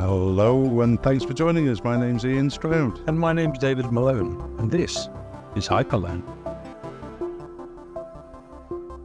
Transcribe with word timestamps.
Hello, 0.00 0.80
and 0.82 1.02
thanks 1.02 1.24
for 1.24 1.34
joining 1.34 1.68
us. 1.68 1.82
My 1.82 1.98
name's 1.98 2.24
Ian 2.24 2.50
Stroud. 2.50 3.00
And 3.08 3.18
my 3.18 3.32
name's 3.32 3.58
David 3.58 3.90
Malone, 3.90 4.40
and 4.60 4.70
this 4.70 5.08
is 5.56 5.66
Hyperland. 5.66 6.22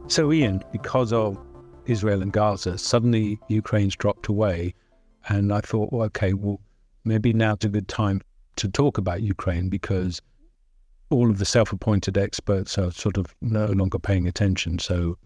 So, 0.06 0.32
Ian, 0.32 0.62
because 0.70 1.12
of 1.12 1.36
Israel 1.86 2.22
and 2.22 2.32
Gaza, 2.32 2.78
suddenly 2.78 3.40
Ukraine's 3.48 3.96
dropped 3.96 4.28
away. 4.28 4.72
And 5.28 5.52
I 5.52 5.62
thought, 5.62 5.92
well, 5.92 6.06
okay, 6.06 6.32
well, 6.32 6.60
maybe 7.04 7.32
now's 7.32 7.64
a 7.64 7.68
good 7.68 7.88
time 7.88 8.20
to 8.56 8.68
talk 8.68 8.96
about 8.96 9.20
Ukraine 9.20 9.68
because 9.68 10.22
all 11.10 11.28
of 11.28 11.38
the 11.38 11.44
self 11.44 11.72
appointed 11.72 12.16
experts 12.16 12.78
are 12.78 12.92
sort 12.92 13.16
of 13.16 13.34
no 13.40 13.66
longer 13.66 13.98
paying 13.98 14.28
attention. 14.28 14.78
So, 14.78 15.18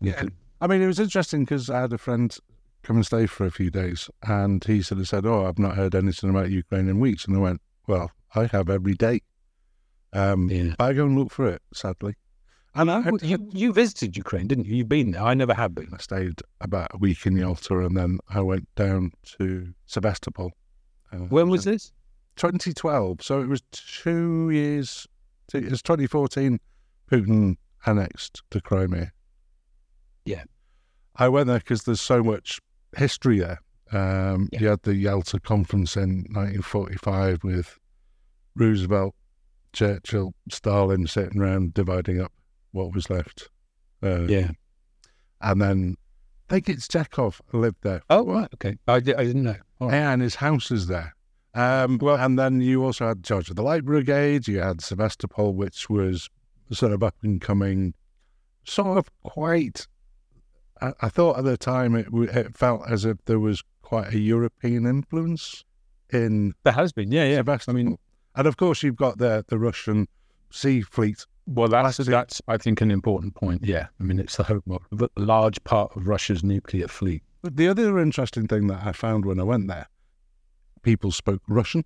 yeah. 0.00 0.24
I 0.60 0.66
mean, 0.66 0.82
it 0.82 0.88
was 0.88 0.98
interesting 0.98 1.44
because 1.44 1.70
I 1.70 1.80
had 1.80 1.92
a 1.92 1.98
friend 1.98 2.36
come 2.82 2.96
and 2.96 3.06
stay 3.06 3.26
for 3.26 3.44
a 3.44 3.50
few 3.50 3.70
days, 3.70 4.10
and 4.22 4.62
he 4.64 4.82
sort 4.82 5.00
of 5.00 5.08
said, 5.08 5.26
"Oh, 5.26 5.46
I've 5.46 5.58
not 5.58 5.76
heard 5.76 5.94
anything 5.94 6.30
about 6.30 6.50
Ukraine 6.50 6.88
in 6.88 7.00
weeks," 7.00 7.24
and 7.24 7.36
I 7.36 7.40
went, 7.40 7.60
"Well, 7.86 8.10
I 8.34 8.46
have 8.46 8.70
every 8.70 8.94
day." 8.94 9.20
Um, 10.12 10.50
yeah. 10.50 10.74
But 10.78 10.84
I 10.84 10.92
go 10.92 11.06
and 11.06 11.18
look 11.18 11.30
for 11.30 11.46
it, 11.46 11.62
sadly. 11.72 12.16
And 12.74 12.90
I, 12.90 13.10
you, 13.22 13.48
you 13.52 13.72
visited 13.72 14.16
Ukraine, 14.16 14.46
didn't 14.46 14.66
you? 14.66 14.76
You've 14.76 14.88
been 14.88 15.10
there. 15.10 15.22
I 15.22 15.34
never 15.34 15.54
have 15.54 15.74
been. 15.74 15.88
I 15.92 15.98
stayed 15.98 16.40
about 16.60 16.94
a 16.94 16.98
week 16.98 17.26
in 17.26 17.36
Yalta, 17.36 17.78
and 17.78 17.96
then 17.96 18.18
I 18.28 18.40
went 18.40 18.72
down 18.76 19.12
to 19.38 19.74
Sevastopol. 19.86 20.52
Uh, 21.12 21.16
when 21.16 21.48
was 21.48 21.64
this? 21.64 21.92
2012. 22.36 23.22
So 23.22 23.40
it 23.40 23.48
was 23.48 23.62
two 23.72 24.50
years. 24.50 25.06
It 25.52 25.68
was 25.68 25.82
2014. 25.82 26.60
Putin 27.10 27.56
annexed 27.86 28.42
the 28.50 28.60
Crimea. 28.60 29.10
Yeah. 30.24 30.44
I 31.16 31.28
went 31.28 31.48
there 31.48 31.58
because 31.58 31.82
there's 31.82 32.00
so 32.00 32.22
much 32.22 32.60
history 32.96 33.38
there. 33.38 33.60
Um, 33.92 34.48
yeah. 34.52 34.60
You 34.60 34.68
had 34.68 34.82
the 34.82 34.94
Yalta 34.94 35.40
Conference 35.40 35.96
in 35.96 36.26
1945 36.30 37.42
with 37.42 37.78
Roosevelt, 38.54 39.14
Churchill, 39.72 40.34
Stalin 40.50 41.06
sitting 41.06 41.40
around 41.40 41.74
dividing 41.74 42.20
up 42.20 42.32
what 42.72 42.94
was 42.94 43.10
left. 43.10 43.48
Uh, 44.02 44.22
yeah. 44.22 44.50
And 45.40 45.60
then 45.60 45.96
I 46.48 46.54
think 46.54 46.68
it's 46.68 46.88
Chekhov 46.88 47.40
lived 47.52 47.82
there. 47.82 48.02
Oh, 48.10 48.26
right. 48.26 48.48
Okay. 48.54 48.76
I, 48.86 48.96
I 48.96 49.00
didn't 49.00 49.44
know. 49.44 49.56
Right. 49.80 49.94
And 49.94 50.22
his 50.22 50.36
house 50.36 50.70
is 50.70 50.86
there. 50.86 51.14
Um, 51.54 51.98
well, 52.00 52.16
and 52.16 52.38
then 52.38 52.60
you 52.60 52.84
also 52.84 53.08
had 53.08 53.24
Charge 53.24 53.50
of 53.50 53.56
the 53.56 53.62
Light 53.62 53.84
Brigade. 53.84 54.46
You 54.46 54.60
had 54.60 54.80
Sevastopol, 54.80 55.54
which 55.54 55.90
was 55.90 56.28
sort 56.70 56.92
of 56.92 57.02
up 57.02 57.16
and 57.22 57.40
coming, 57.40 57.94
sort 58.64 58.98
of 58.98 59.10
quite 59.22 59.88
I, 60.80 60.92
I 61.00 61.08
thought 61.08 61.38
at 61.38 61.44
the 61.44 61.56
time 61.56 61.94
it, 61.94 62.06
it 62.12 62.56
felt 62.56 62.82
as 62.88 63.04
if 63.04 63.18
there 63.26 63.40
was 63.40 63.62
quite 63.82 64.12
a 64.14 64.18
European 64.18 64.86
influence 64.86 65.64
in. 66.12 66.54
There 66.64 66.72
has 66.72 66.92
been, 66.92 67.12
yeah, 67.12 67.24
yeah. 67.24 67.58
I 67.68 67.72
mean, 67.72 67.98
and 68.36 68.46
of 68.46 68.56
course 68.56 68.82
you've 68.82 68.96
got 68.96 69.18
the 69.18 69.44
the 69.48 69.58
Russian 69.58 70.08
sea 70.50 70.80
fleet. 70.82 71.26
Well, 71.46 71.68
that's 71.68 71.96
that's 71.98 72.40
I 72.48 72.56
think 72.56 72.80
an 72.80 72.90
important 72.90 73.34
point. 73.34 73.64
Yeah, 73.64 73.86
I 73.98 74.02
mean 74.02 74.18
it's 74.18 74.36
the 74.36 74.44
home 74.44 74.62
of 74.66 75.02
a 75.02 75.08
large 75.16 75.62
part 75.64 75.96
of 75.96 76.06
Russia's 76.06 76.44
nuclear 76.44 76.88
fleet. 76.88 77.22
But 77.42 77.56
the 77.56 77.68
other 77.68 77.98
interesting 77.98 78.46
thing 78.46 78.66
that 78.68 78.86
I 78.86 78.92
found 78.92 79.24
when 79.24 79.40
I 79.40 79.44
went 79.44 79.68
there, 79.68 79.86
people 80.82 81.10
spoke 81.10 81.42
Russian 81.48 81.84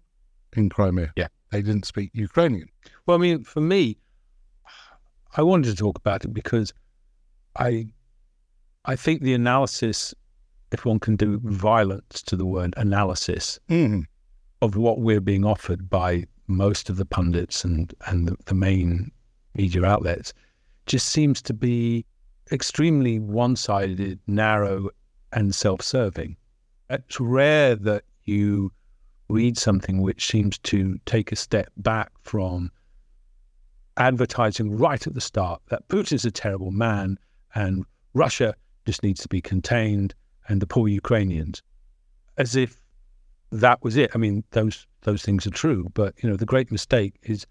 in 0.56 0.68
Crimea. 0.68 1.12
Yeah, 1.16 1.28
they 1.50 1.62
didn't 1.62 1.86
speak 1.86 2.10
Ukrainian. 2.12 2.68
Well, 3.06 3.16
I 3.16 3.20
mean, 3.20 3.44
for 3.44 3.60
me, 3.60 3.96
I 5.36 5.42
wanted 5.42 5.70
to 5.70 5.76
talk 5.76 5.96
about 5.96 6.24
it 6.24 6.34
because 6.34 6.72
I 7.56 7.88
I 8.86 8.96
think 8.96 9.22
the 9.22 9.34
analysis, 9.34 10.14
if 10.70 10.84
one 10.84 10.98
can 10.98 11.16
do 11.16 11.40
violence 11.42 12.22
to 12.22 12.36
the 12.36 12.44
word 12.44 12.74
analysis, 12.77 13.58
mm. 13.70 14.04
of 14.60 14.77
what 14.77 15.00
we're 15.00 15.20
being 15.20 15.44
offered 15.44 15.88
by 15.88 16.24
most 16.48 16.90
of 16.90 16.96
the 16.96 17.06
pundits 17.06 17.64
and, 17.64 17.95
and 18.06 18.28
the, 18.28 18.36
the 18.45 18.55
main 18.55 19.11
media 19.55 19.84
outlets, 19.84 20.34
just 20.86 21.08
seems 21.08 21.40
to 21.42 21.55
be 21.55 22.05
extremely 22.52 23.18
one 23.18 23.56
sided, 23.56 24.18
narrow, 24.27 24.90
and 25.33 25.55
self 25.55 25.80
serving. 25.80 26.36
It's 26.90 27.18
rare 27.18 27.74
that 27.77 28.05
you 28.24 28.70
read 29.28 29.56
something 29.56 30.02
which 30.02 30.27
seems 30.27 30.58
to 30.58 30.98
take 31.06 31.33
a 31.33 31.36
step 31.36 31.68
back 31.78 32.11
from 32.20 32.70
advertising 33.96 34.77
right 34.77 35.06
at 35.06 35.14
the 35.14 35.20
start 35.20 35.62
that 35.68 35.89
Putin's 35.89 36.27
a 36.27 36.30
terrible 36.30 36.70
man 36.70 37.18
and 37.55 37.84
Russia 38.12 38.55
just 38.86 39.02
needs 39.02 39.20
to 39.22 39.28
be 39.28 39.40
contained 39.40 40.14
and 40.48 40.61
the 40.61 40.67
poor 40.67 40.89
Ukrainians, 40.89 41.62
as 42.36 42.56
if 42.56 42.83
that 43.50 43.83
was 43.83 43.96
it. 43.96 44.11
I 44.14 44.18
mean, 44.18 44.45
those 44.50 44.86
those 45.02 45.22
things 45.22 45.46
are 45.46 45.50
true, 45.50 45.90
but 45.95 46.14
you 46.22 46.28
know, 46.28 46.36
the 46.36 46.46
great 46.46 46.70
mistake 46.72 47.14
is 47.22 47.46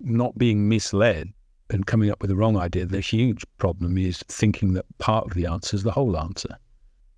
not 0.00 0.36
being 0.38 0.68
misled 0.68 1.32
and 1.70 1.86
coming 1.86 2.10
up 2.10 2.20
with 2.20 2.30
the 2.30 2.36
wrong 2.36 2.56
idea. 2.56 2.86
The 2.86 3.00
huge 3.00 3.44
problem 3.58 3.96
is 3.98 4.22
thinking 4.28 4.74
that 4.74 4.86
part 4.98 5.26
of 5.26 5.34
the 5.34 5.46
answer 5.46 5.76
is 5.76 5.82
the 5.82 5.92
whole 5.92 6.16
answer. 6.16 6.56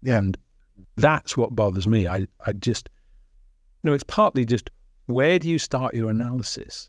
Yeah. 0.03 0.19
And 0.19 0.39
that's 0.97 1.37
what 1.37 1.55
bothers 1.55 1.87
me. 1.87 2.07
I, 2.07 2.27
I 2.47 2.53
just, 2.53 2.89
you 3.83 3.91
know, 3.91 3.95
it's 3.95 4.05
partly 4.05 4.45
just 4.45 4.71
where 5.07 5.39
do 5.39 5.49
you 5.49 5.59
start 5.59 5.95
your 5.95 6.11
analysis? 6.11 6.89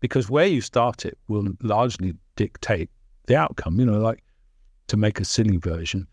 Because 0.00 0.28
where 0.28 0.46
you 0.46 0.60
start 0.60 1.04
it 1.04 1.18
will 1.28 1.48
largely 1.62 2.14
dictate 2.36 2.90
the 3.26 3.36
outcome. 3.36 3.78
You 3.78 3.86
know, 3.86 3.98
like 3.98 4.22
to 4.88 4.96
make 4.96 5.20
a 5.20 5.24
silly 5.24 5.56
version, 5.56 6.06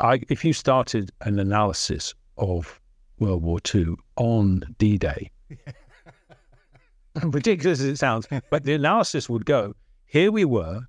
I, 0.00 0.20
if 0.28 0.44
you 0.44 0.52
started 0.52 1.10
an 1.22 1.38
analysis 1.38 2.14
of 2.36 2.80
World 3.18 3.42
War 3.42 3.58
II 3.74 3.94
on 4.16 4.62
D 4.78 4.98
Day, 4.98 5.30
ridiculous 7.22 7.80
as 7.80 7.86
it 7.86 7.96
sounds, 7.96 8.26
but 8.50 8.64
the 8.64 8.74
analysis 8.74 9.28
would 9.28 9.46
go 9.46 9.74
here 10.06 10.30
we 10.30 10.44
were 10.44 10.80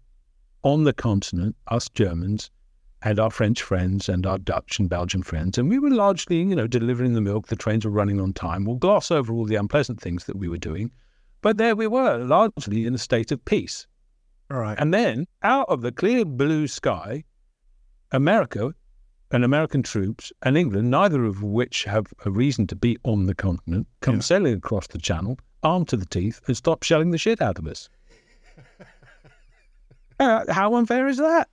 on 0.61 0.83
the 0.83 0.93
continent, 0.93 1.55
us 1.67 1.89
Germans 1.89 2.51
and 3.01 3.19
our 3.19 3.31
French 3.31 3.61
friends 3.61 4.07
and 4.07 4.25
our 4.25 4.37
Dutch 4.37 4.79
and 4.79 4.89
Belgian 4.89 5.23
friends, 5.23 5.57
and 5.57 5.69
we 5.69 5.79
were 5.79 5.89
largely, 5.89 6.37
you 6.37 6.55
know, 6.55 6.67
delivering 6.67 7.13
the 7.13 7.21
milk, 7.21 7.47
the 7.47 7.55
trains 7.55 7.83
were 7.83 7.91
running 7.91 8.19
on 8.19 8.33
time. 8.33 8.63
We'll 8.63 8.75
gloss 8.75 9.11
over 9.11 9.33
all 9.33 9.45
the 9.45 9.55
unpleasant 9.55 9.99
things 9.99 10.25
that 10.25 10.37
we 10.37 10.47
were 10.47 10.57
doing, 10.57 10.91
but 11.41 11.57
there 11.57 11.75
we 11.75 11.87
were, 11.87 12.23
largely 12.23 12.85
in 12.85 12.93
a 12.93 12.99
state 12.99 13.31
of 13.31 13.43
peace. 13.45 13.87
All 14.49 14.57
right. 14.57 14.79
And 14.79 14.93
then 14.93 15.27
out 15.43 15.67
of 15.69 15.81
the 15.81 15.91
clear 15.91 16.23
blue 16.23 16.67
sky, 16.67 17.23
America 18.11 18.73
and 19.31 19.43
American 19.43 19.83
troops 19.83 20.31
and 20.43 20.57
England, 20.57 20.89
neither 20.89 21.25
of 21.25 21.43
which 21.43 21.83
have 21.83 22.07
a 22.25 22.31
reason 22.31 22.65
to 22.67 22.75
be 22.75 22.97
on 23.03 23.25
the 23.25 23.35
continent, 23.35 23.87
come 24.01 24.15
yeah. 24.15 24.21
sailing 24.21 24.53
across 24.53 24.87
the 24.87 24.97
channel, 24.97 25.37
armed 25.63 25.89
to 25.89 25.97
the 25.97 26.05
teeth, 26.05 26.39
and 26.47 26.55
stop 26.55 26.83
shelling 26.83 27.11
the 27.11 27.17
shit 27.17 27.41
out 27.41 27.59
of 27.59 27.67
us. 27.67 27.89
uh, 30.19 30.51
how 30.51 30.75
unfair 30.75 31.07
is 31.07 31.17
that? 31.17 31.49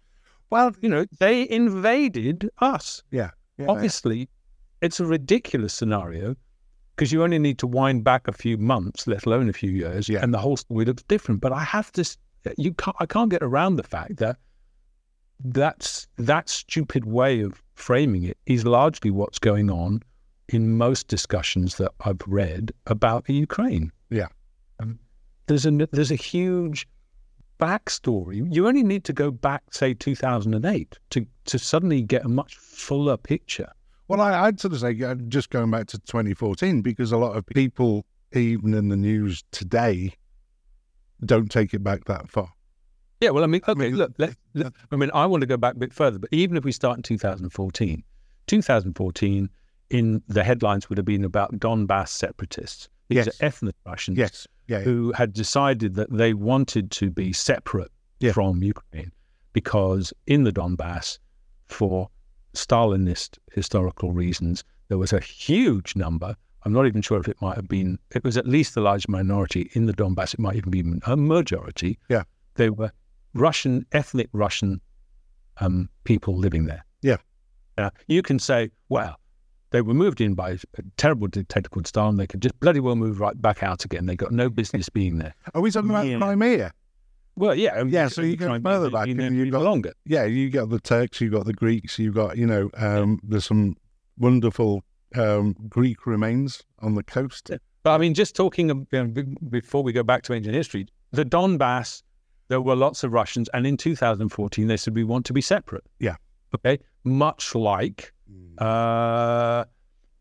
Well, 0.51 0.73
you 0.81 0.89
know, 0.89 1.05
they 1.19 1.49
invaded 1.49 2.49
us. 2.59 3.03
Yeah. 3.11 3.31
yeah 3.59 3.67
Obviously, 3.67 4.19
yeah. 4.19 4.27
it's 4.83 5.01
a 5.01 5.07
ridiculous 5.07 5.75
scenario 5.75 6.37
because 6.95 7.11
you 7.11 7.25
only 7.25 7.41
need 7.41 7.59
to 7.59 7.67
wind 7.67 8.05
back 8.05 8.29
a 8.29 8.33
few 8.33 8.57
months, 8.57 9.09
let 9.09 9.27
alone 9.27 9.49
a 9.49 9.53
few 9.53 9.71
years, 9.71 10.09
yeah. 10.09 10.23
and 10.23 10.33
the 10.33 10.39
whole 10.39 10.57
story 10.57 10.85
looks 10.85 11.03
different. 11.05 11.41
But 11.41 11.53
I 11.53 11.65
have 11.65 11.91
to 11.93 12.05
you 12.59 12.73
can't, 12.75 12.97
I 13.01 13.07
can't 13.07 13.31
get 13.31 13.43
around 13.43 13.77
the 13.77 13.83
fact 13.83 14.17
that 14.17 14.37
that's 15.45 16.07
that 16.17 16.49
stupid 16.49 17.05
way 17.05 17.41
of 17.41 17.63
framing 17.75 18.25
it 18.25 18.39
is 18.47 18.65
largely 18.65 19.11
what's 19.11 19.39
going 19.39 19.71
on 19.71 20.03
in 20.49 20.77
most 20.77 21.09
discussions 21.09 21.77
that 21.77 21.93
I've 22.05 22.21
read 22.27 22.73
about 22.87 23.25
the 23.25 23.35
Ukraine. 23.35 23.91
Yeah, 24.11 24.29
um, 24.81 24.99
there's 25.47 25.67
a 25.67 25.71
there's 25.91 26.11
a 26.11 26.17
huge 26.17 26.87
backstory. 27.59 28.47
You 28.53 28.67
only 28.69 28.83
need 28.83 29.05
to 29.05 29.13
go 29.13 29.31
back, 29.31 29.63
say, 29.73 29.95
2008, 29.95 30.99
to 31.11 31.27
to 31.47 31.59
suddenly 31.59 32.03
get 32.03 32.25
a 32.25 32.29
much 32.29 32.57
fuller 32.57 33.17
picture. 33.17 33.71
Well, 34.09 34.21
I, 34.21 34.47
would 34.47 34.61
sort 34.61 34.75
of 34.75 34.81
say 34.81 35.01
uh, 35.03 35.15
just 35.29 35.49
going 35.51 35.71
back 35.71 35.87
to 35.89 35.99
2014 35.99 36.83
because 36.83 37.11
a 37.11 37.17
lot 37.17 37.37
of 37.37 37.47
people, 37.47 38.05
even 38.33 38.75
in 38.75 38.89
the 38.91 38.97
news 38.97 39.43
today, 39.51 40.13
don't 41.27 41.51
take 41.51 41.75
it 41.75 41.83
back 41.83 42.05
that 42.05 42.31
far. 42.31 42.49
Yeah, 43.21 43.31
well, 43.31 43.45
I 43.45 43.47
mean, 43.47 43.63
okay, 43.67 43.73
I 43.73 43.75
mean, 43.75 43.97
look, 43.97 44.13
let, 44.19 44.35
let, 44.55 44.73
I 44.91 44.97
mean, 44.97 45.11
I 45.15 45.25
want 45.27 45.41
to 45.41 45.47
go 45.47 45.57
back 45.57 45.77
a 45.77 45.79
bit 45.79 45.93
further, 45.93 46.19
but 46.19 46.29
even 46.33 46.57
if 46.57 46.65
we 46.65 46.73
start 46.73 46.97
in 46.99 47.03
2014, 47.03 48.03
2014 48.47 49.51
in 49.91 50.23
the 50.29 50.45
headlines 50.45 50.89
would 50.89 50.99
have 50.99 51.05
been 51.05 51.25
about 51.25 51.59
Donbass 51.59 52.09
separatists. 52.09 52.89
These 53.09 53.17
yes. 53.17 53.29
are 53.29 53.45
ethnic 53.47 53.75
Russians 53.87 54.19
yes. 54.19 54.47
yeah, 54.67 54.79
yeah. 54.79 54.85
who 54.85 55.13
had 55.13 55.33
decided 55.33 55.95
that 55.95 56.11
they 56.11 56.35
wanted 56.35 56.91
to 56.93 57.11
be 57.11 57.33
separate 57.33 57.93
yeah. 58.21 58.33
from 58.33 58.63
Ukraine 58.63 59.13
because 59.53 60.13
in 60.27 60.45
the 60.45 60.53
Donbass, 60.53 61.19
for 61.67 62.09
Stalinist 62.55 63.39
historical 63.53 64.13
reasons, 64.13 64.65
there 64.89 64.99
was 64.99 65.13
a 65.13 65.21
huge 65.21 65.97
number 65.97 66.37
I'm 66.65 66.73
not 66.73 66.87
even 66.87 67.03
sure 67.03 67.19
if 67.21 67.29
it 67.29 67.41
might 67.43 67.57
have 67.57 67.69
been, 67.69 67.99
it 68.15 68.25
was 68.25 68.37
at 68.37 68.47
least 68.47 68.77
a 68.77 68.81
large 68.81 69.07
minority 69.09 69.71
in 69.75 69.87
the 69.87 69.93
Donbass. 69.93 70.35
It 70.35 70.41
might 70.41 70.57
even 70.57 70.71
be 70.71 70.83
a 71.07 71.17
majority. 71.17 71.99
Yeah. 72.09 72.23
They 72.55 72.71
were 72.71 72.91
Russian, 73.35 73.85
ethnic 73.93 74.29
Russian 74.33 74.81
um, 75.59 75.89
people 76.05 76.37
living 76.37 76.67
there. 76.67 76.85
Yeah. 77.03 77.17
Now, 77.77 77.91
you 78.07 78.23
can 78.23 78.39
say, 78.39 78.71
well, 78.89 79.17
They 79.71 79.83
were 79.83 79.93
moved 79.95 80.21
in 80.21 80.35
by 80.35 80.51
a 80.53 80.59
terrible 80.97 81.27
dictator 81.27 81.69
called 81.69 81.87
Stalin. 81.89 82.17
They 82.17 82.29
could 82.29 82.41
just 82.41 82.59
bloody 82.61 82.79
well 82.81 82.95
move 82.97 83.19
right 83.21 83.41
back 83.43 83.63
out 83.65 83.85
again. 83.85 84.07
They 84.07 84.15
got 84.15 84.31
no 84.31 84.49
business 84.49 84.89
being 84.89 85.19
there. 85.19 85.35
Are 85.53 85.61
we 85.61 85.71
talking 85.73 85.91
about 85.91 86.07
Yeah. 86.07 86.19
Crimea? 86.19 86.73
Well, 87.37 87.57
yeah, 87.57 87.83
Yeah, 87.83 88.07
so 88.07 88.23
you 88.23 88.37
go 88.37 88.47
try 88.47 88.55
and 88.57 88.65
further 88.65 88.85
make 88.87 88.93
back 88.93 89.09
it 89.09 89.19
and 89.19 89.37
you've 89.37 89.51
got- 89.51 89.63
longer. 89.63 89.93
Yeah, 90.07 90.25
you 90.27 90.49
got 90.51 90.69
the 90.71 90.79
Turks, 90.79 91.21
you 91.21 91.29
got 91.29 91.45
the 91.47 91.53
Greeks, 91.53 91.99
you've 91.99 92.15
got 92.15 92.39
you 92.39 92.47
know, 92.47 92.71
um, 92.75 93.19
there's 93.25 93.45
some 93.47 93.75
wonderful 94.17 94.85
um, 95.17 95.55
Greek 95.69 96.07
remains 96.07 96.63
on 96.81 96.95
the 96.95 97.03
coast. 97.03 97.51
But 97.83 97.91
I 97.95 97.99
mean, 97.99 98.15
just 98.15 98.35
talking 98.35 98.69
you 98.69 98.87
know, 98.93 99.25
before 99.51 99.83
we 99.83 99.93
go 99.93 100.03
back 100.03 100.23
to 100.25 100.33
ancient 100.35 100.55
history, 100.55 100.87
the 101.13 101.25
Donbass, 101.25 102.03
there 102.49 102.61
were 102.61 102.77
lots 102.77 103.05
of 103.05 103.13
Russians, 103.13 103.49
and 103.55 103.67
in 103.67 103.77
2014 103.77 104.67
they 104.67 104.77
said 104.77 104.95
we 104.95 105.05
want 105.05 105.27
to 105.27 105.33
be 105.33 105.41
separate. 105.41 105.85
Yeah. 105.99 106.17
Okay. 106.55 106.79
Much 107.05 107.55
like, 107.55 108.13
uh, 108.59 109.65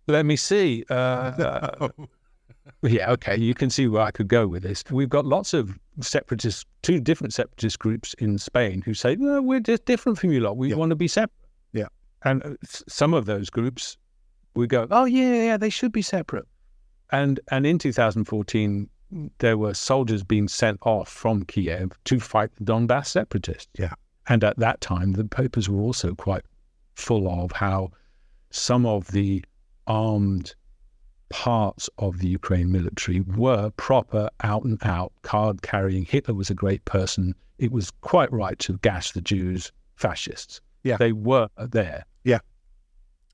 let 0.07 0.25
me 0.25 0.36
see. 0.36 0.84
Uh, 0.90 0.94
uh, 0.94 1.90
yeah. 2.84 3.12
Okay. 3.12 3.38
You 3.38 3.54
can 3.54 3.69
see 3.69 3.88
where 3.88 4.01
I 4.01 4.12
could 4.12 4.28
go 4.28 4.48
with 4.48 4.63
this. 4.63 4.84
We've 4.92 5.10
got 5.10 5.25
lots 5.25 5.54
of 5.54 5.78
separatist, 6.01 6.66
two 6.81 7.00
different 7.00 7.34
separatist 7.34 7.80
groups 7.80 8.13
in 8.16 8.38
Spain 8.38 8.81
who 8.81 8.94
say, 8.94 9.16
no, 9.16 9.42
we're 9.42 9.60
just 9.60 9.86
different 9.86 10.18
from 10.19 10.31
you 10.31 10.40
lot. 10.42 10.57
We 10.57 10.69
Yeah. 10.69 10.75
want 10.75 10.90
to 10.90 10.95
be 10.95 11.07
separate. 11.07 11.31
Yeah. 11.72 11.88
And 12.24 12.44
uh, 12.44 12.50
some 12.88 13.13
of 13.13 13.25
those 13.25 13.50
groups, 13.50 13.98
we 14.55 14.67
go, 14.67 14.88
oh 14.91 15.05
yeah, 15.05 15.44
yeah, 15.44 15.57
they 15.57 15.69
should 15.69 15.91
be 15.91 16.01
separate. 16.01 16.47
And 17.11 17.39
and 17.50 17.65
in 17.65 17.77
2014, 17.77 18.89
there 19.39 19.57
were 19.57 19.73
soldiers 19.73 20.23
being 20.23 20.47
sent 20.47 20.79
off 20.81 21.09
from 21.09 21.44
Kiev 21.45 21.91
to 22.05 22.19
fight 22.19 22.50
the 22.55 22.63
Donbass 22.63 23.07
separatists. 23.07 23.69
Yeah. 23.77 23.94
And 24.27 24.44
at 24.44 24.57
that 24.57 24.81
time, 24.81 25.13
the 25.13 25.25
papers 25.25 25.69
were 25.69 25.81
also 25.81 26.15
quite 26.15 26.44
full 26.95 27.27
of 27.27 27.51
how 27.51 27.91
some 28.51 28.85
of 28.85 29.07
the 29.11 29.44
armed 29.88 30.56
parts 31.29 31.89
of 31.97 32.19
the 32.19 32.27
Ukraine 32.27 32.71
military 32.71 33.21
were 33.21 33.71
proper 33.71 34.29
out 34.44 34.63
and 34.63 34.77
out 34.85 35.11
card 35.23 35.61
carrying. 35.61 36.06
Hitler 36.06 36.35
was 36.35 36.49
a 36.49 36.56
great 36.56 36.85
person. 36.85 37.33
It 37.57 37.71
was 37.71 37.91
quite 38.01 38.31
right 38.31 38.57
to 38.59 38.77
gas 38.77 39.11
the 39.11 39.21
Jews, 39.21 39.71
fascists. 39.95 40.61
Yeah. 40.83 40.97
They 40.97 41.11
were 41.11 41.49
there. 41.57 42.06
Yeah. 42.23 42.39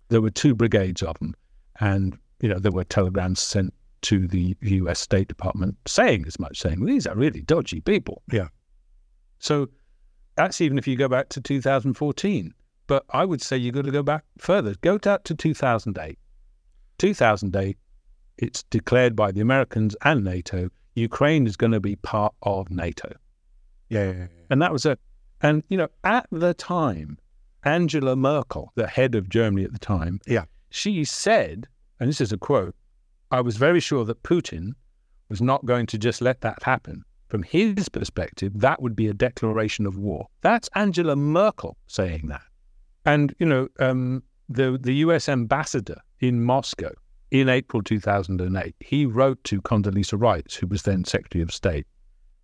There 0.10 0.22
were 0.22 0.30
two 0.30 0.54
brigades 0.54 1.02
of 1.02 1.18
them. 1.20 1.36
And, 1.80 2.18
you 2.42 2.50
know, 2.50 2.60
there 2.60 2.72
were 2.72 2.84
telegrams 2.84 3.40
sent 3.40 3.74
to 4.02 4.28
the 4.28 4.56
US 4.62 5.00
State 5.00 5.28
Department 5.28 5.78
saying 5.88 6.26
as 6.28 6.40
much, 6.40 6.60
saying 6.60 6.86
these 6.86 7.08
are 7.08 7.16
really 7.16 7.42
dodgy 7.42 7.82
people. 7.82 8.22
Yeah. 8.32 8.48
So 9.40 9.70
that's 10.36 10.62
even 10.62 10.78
if 10.78 10.88
you 10.88 10.96
go 10.96 11.08
back 11.08 11.30
to 11.30 11.42
2014. 11.42 12.54
But 12.88 13.06
I 13.12 13.24
would 13.24 13.42
say 13.42 13.56
you've 13.58 13.76
got 13.76 13.86
to 13.86 13.92
go 13.92 14.04
back 14.04 14.24
further. 14.38 14.74
Go 14.82 14.98
back 14.98 15.24
to 15.26 15.36
2008. 15.36 16.18
2008, 16.98 17.78
it's 18.38 18.64
declared 18.64 19.16
by 19.16 19.32
the 19.32 19.42
Americans 19.42 19.96
and 20.04 20.24
NATO 20.24 20.70
Ukraine 20.96 21.48
is 21.48 21.56
going 21.56 21.72
to 21.72 21.80
be 21.80 21.96
part 21.98 22.34
of 22.44 22.70
NATO. 22.70 23.12
Yeah, 23.90 24.06
yeah, 24.06 24.18
yeah. 24.18 24.28
And 24.50 24.62
that 24.62 24.72
was 24.72 24.86
a, 24.86 24.98
and 25.42 25.64
you 25.70 25.78
know, 25.78 25.88
at 26.04 26.28
the 26.32 26.54
time, 26.54 27.18
Angela 27.64 28.16
Merkel, 28.16 28.72
the 28.76 28.88
head 28.88 29.16
of 29.16 29.30
Germany 29.30 29.64
at 29.66 29.74
the 29.74 29.80
time, 29.80 30.20
Yeah. 30.28 30.46
she 30.70 31.04
said, 31.04 31.68
and 32.00 32.10
this 32.10 32.22
is 32.22 32.32
a 32.32 32.38
quote, 32.38 32.76
I 33.32 33.42
was 33.42 33.58
very 33.58 33.80
sure 33.80 34.06
that 34.06 34.24
Putin 34.24 34.72
was 35.30 35.42
not 35.42 35.66
going 35.66 35.86
to 35.88 35.98
just 35.98 36.22
let 36.22 36.42
that 36.42 36.64
happen. 36.64 37.04
From 37.28 37.44
his 37.44 37.90
perspective, 37.90 38.54
that 38.56 38.82
would 38.82 38.96
be 38.96 39.08
a 39.08 39.14
declaration 39.14 39.86
of 39.86 39.98
war. 39.98 40.28
That's 40.42 40.68
Angela 40.74 41.16
Merkel 41.16 41.78
saying 41.86 42.28
that. 42.30 42.42
And, 43.06 43.36
you 43.40 43.46
know, 43.46 43.68
um, 43.80 44.24
the, 44.50 44.80
the 44.82 44.94
US 45.06 45.30
ambassador 45.30 45.98
in 46.22 46.44
Moscow 46.44 46.92
in 47.30 47.48
April 47.48 47.84
2008, 47.84 48.76
he 48.80 49.06
wrote 49.06 49.44
to 49.44 49.62
Condoleezza 49.62 50.20
Rice, 50.20 50.56
who 50.56 50.66
was 50.66 50.82
then 50.82 51.04
Secretary 51.04 51.44
of 51.44 51.54
State, 51.54 51.86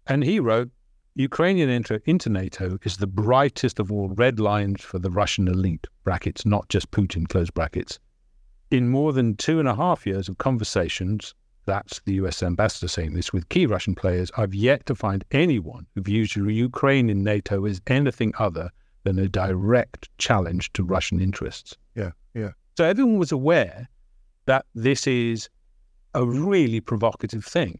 and 0.06 0.24
he 0.24 0.40
wrote, 0.40 0.70
Ukrainian 1.18 1.70
enter 1.70 2.02
into 2.06 2.30
NATO 2.30 2.78
is 2.84 2.98
the 2.98 3.08
brightest 3.08 3.80
of 3.80 3.90
all 3.90 4.10
red 4.10 4.38
lines 4.38 4.82
for 4.82 5.00
the 5.00 5.10
Russian 5.10 5.48
elite, 5.48 5.88
brackets, 6.04 6.46
not 6.46 6.68
just 6.68 6.92
Putin, 6.92 7.26
close 7.28 7.50
brackets. 7.50 8.00
In 8.70 8.90
more 8.90 9.14
than 9.14 9.38
two 9.38 9.60
and 9.60 9.68
a 9.68 9.76
half 9.76 10.06
years 10.06 10.28
of 10.28 10.38
conversations, 10.40 11.34
that's 11.66 12.02
the 12.02 12.16
US 12.16 12.44
ambassador 12.44 12.90
saying 12.90 13.14
this, 13.14 13.32
with 13.32 13.48
key 13.48 13.66
Russian 13.66 13.96
players, 13.96 14.30
I've 14.36 14.54
yet 14.54 14.86
to 14.88 14.96
find 14.96 15.24
anyone 15.32 15.86
who 15.96 16.02
views 16.02 16.36
Ukraine 16.36 17.10
in 17.10 17.24
NATO 17.24 17.66
as 17.66 17.82
anything 17.88 18.34
other 18.38 18.70
than 19.04 19.18
a 19.18 19.30
direct 19.30 20.10
challenge 20.18 20.74
to 20.74 20.84
Russian 20.84 21.22
interests. 21.22 21.78
Yeah, 21.96 22.12
yeah. 22.34 22.52
So 22.76 22.84
everyone 22.84 23.20
was 23.20 23.32
aware 23.32 23.88
that 24.48 24.66
this 24.76 25.08
is 25.08 25.50
a 26.14 26.26
really 26.26 26.82
provocative 26.82 27.46
thing. 27.46 27.80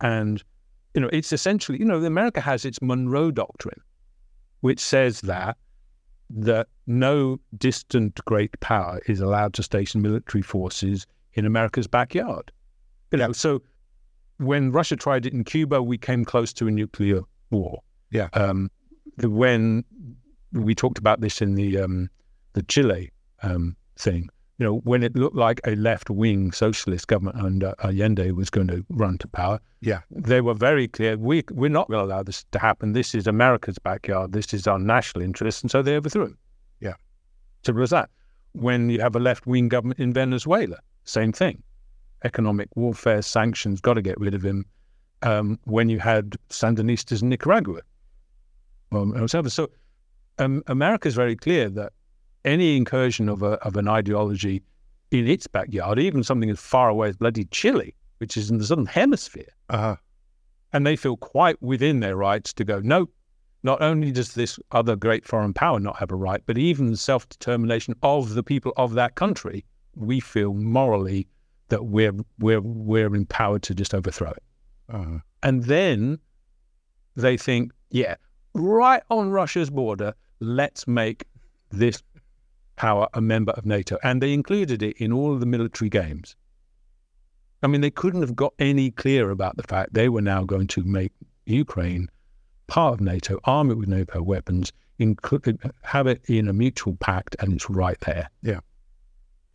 And, 0.00 0.44
you 0.94 1.00
know, 1.00 1.08
it's 1.12 1.32
essentially, 1.32 1.78
you 1.78 1.84
know, 1.84 2.02
America 2.04 2.40
has 2.40 2.64
its 2.64 2.80
Monroe 2.82 3.30
Doctrine, 3.30 3.80
which 4.60 4.80
says 4.80 5.20
that 5.22 5.56
that 6.30 6.68
no 6.86 7.38
distant 7.56 8.20
great 8.26 8.58
power 8.60 9.00
is 9.06 9.20
allowed 9.20 9.54
to 9.54 9.62
station 9.62 10.02
military 10.02 10.42
forces 10.42 11.06
in 11.34 11.46
America's 11.46 11.86
backyard. 11.86 12.52
You 13.12 13.18
know, 13.18 13.32
so 13.32 13.62
when 14.38 14.70
Russia 14.70 14.96
tried 14.96 15.24
it 15.24 15.32
in 15.32 15.44
Cuba, 15.44 15.82
we 15.82 15.96
came 15.96 16.24
close 16.24 16.52
to 16.54 16.68
a 16.68 16.70
nuclear 16.70 17.22
war. 17.50 17.80
Yeah. 18.10 18.28
Um, 18.34 18.70
when 19.22 19.84
we 20.52 20.74
talked 20.74 20.98
about 20.98 21.20
this 21.20 21.40
in 21.40 21.54
the 21.54 21.78
um, 21.78 22.10
the 22.52 22.62
Chile 22.62 23.10
um, 23.42 23.76
thing, 23.96 24.28
you 24.58 24.66
know, 24.66 24.78
when 24.78 25.02
it 25.04 25.14
looked 25.14 25.36
like 25.36 25.60
a 25.64 25.76
left 25.76 26.10
wing 26.10 26.50
socialist 26.50 27.06
government 27.06 27.36
under 27.36 27.74
Allende 27.84 28.32
was 28.32 28.50
going 28.50 28.66
to 28.68 28.84
run 28.88 29.16
to 29.18 29.28
power, 29.28 29.60
Yeah. 29.80 30.00
they 30.10 30.40
were 30.40 30.54
very 30.54 30.88
clear. 30.88 31.16
We 31.16 31.44
we're 31.52 31.70
not 31.70 31.88
going 31.88 32.00
to 32.00 32.12
allow 32.12 32.24
this 32.24 32.44
to 32.50 32.58
happen. 32.58 32.92
This 32.92 33.14
is 33.14 33.26
America's 33.28 33.78
backyard. 33.78 34.32
This 34.32 34.52
is 34.52 34.66
our 34.66 34.78
national 34.78 35.22
interest, 35.22 35.62
and 35.62 35.70
so 35.70 35.80
they 35.80 35.94
overthrew 35.96 36.24
him. 36.26 36.38
Yeah. 36.80 36.94
Simple 37.64 37.84
as 37.84 37.90
that. 37.90 38.10
When 38.52 38.90
you 38.90 39.00
have 39.00 39.14
a 39.14 39.20
left 39.20 39.46
wing 39.46 39.68
government 39.68 40.00
in 40.00 40.12
Venezuela, 40.12 40.78
same 41.04 41.32
thing. 41.32 41.62
Economic 42.24 42.68
warfare, 42.74 43.22
sanctions, 43.22 43.80
got 43.80 43.94
to 43.94 44.02
get 44.02 44.18
rid 44.18 44.34
of 44.34 44.42
him. 44.44 44.64
Um, 45.22 45.58
when 45.64 45.88
you 45.88 45.98
had 46.00 46.36
Sandinistas 46.48 47.22
in 47.22 47.28
Nicaragua, 47.28 47.80
um, 48.92 49.12
and. 49.14 49.30
So 49.52 49.68
um, 50.38 50.62
America 50.66 51.06
is 51.08 51.14
very 51.14 51.36
clear 51.36 51.68
that 51.70 51.92
any 52.48 52.76
incursion 52.76 53.28
of 53.28 53.42
a 53.42 53.52
of 53.66 53.76
an 53.76 53.88
ideology 53.88 54.62
in 55.10 55.26
its 55.26 55.46
backyard, 55.46 55.98
even 55.98 56.22
something 56.22 56.50
as 56.50 56.60
far 56.60 56.88
away 56.88 57.08
as 57.08 57.16
bloody 57.16 57.44
Chile, 57.46 57.94
which 58.18 58.36
is 58.36 58.50
in 58.50 58.58
the 58.58 58.64
southern 58.64 58.86
hemisphere, 58.86 59.52
Uh, 59.68 59.96
and 60.72 60.86
they 60.86 60.96
feel 60.96 61.16
quite 61.16 61.60
within 61.62 62.00
their 62.00 62.16
rights 62.16 62.52
to 62.54 62.64
go, 62.64 62.80
no, 62.80 63.08
not 63.62 63.80
only 63.80 64.10
does 64.12 64.34
this 64.34 64.58
other 64.70 64.96
great 64.96 65.24
foreign 65.26 65.54
power 65.54 65.80
not 65.80 65.96
have 65.98 66.12
a 66.12 66.16
right, 66.16 66.42
but 66.46 66.58
even 66.58 66.90
the 66.90 66.96
self 66.96 67.28
determination 67.28 67.94
of 68.02 68.34
the 68.34 68.42
people 68.42 68.72
of 68.76 68.94
that 68.94 69.14
country, 69.14 69.64
we 69.94 70.20
feel 70.20 70.54
morally 70.54 71.26
that 71.68 71.86
we're 71.86 72.12
we're 72.38 72.60
we're 72.60 73.14
empowered 73.14 73.62
to 73.62 73.74
just 73.74 73.94
overthrow 73.94 74.30
it. 74.30 74.42
uh, 74.94 75.18
And 75.42 75.64
then 75.64 76.18
they 77.16 77.36
think, 77.36 77.72
yeah, 77.90 78.14
right 78.54 79.02
on 79.10 79.30
Russia's 79.30 79.70
border, 79.70 80.14
let's 80.40 80.86
make 80.86 81.24
this 81.70 82.02
power 82.78 83.08
a 83.12 83.20
member 83.20 83.52
of 83.52 83.66
NATO. 83.66 83.98
And 84.04 84.22
they 84.22 84.32
included 84.32 84.82
it 84.82 84.96
in 84.98 85.12
all 85.12 85.34
of 85.34 85.40
the 85.40 85.46
military 85.46 85.90
games. 85.90 86.36
I 87.62 87.66
mean, 87.66 87.80
they 87.80 87.90
couldn't 87.90 88.20
have 88.20 88.36
got 88.36 88.54
any 88.60 88.92
clearer 88.92 89.32
about 89.32 89.56
the 89.56 89.64
fact 89.64 89.94
they 89.94 90.08
were 90.08 90.22
now 90.22 90.44
going 90.44 90.68
to 90.68 90.84
make 90.84 91.12
Ukraine 91.44 92.08
part 92.68 92.94
of 92.94 93.00
NATO, 93.00 93.40
arm 93.44 93.70
it 93.72 93.78
with 93.78 93.88
NATO 93.88 94.22
weapons, 94.22 94.72
include, 95.00 95.58
have 95.82 96.06
it 96.06 96.22
in 96.28 96.48
a 96.48 96.52
mutual 96.52 96.94
pact, 97.00 97.34
and 97.40 97.52
it's 97.52 97.68
right 97.68 97.98
there. 98.00 98.30
Yeah. 98.42 98.60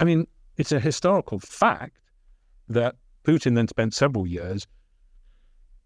I 0.02 0.04
mean, 0.04 0.28
it's 0.58 0.74
a 0.74 0.80
historical 0.80 1.40
fact 1.40 1.98
that 2.68 2.96
Putin 3.24 3.56
then 3.56 3.70
spent 3.70 3.94
several 3.94 4.28
years 4.28 4.68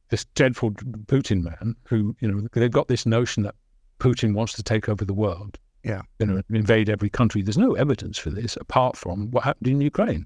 this 0.09 0.25
dreadful 0.35 0.71
Putin 0.71 1.43
man 1.43 1.75
who, 1.83 2.15
you 2.19 2.31
know, 2.31 2.47
they've 2.53 2.71
got 2.71 2.87
this 2.87 3.05
notion 3.05 3.43
that 3.43 3.55
Putin 3.99 4.33
wants 4.33 4.53
to 4.53 4.63
take 4.63 4.89
over 4.89 5.05
the 5.05 5.13
world. 5.13 5.59
Yeah. 5.83 6.01
You 6.19 6.25
know, 6.25 6.41
invade 6.49 6.89
every 6.89 7.09
country. 7.09 7.41
There's 7.41 7.57
no 7.57 7.73
evidence 7.73 8.17
for 8.17 8.29
this 8.29 8.57
apart 8.57 8.97
from 8.97 9.31
what 9.31 9.43
happened 9.43 9.67
in 9.67 9.81
Ukraine. 9.81 10.25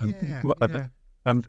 Um, 0.00 0.14
Yeah, 0.22 0.42
what- 0.42 0.58
yeah. 0.70 0.86
um, 1.26 1.44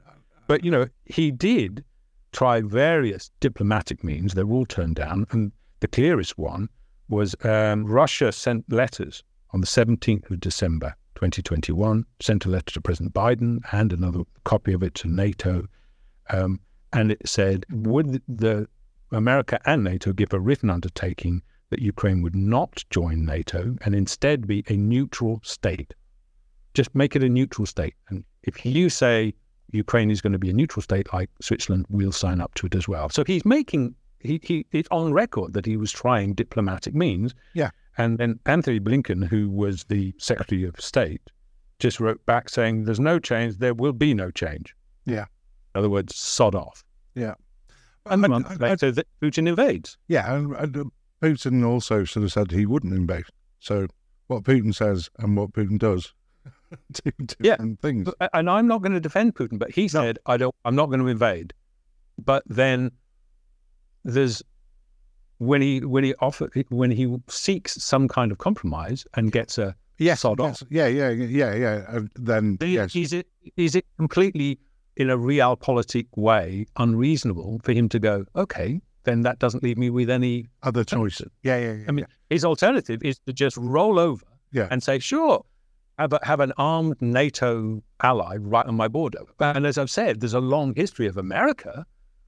but, 0.48 0.64
you 0.64 0.72
know, 0.72 0.88
he 1.06 1.32
did 1.32 1.84
try 2.32 2.62
various 2.62 3.30
diplomatic 3.40 4.04
means. 4.04 4.34
They 4.34 4.44
were 4.44 4.56
all 4.56 4.66
turned 4.66 4.96
down. 4.96 5.26
And 5.32 5.52
the 5.80 5.88
clearest 5.88 6.38
one 6.38 6.70
was 7.10 7.36
um, 7.44 7.86
Russia 7.86 8.32
sent 8.32 8.72
letters 8.72 9.24
on 9.52 9.62
the 9.62 9.68
17th 9.68 10.30
of 10.30 10.40
December 10.40 10.96
2021, 11.16 12.06
sent 12.22 12.46
a 12.46 12.50
letter 12.50 12.74
to 12.74 12.82
President 12.82 13.14
Biden 13.14 13.60
and 13.72 13.92
another 13.94 14.22
copy 14.44 14.74
of 14.74 14.84
it 14.84 14.94
to 14.96 15.08
NATO. 15.08 15.68
Um, 16.30 16.60
and 16.94 17.12
it 17.12 17.22
said, 17.28 17.66
would 17.72 18.22
the 18.28 18.68
America 19.12 19.60
and 19.66 19.84
NATO 19.84 20.12
give 20.14 20.34
a 20.34 20.40
written 20.40 20.70
undertaking 20.70 21.42
that 21.70 21.82
Ukraine 21.82 22.22
would 22.22 22.36
not 22.36 22.84
join 22.90 23.26
NATO 23.26 23.76
and 23.82 23.94
instead 23.96 24.48
be 24.48 24.64
a 24.70 24.74
neutral 24.78 25.40
state 25.44 25.94
just 26.74 26.94
make 26.94 27.16
it 27.16 27.24
a 27.24 27.30
neutral 27.30 27.66
state. 27.66 27.96
And 28.10 28.24
if 28.44 28.64
you 28.64 28.88
say 28.90 29.34
Ukraine 29.72 30.12
is 30.12 30.22
going 30.22 30.34
to 30.34 30.38
be 30.40 30.52
a 30.52 30.54
neutral 30.54 30.84
state 30.84 31.12
like 31.12 31.28
Switzerland, 31.42 31.88
we'll 31.90 32.12
sign 32.12 32.40
up 32.40 32.54
to 32.54 32.68
it 32.68 32.76
as 32.76 32.88
well. 32.88 33.10
So 33.10 33.24
he's 33.26 33.44
making 33.46 33.96
he, 34.20 34.40
he 34.44 34.64
it's 34.72 34.88
on 34.92 35.12
record 35.12 35.54
that 35.54 35.66
he 35.66 35.76
was 35.76 35.92
trying 35.92 36.36
diplomatic 36.36 36.94
means. 36.94 37.34
Yeah. 37.56 37.72
And 37.98 38.20
then 38.20 38.40
Antony 38.46 38.80
Blinken, 38.80 39.28
who 39.28 39.50
was 39.50 39.86
the 39.86 40.14
Secretary 40.20 40.66
of 40.66 40.80
State, 40.80 41.22
just 41.80 42.00
wrote 42.00 42.24
back 42.28 42.48
saying, 42.48 42.86
"There's 42.86 43.00
no 43.00 43.18
change. 43.18 43.58
There 43.58 43.74
will 43.74 43.94
be 43.94 44.14
no 44.14 44.30
change." 44.30 44.76
Yeah. 45.06 45.26
In 45.74 45.80
other 45.80 45.90
words, 45.90 46.16
sod 46.16 46.54
off. 46.54 46.84
Yeah. 47.16 47.34
And 48.06 48.24
I- 48.24 48.28
a 48.28 48.30
month 48.30 48.48
I- 48.52 48.54
I- 48.54 48.70
later, 48.70 48.92
Putin 49.20 49.48
invades. 49.50 49.98
Yeah, 50.08 50.32
and, 50.32 50.56
and 50.58 50.92
Putin 51.22 51.66
also 51.66 52.04
sort 52.06 52.24
of 52.24 52.32
said 52.32 52.52
he 52.52 52.66
wouldn't 52.66 52.94
invade. 52.94 53.26
So 53.60 53.88
what 54.28 54.44
Putin 54.44 54.74
says 54.74 55.10
and 55.20 55.36
what 55.38 55.52
Putin 55.54 55.78
does, 55.80 56.14
two 56.94 57.12
Yeah. 57.40 57.58
things. 57.82 58.10
Uh, 58.20 58.28
and 58.34 58.50
I'm 58.50 58.68
not 58.68 58.82
going 58.82 58.94
to 58.94 59.00
defend 59.00 59.36
Putin, 59.36 59.58
but 59.60 59.72
he 59.72 59.88
said, 59.88 60.20
"I 60.26 60.38
don't. 60.38 60.54
I'm 60.66 60.76
not 60.76 60.88
going 60.88 61.00
to 61.00 61.08
invade." 61.08 61.54
But 62.24 62.44
then 62.48 62.92
there's 64.04 64.42
when 65.40 65.62
he 65.62 65.80
when 65.82 66.04
he 66.04 66.14
offer 66.20 66.50
when 66.70 66.92
he 66.92 67.16
seeks 67.28 67.82
some 67.84 68.08
kind 68.08 68.32
of 68.32 68.38
compromise 68.38 69.06
and 69.16 69.32
gets 69.32 69.58
a 69.58 69.76
Yes, 70.00 70.20
sod 70.22 70.40
yes, 70.40 70.64
yeah, 70.70 70.86
yeah, 70.88 71.10
yeah, 71.10 71.56
yeah. 71.56 71.84
And 71.88 72.10
then 72.16 72.58
yes, 72.62 72.96
Is 72.96 73.14
it 73.14 73.28
is 73.56 73.76
it 73.76 73.86
completely 73.98 74.60
in 74.96 75.10
a 75.10 75.18
realpolitik 75.18 76.08
way 76.16 76.66
unreasonable 76.78 77.60
for 77.64 77.72
him 77.74 77.90
to 77.90 78.00
go? 78.00 78.26
Okay, 78.36 78.80
then 79.08 79.22
that 79.22 79.40
doesn't 79.40 79.64
leave 79.64 79.78
me 79.78 79.90
with 79.90 80.10
any. 80.10 80.50
other 80.64 80.84
choices. 80.84 81.30
Yeah, 81.44 81.58
yeah, 81.58 81.74
yeah. 81.74 81.86
I 81.88 81.92
mean, 81.92 82.06
his 82.30 82.44
alternative 82.46 83.02
is 83.04 83.18
to 83.26 83.34
just 83.34 83.58
roll 83.58 83.98
over 84.00 84.26
Yeah. 84.52 84.68
and 84.70 84.84
say, 84.84 85.00
sure, 85.00 85.44
have 85.98 86.14
a, 86.14 86.20
have 86.24 86.40
an 86.42 86.54
armed 86.58 87.02
NATO 87.02 87.82
ally 88.04 88.36
right 88.38 88.66
on 88.66 88.76
my 88.76 88.88
border. 88.88 89.22
And 89.40 89.66
as 89.66 89.78
I've 89.78 89.90
said, 89.90 90.20
there's 90.20 90.34
a 90.36 90.40
long 90.40 90.76
history 90.76 91.08
of 91.08 91.18
America 91.18 91.86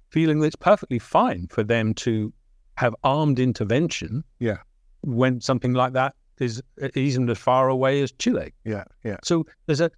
feeling 0.10 0.40
that 0.40 0.48
it's 0.48 0.56
perfectly 0.56 0.98
fine 1.00 1.48
for 1.52 1.64
them 1.64 1.94
to 1.94 2.34
have 2.78 2.96
armed 3.04 3.40
intervention 3.40 4.24
yeah, 4.40 4.58
when 5.02 5.42
something 5.42 5.74
like 5.74 5.94
that 5.94 6.16
is 6.40 6.64
even 6.96 7.30
as 7.30 7.38
far 7.38 7.68
away 7.70 8.02
as 8.02 8.12
Chile. 8.14 8.54
yeah, 8.64 8.86
yeah. 9.04 9.18
So 9.24 9.46
there's 9.66 9.82
a. 9.82 9.92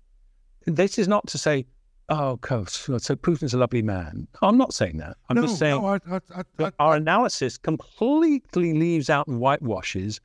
This 0.66 0.98
is 1.00 1.08
not 1.08 1.26
to 1.28 1.38
say, 1.38 1.66
oh, 2.12 2.38
course, 2.38 2.74
so 2.74 3.15
Putin's 3.15 3.53
a 3.53 3.58
lovely 3.58 3.82
man. 3.82 4.27
Oh, 4.41 4.48
I'm 4.48 4.58
not 4.58 4.74
saying 4.74 4.98
that. 4.98 5.18
I'm 5.30 5.36
no, 5.36 5.44
just 5.44 5.58
saying 5.58 5.82
no, 5.82 5.88
I, 5.88 5.96
I, 6.10 6.20
I, 6.36 6.44
that 6.58 6.74
our 6.80 6.96
analysis 6.96 7.58
completely 7.58 8.74
leaves 8.74 9.10
out 9.10 9.27
and 9.27 9.39
whitewashes 9.39 10.20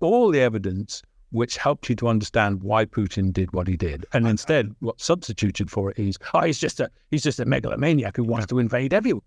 all 0.00 0.30
the 0.30 0.40
evidence 0.40 1.02
which 1.30 1.56
helped 1.56 1.88
you 1.88 1.96
to 1.96 2.08
understand 2.08 2.62
why 2.62 2.84
Putin 2.84 3.32
did 3.32 3.52
what 3.52 3.66
he 3.66 3.76
did, 3.76 4.06
and 4.12 4.26
instead, 4.28 4.74
what's 4.80 5.04
substituted 5.04 5.70
for 5.70 5.90
it 5.90 5.98
is, 5.98 6.16
oh, 6.34 6.42
he's 6.42 6.58
just 6.58 6.80
a 6.80 6.90
he's 7.10 7.22
just 7.22 7.40
a 7.40 7.44
megalomaniac 7.44 8.16
who 8.16 8.24
wants 8.24 8.46
to 8.46 8.58
invade 8.58 8.94
everyone. 8.94 9.22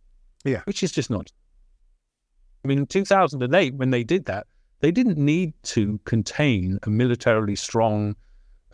Yeah. 0.46 0.62
which 0.66 0.84
is 0.84 0.92
just 0.92 1.10
not. 1.10 1.32
I 2.64 2.68
mean, 2.68 2.80
in 2.80 2.86
2008, 2.86 3.76
when 3.76 3.92
they 3.92 4.04
did 4.04 4.26
that, 4.26 4.48
they 4.80 4.92
didn't 4.92 5.18
need 5.18 5.54
to 5.64 6.00
contain 6.06 6.80
a 6.84 6.90
militarily 6.90 7.56
strong, 7.56 8.16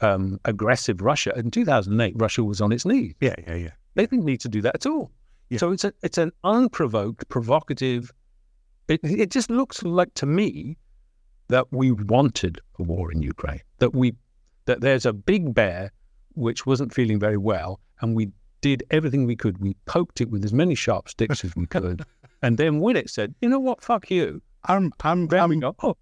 um, 0.01 0.39
aggressive 0.45 1.01
Russia. 1.01 1.33
In 1.37 1.51
2008, 1.51 2.13
Russia 2.17 2.43
was 2.43 2.61
on 2.61 2.71
its 2.71 2.85
knees. 2.85 3.13
yeah, 3.21 3.35
yeah, 3.47 3.55
yeah. 3.55 3.71
They 3.95 4.05
didn't 4.05 4.25
need 4.25 4.41
to 4.41 4.49
do 4.49 4.61
that 4.61 4.75
at 4.75 4.85
all. 4.85 5.11
Yeah. 5.49 5.59
So 5.59 5.71
it's 5.71 5.83
a 5.83 5.93
it's 6.01 6.17
an 6.17 6.31
unprovoked, 6.43 7.27
provocative. 7.29 8.11
It 8.87 8.99
it 9.03 9.31
just 9.31 9.49
looks 9.49 9.83
like 9.83 10.13
to 10.15 10.25
me 10.25 10.77
that 11.47 11.67
we 11.71 11.91
wanted 11.91 12.59
a 12.79 12.83
war 12.83 13.11
in 13.11 13.21
Ukraine. 13.21 13.61
That 13.79 13.93
we 13.93 14.15
that 14.65 14.81
there's 14.81 15.05
a 15.05 15.13
big 15.13 15.53
bear 15.53 15.91
which 16.33 16.65
wasn't 16.65 16.93
feeling 16.93 17.19
very 17.19 17.37
well, 17.37 17.79
and 18.01 18.15
we 18.15 18.31
did 18.61 18.83
everything 18.91 19.25
we 19.25 19.35
could. 19.35 19.59
We 19.59 19.75
poked 19.85 20.21
it 20.21 20.29
with 20.29 20.43
as 20.43 20.51
many 20.51 20.75
sharp 20.75 21.07
sticks 21.09 21.45
as 21.45 21.55
we 21.55 21.65
could, 21.77 22.03
and 22.41 22.57
then 22.57 22.79
when 22.79 22.95
it 22.95 23.09
said, 23.09 23.35
"You 23.41 23.49
know 23.49 23.59
what? 23.59 23.83
Fuck 23.83 24.09
you," 24.09 24.41
I'm, 24.65 24.91
I'm, 25.03 25.31
I'm, 25.31 25.59
go, 25.59 25.75
"Oh, 25.83 25.95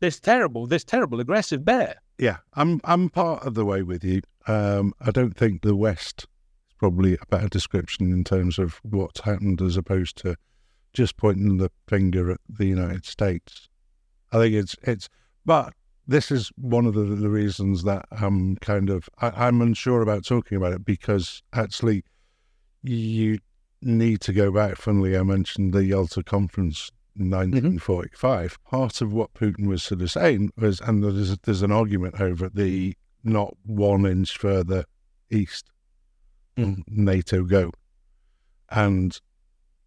this 0.00 0.18
terrible, 0.18 0.66
this 0.66 0.84
terrible 0.84 1.20
aggressive 1.20 1.64
bear." 1.64 1.94
Yeah, 2.20 2.36
I'm, 2.54 2.80
I'm 2.84 3.08
part 3.08 3.46
of 3.46 3.54
the 3.54 3.64
way 3.64 3.82
with 3.82 4.04
you. 4.04 4.20
Um, 4.46 4.92
I 5.00 5.10
don't 5.10 5.36
think 5.36 5.62
the 5.62 5.74
West 5.74 6.26
is 6.68 6.74
probably 6.78 7.14
a 7.14 7.26
better 7.30 7.48
description 7.48 8.12
in 8.12 8.24
terms 8.24 8.58
of 8.58 8.78
what's 8.82 9.20
happened 9.20 9.62
as 9.62 9.76
opposed 9.76 10.16
to 10.18 10.36
just 10.92 11.16
pointing 11.16 11.56
the 11.56 11.70
finger 11.88 12.30
at 12.30 12.40
the 12.48 12.66
United 12.66 13.06
States. 13.06 13.68
I 14.32 14.36
think 14.36 14.54
it's, 14.54 14.76
it's, 14.82 15.08
but 15.46 15.72
this 16.06 16.30
is 16.30 16.52
one 16.56 16.84
of 16.84 16.92
the, 16.92 17.04
the 17.04 17.30
reasons 17.30 17.84
that 17.84 18.04
I'm 18.10 18.56
kind 18.56 18.90
of, 18.90 19.08
I, 19.18 19.46
I'm 19.46 19.62
unsure 19.62 20.02
about 20.02 20.26
talking 20.26 20.58
about 20.58 20.74
it 20.74 20.84
because 20.84 21.42
actually 21.54 22.04
you 22.82 23.38
need 23.80 24.20
to 24.22 24.34
go 24.34 24.52
back. 24.52 24.76
Funnily, 24.76 25.16
I 25.16 25.22
mentioned 25.22 25.72
the 25.72 25.84
Yalta 25.84 26.22
Conference 26.22 26.90
in 27.20 27.30
1945. 27.30 28.58
Part 28.64 29.00
of 29.00 29.12
what 29.12 29.34
Putin 29.34 29.66
was 29.66 29.82
sort 29.82 30.00
of 30.00 30.10
saying 30.10 30.50
was, 30.56 30.80
and 30.80 31.04
there's, 31.04 31.38
there's 31.38 31.62
an 31.62 31.72
argument 31.72 32.20
over 32.20 32.48
the 32.48 32.96
not 33.22 33.54
one 33.64 34.06
inch 34.06 34.36
further 34.36 34.84
east 35.30 35.70
Mm. 36.56 36.82
NATO 36.88 37.44
go. 37.44 37.72
And 38.70 39.18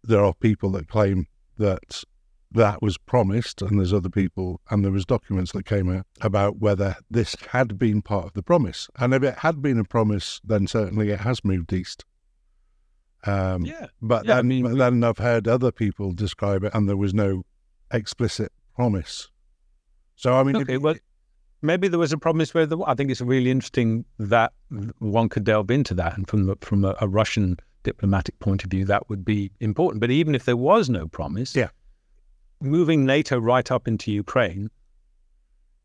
there 0.02 0.24
are 0.24 0.34
people 0.34 0.70
that 0.72 0.88
claim 0.88 1.26
that 1.58 2.04
that 2.50 2.80
was 2.80 2.98
promised, 2.98 3.62
and 3.62 3.78
there's 3.78 3.92
other 3.92 4.08
people, 4.08 4.60
and 4.70 4.84
there 4.84 4.92
was 4.92 5.04
documents 5.04 5.52
that 5.52 5.66
came 5.66 5.90
out 5.90 6.06
about 6.20 6.58
whether 6.58 6.96
this 7.10 7.34
had 7.50 7.78
been 7.78 8.00
part 8.00 8.26
of 8.26 8.32
the 8.34 8.42
promise. 8.42 8.88
And 8.96 9.12
if 9.12 9.22
it 9.22 9.38
had 9.40 9.60
been 9.60 9.78
a 9.78 9.84
promise, 9.84 10.40
then 10.44 10.66
certainly 10.66 11.10
it 11.10 11.20
has 11.20 11.44
moved 11.44 11.72
east. 11.72 12.04
Um, 13.26 13.64
Yeah. 13.64 13.86
but 14.02 14.24
Yeah, 14.26 14.32
I 14.32 14.36
then, 14.36 14.48
mean, 14.48 14.76
then 14.78 15.02
I've 15.04 15.18
heard 15.18 15.48
other 15.48 15.72
people 15.72 16.12
describe 16.12 16.64
it, 16.64 16.72
and 16.74 16.88
there 16.88 16.96
was 16.96 17.14
no 17.14 17.44
explicit 17.90 18.52
promise. 18.74 19.28
So 20.16 20.34
I 20.34 20.42
mean, 20.42 20.56
Okay, 20.56 20.76
well, 20.78 20.94
maybe 21.62 21.88
there 21.88 21.98
was 21.98 22.12
a 22.12 22.18
promise 22.18 22.52
where 22.54 22.66
the, 22.66 22.78
I 22.86 22.94
think 22.94 23.10
it's 23.10 23.20
really 23.20 23.50
interesting 23.50 24.04
that 24.18 24.52
one 24.98 25.28
could 25.28 25.44
delve 25.44 25.70
into 25.70 25.94
that, 25.94 26.16
and 26.16 26.28
from 26.28 26.46
the, 26.46 26.56
from 26.60 26.84
a, 26.84 26.94
a 27.00 27.08
Russian 27.08 27.56
diplomatic 27.82 28.38
point 28.38 28.64
of 28.64 28.70
view, 28.70 28.84
that 28.86 29.08
would 29.08 29.24
be 29.24 29.50
important. 29.60 30.00
But 30.00 30.10
even 30.10 30.34
if 30.34 30.44
there 30.44 30.56
was 30.56 30.88
no 30.88 31.06
promise, 31.08 31.54
Yeah. 31.54 31.68
moving 32.60 33.04
NATO 33.04 33.38
right 33.38 33.70
up 33.70 33.86
into 33.88 34.10
Ukraine, 34.12 34.70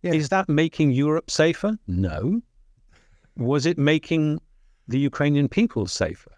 Yeah. 0.01 0.13
is 0.13 0.29
that 0.29 0.47
making 0.49 0.91
Europe 0.91 1.29
safer? 1.31 1.77
No. 1.87 2.41
Was 3.35 3.65
it 3.65 3.77
making 3.77 4.39
the 4.87 4.99
Ukrainian 4.99 5.47
people 5.47 5.85
safer? 5.87 6.31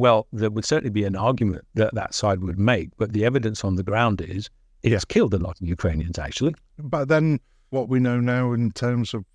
Well, 0.00 0.26
there 0.32 0.50
would 0.50 0.64
certainly 0.64 0.88
be 0.88 1.04
an 1.04 1.14
argument 1.14 1.66
that 1.74 1.94
that 1.94 2.14
side 2.14 2.42
would 2.42 2.58
make, 2.58 2.88
but 2.96 3.12
the 3.12 3.26
evidence 3.26 3.62
on 3.66 3.76
the 3.76 3.82
ground 3.82 4.22
is 4.22 4.48
it's 4.82 5.04
killed 5.04 5.34
a 5.34 5.38
lot 5.38 5.60
of 5.60 5.68
Ukrainians 5.68 6.18
actually. 6.18 6.54
But 6.78 7.08
then 7.08 7.38
what 7.68 7.90
we 7.90 8.00
know 8.00 8.18
now 8.18 8.54
in 8.54 8.70
terms 8.70 9.12
of 9.12 9.26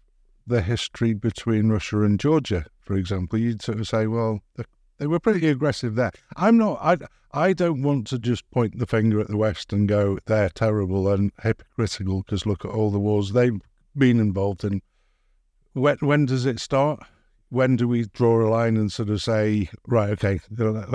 the 0.48 0.64
history 0.64 1.14
between 1.14 1.70
Russia 1.70 2.02
and 2.02 2.20
Georgia, 2.20 2.66
for 2.82 2.96
example, 2.96 3.38
you'd 3.38 3.62
sort 3.62 3.80
of 3.80 3.88
say, 3.88 4.08
well, 4.08 4.40
they 4.98 5.06
were 5.06 5.20
pretty 5.20 5.48
aggressive 5.50 5.94
there. 5.94 6.14
I'm 6.36 6.58
not, 6.58 6.80
I, 6.82 6.98
I 7.32 7.54
don't 7.54 7.84
want 7.84 8.08
to 8.08 8.18
just 8.18 8.50
point 8.50 8.80
the 8.80 8.88
finger 8.88 9.20
at 9.20 9.28
the 9.28 9.38
West 9.38 9.72
and 9.72 9.88
go, 9.88 10.18
they're 10.26 10.50
terrible 10.50 11.08
and 11.10 11.32
hypocritical 11.44 12.24
because 12.24 12.48
look 12.48 12.66
at 12.66 12.72
all 12.72 12.90
the 12.90 12.98
wars 12.98 13.34
they've 13.34 13.62
been 13.96 14.20
involved 14.20 14.64
in. 14.64 14.82
When, 15.74 15.98
when 16.00 16.26
does 16.26 16.48
it 16.48 16.60
start? 16.60 17.06
When 17.56 17.78
do 17.78 17.88
we 17.88 18.06
draw 18.20 18.46
a 18.46 18.50
line 18.50 18.76
and 18.76 18.92
sort 18.92 19.10
of 19.10 19.22
say, 19.22 19.70
right, 19.88 20.10
okay, 20.10 20.40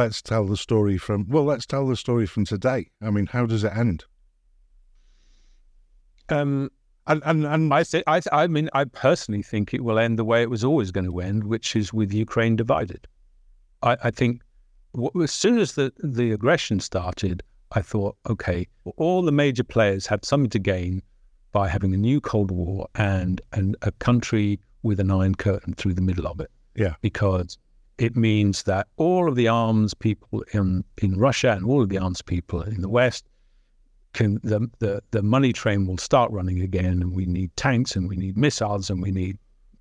let's 0.02 0.21
tell 0.21 0.45
the 0.45 0.59
story 0.59 0.99
from, 0.99 1.26
well, 1.29 1.45
let's 1.45 1.64
tell 1.64 1.87
the 1.87 1.97
story 1.97 2.26
from 2.26 2.45
today. 2.45 2.90
I 3.00 3.11
mean, 3.11 3.26
how 3.26 3.47
does 3.47 3.64
it 3.64 3.75
end? 3.75 4.05
Um, 6.29 6.71
And, 7.07 7.23
and, 7.25 7.47
and 7.47 7.73
I, 7.73 7.83
th- 7.83 8.05
I, 8.07 8.21
th- 8.21 8.33
I 8.33 8.47
mean, 8.47 8.69
I 8.75 8.85
personally 8.85 9.43
think 9.43 9.73
it 9.73 9.83
will 9.83 9.99
end 9.99 10.19
the 10.19 10.25
way 10.25 10.43
it 10.43 10.50
was 10.50 10.62
always 10.62 10.90
going 10.90 11.07
to 11.07 11.21
end, 11.21 11.45
which 11.45 11.75
is 11.75 11.93
with 11.93 12.12
Ukraine 12.12 12.57
divided. 12.57 13.09
I, 13.83 13.97
I 14.05 14.11
think 14.11 14.43
w- 14.95 15.25
as 15.25 15.33
soon 15.33 15.59
as 15.59 15.73
the, 15.73 15.93
the 15.99 16.31
aggression 16.33 16.79
started, 16.81 17.43
I 17.73 17.81
thought, 17.81 18.17
okay, 18.29 18.69
all 18.97 19.23
the 19.23 19.33
major 19.33 19.64
players 19.64 20.07
had 20.07 20.25
something 20.25 20.50
to 20.50 20.59
gain 20.59 21.02
by 21.52 21.69
having 21.69 21.95
a 21.95 21.97
new 22.09 22.21
Cold 22.21 22.50
War 22.50 22.87
and, 22.95 23.40
and 23.52 23.76
a 23.83 23.93
country 23.93 24.61
with 24.82 25.00
an 25.00 25.10
iron 25.10 25.34
curtain 25.34 25.75
through 25.75 25.94
the 25.94 26.02
middle 26.02 26.26
of 26.26 26.40
it. 26.40 26.50
Yeah. 26.75 26.94
Because 27.00 27.58
it 27.99 28.16
means 28.16 28.62
that 28.64 28.87
all 28.96 29.28
of 29.28 29.37
the 29.37 29.49
arms 29.49 29.94
people 29.94 30.44
in, 30.52 30.84
in 31.02 31.18
Russia 31.18 31.52
and 31.52 31.66
all 31.66 31.82
of 31.82 31.88
the 31.88 31.99
arms 31.99 32.22
people 32.22 32.62
in 32.62 32.80
the 32.80 32.88
West 32.88 33.26
can 34.12 34.40
the, 34.42 34.68
the 34.78 35.02
the 35.10 35.22
money 35.22 35.52
train 35.52 35.87
will 35.87 35.99
start 35.99 36.30
running 36.32 36.60
again, 36.60 37.00
and 37.00 37.14
we 37.14 37.26
need 37.26 37.54
tanks, 37.56 37.94
and 37.94 38.08
we 38.08 38.16
need 38.16 38.37
missiles, 38.37 38.90
and 38.90 39.00
we 39.02 39.10
need 39.10 39.38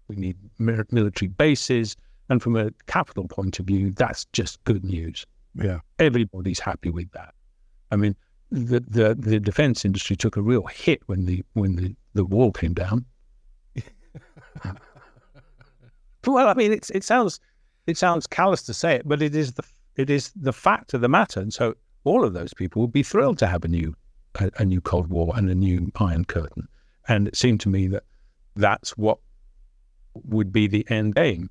we 0.08 0.16
need 0.16 0.38
military 0.60 1.30
bases. 1.30 1.96
And 2.30 2.42
from 2.42 2.56
a 2.56 2.70
capital 2.86 3.28
point 3.28 3.60
of 3.60 3.66
view, 3.66 3.92
that's 3.92 4.26
just 4.34 4.64
good 4.64 4.84
news. 4.86 5.26
yeah. 5.56 5.80
Everybody's 5.98 6.60
happy 6.60 6.92
with 6.92 7.12
that. 7.14 7.34
I 7.92 7.96
mean, 7.96 8.16
the 8.52 8.82
the, 8.82 9.16
the 9.18 9.40
defense 9.40 9.84
industry 9.84 10.16
took 10.16 10.38
a 10.38 10.42
real 10.42 10.68
hit 10.68 11.02
when 11.08 11.26
the 11.26 11.44
when 11.54 11.76
the, 11.76 11.96
the 12.14 12.26
wall 12.26 12.52
came 12.52 12.74
down. 12.74 13.06
Well, 16.26 16.48
I 16.48 16.54
mean, 16.54 16.72
it's, 16.72 16.90
it 16.90 17.04
sounds 17.04 17.40
it 17.88 17.98
sounds 17.98 18.28
callous 18.28 18.64
to 18.64 18.74
say 18.74 18.96
it, 18.96 19.08
but 19.08 19.22
it 19.22 19.36
is 19.36 19.54
the 19.54 19.64
it 19.96 20.10
is 20.10 20.32
the 20.36 20.54
fact 20.54 20.94
of 20.94 21.02
the 21.02 21.10
matter. 21.10 21.40
And 21.40 21.54
so 21.54 21.76
all 22.04 22.24
of 22.24 22.34
those 22.34 22.54
people 22.54 22.82
would 22.82 22.92
be 22.92 23.04
thrilled 23.04 23.38
to 23.40 23.48
have 23.48 23.64
a 23.66 23.68
new 23.68 23.96
a, 24.40 24.52
a 24.58 24.66
new 24.66 24.82
Cold 24.82 25.08
War 25.08 25.34
and 25.36 25.50
a 25.50 25.56
new 25.56 25.92
Iron 26.00 26.26
Curtain. 26.26 26.68
And 27.08 27.28
it 27.28 27.36
seemed 27.36 27.60
to 27.62 27.70
me 27.70 27.88
that 27.88 28.04
that's 28.56 28.92
what 28.98 29.18
would 30.26 30.52
be 30.52 30.68
the 30.68 30.86
end 30.90 31.16
game. 31.16 31.50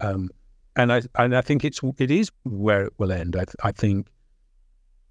Um, 0.00 0.30
and 0.76 0.92
I 0.92 1.02
and 1.16 1.36
I 1.36 1.40
think 1.40 1.64
it's 1.64 1.80
it 1.98 2.10
is 2.10 2.30
where 2.44 2.84
it 2.84 2.92
will 2.98 3.12
end. 3.12 3.36
I, 3.36 3.44
I 3.68 3.72
think 3.72 4.08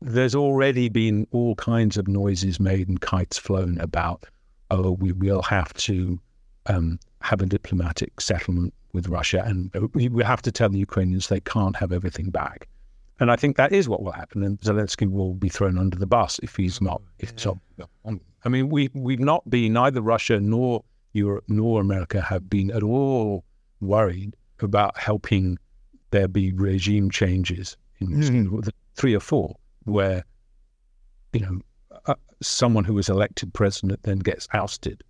there's 0.02 0.36
already 0.36 0.90
been 0.90 1.28
all 1.32 1.56
kinds 1.56 1.98
of 1.98 2.08
noises 2.08 2.60
made 2.60 2.88
and 2.88 3.02
kites 3.02 3.38
flown 3.38 3.78
about. 3.80 4.26
Oh, 4.70 4.92
we 4.92 5.12
will 5.12 5.42
have 5.42 5.74
to 5.74 6.20
um, 6.68 7.00
have 7.22 7.42
a 7.42 7.46
diplomatic 7.46 8.22
settlement 8.22 8.74
with 8.94 9.08
Russia, 9.08 9.44
and 9.46 9.72
we, 9.94 10.08
we 10.10 10.24
have 10.24 10.42
to 10.44 10.52
tell 10.52 10.70
the 10.70 10.80
Ukrainians 10.80 11.28
they 11.28 11.40
can't 11.40 11.76
have 11.76 11.92
everything 11.92 12.30
back. 12.30 12.68
And 13.20 13.32
I 13.32 13.36
think 13.36 13.58
that 13.58 13.72
is 13.72 13.90
what 13.90 14.04
will 14.04 14.12
happen, 14.12 14.44
and 14.44 14.60
Zelensky 14.62 15.10
will 15.10 15.34
be 15.34 15.50
thrown 15.50 15.78
under 15.78 15.98
the 15.98 16.06
bus 16.06 16.40
if 16.44 16.56
he's 16.56 16.82
not. 16.82 17.02
If 17.20 17.32
it's 17.32 17.46
not, 17.46 17.58
I 18.46 18.50
mean, 18.50 18.70
we 18.70 18.90
we've 18.94 19.20
not 19.20 19.50
been 19.50 19.74
neither 19.74 20.02
Russia 20.02 20.40
nor 20.40 20.84
Europe 21.14 21.46
nor 21.48 21.82
America 21.82 22.22
have 22.22 22.50
been 22.50 22.72
at 22.72 22.84
all 22.84 23.44
worried 23.82 24.36
about 24.60 24.98
helping 24.98 25.58
there 26.12 26.28
be 26.28 26.52
regime 26.54 27.10
changes 27.10 27.76
in 28.00 28.08
mm. 28.10 28.70
three 28.96 29.16
or 29.16 29.20
four 29.20 29.56
where 29.86 30.24
you 31.34 31.42
know 31.42 31.60
uh, 32.06 32.16
someone 32.42 32.84
who 32.84 32.94
was 32.94 33.10
elected 33.10 33.54
president 33.54 34.02
then 34.04 34.20
gets 34.20 34.48
ousted, 34.54 35.04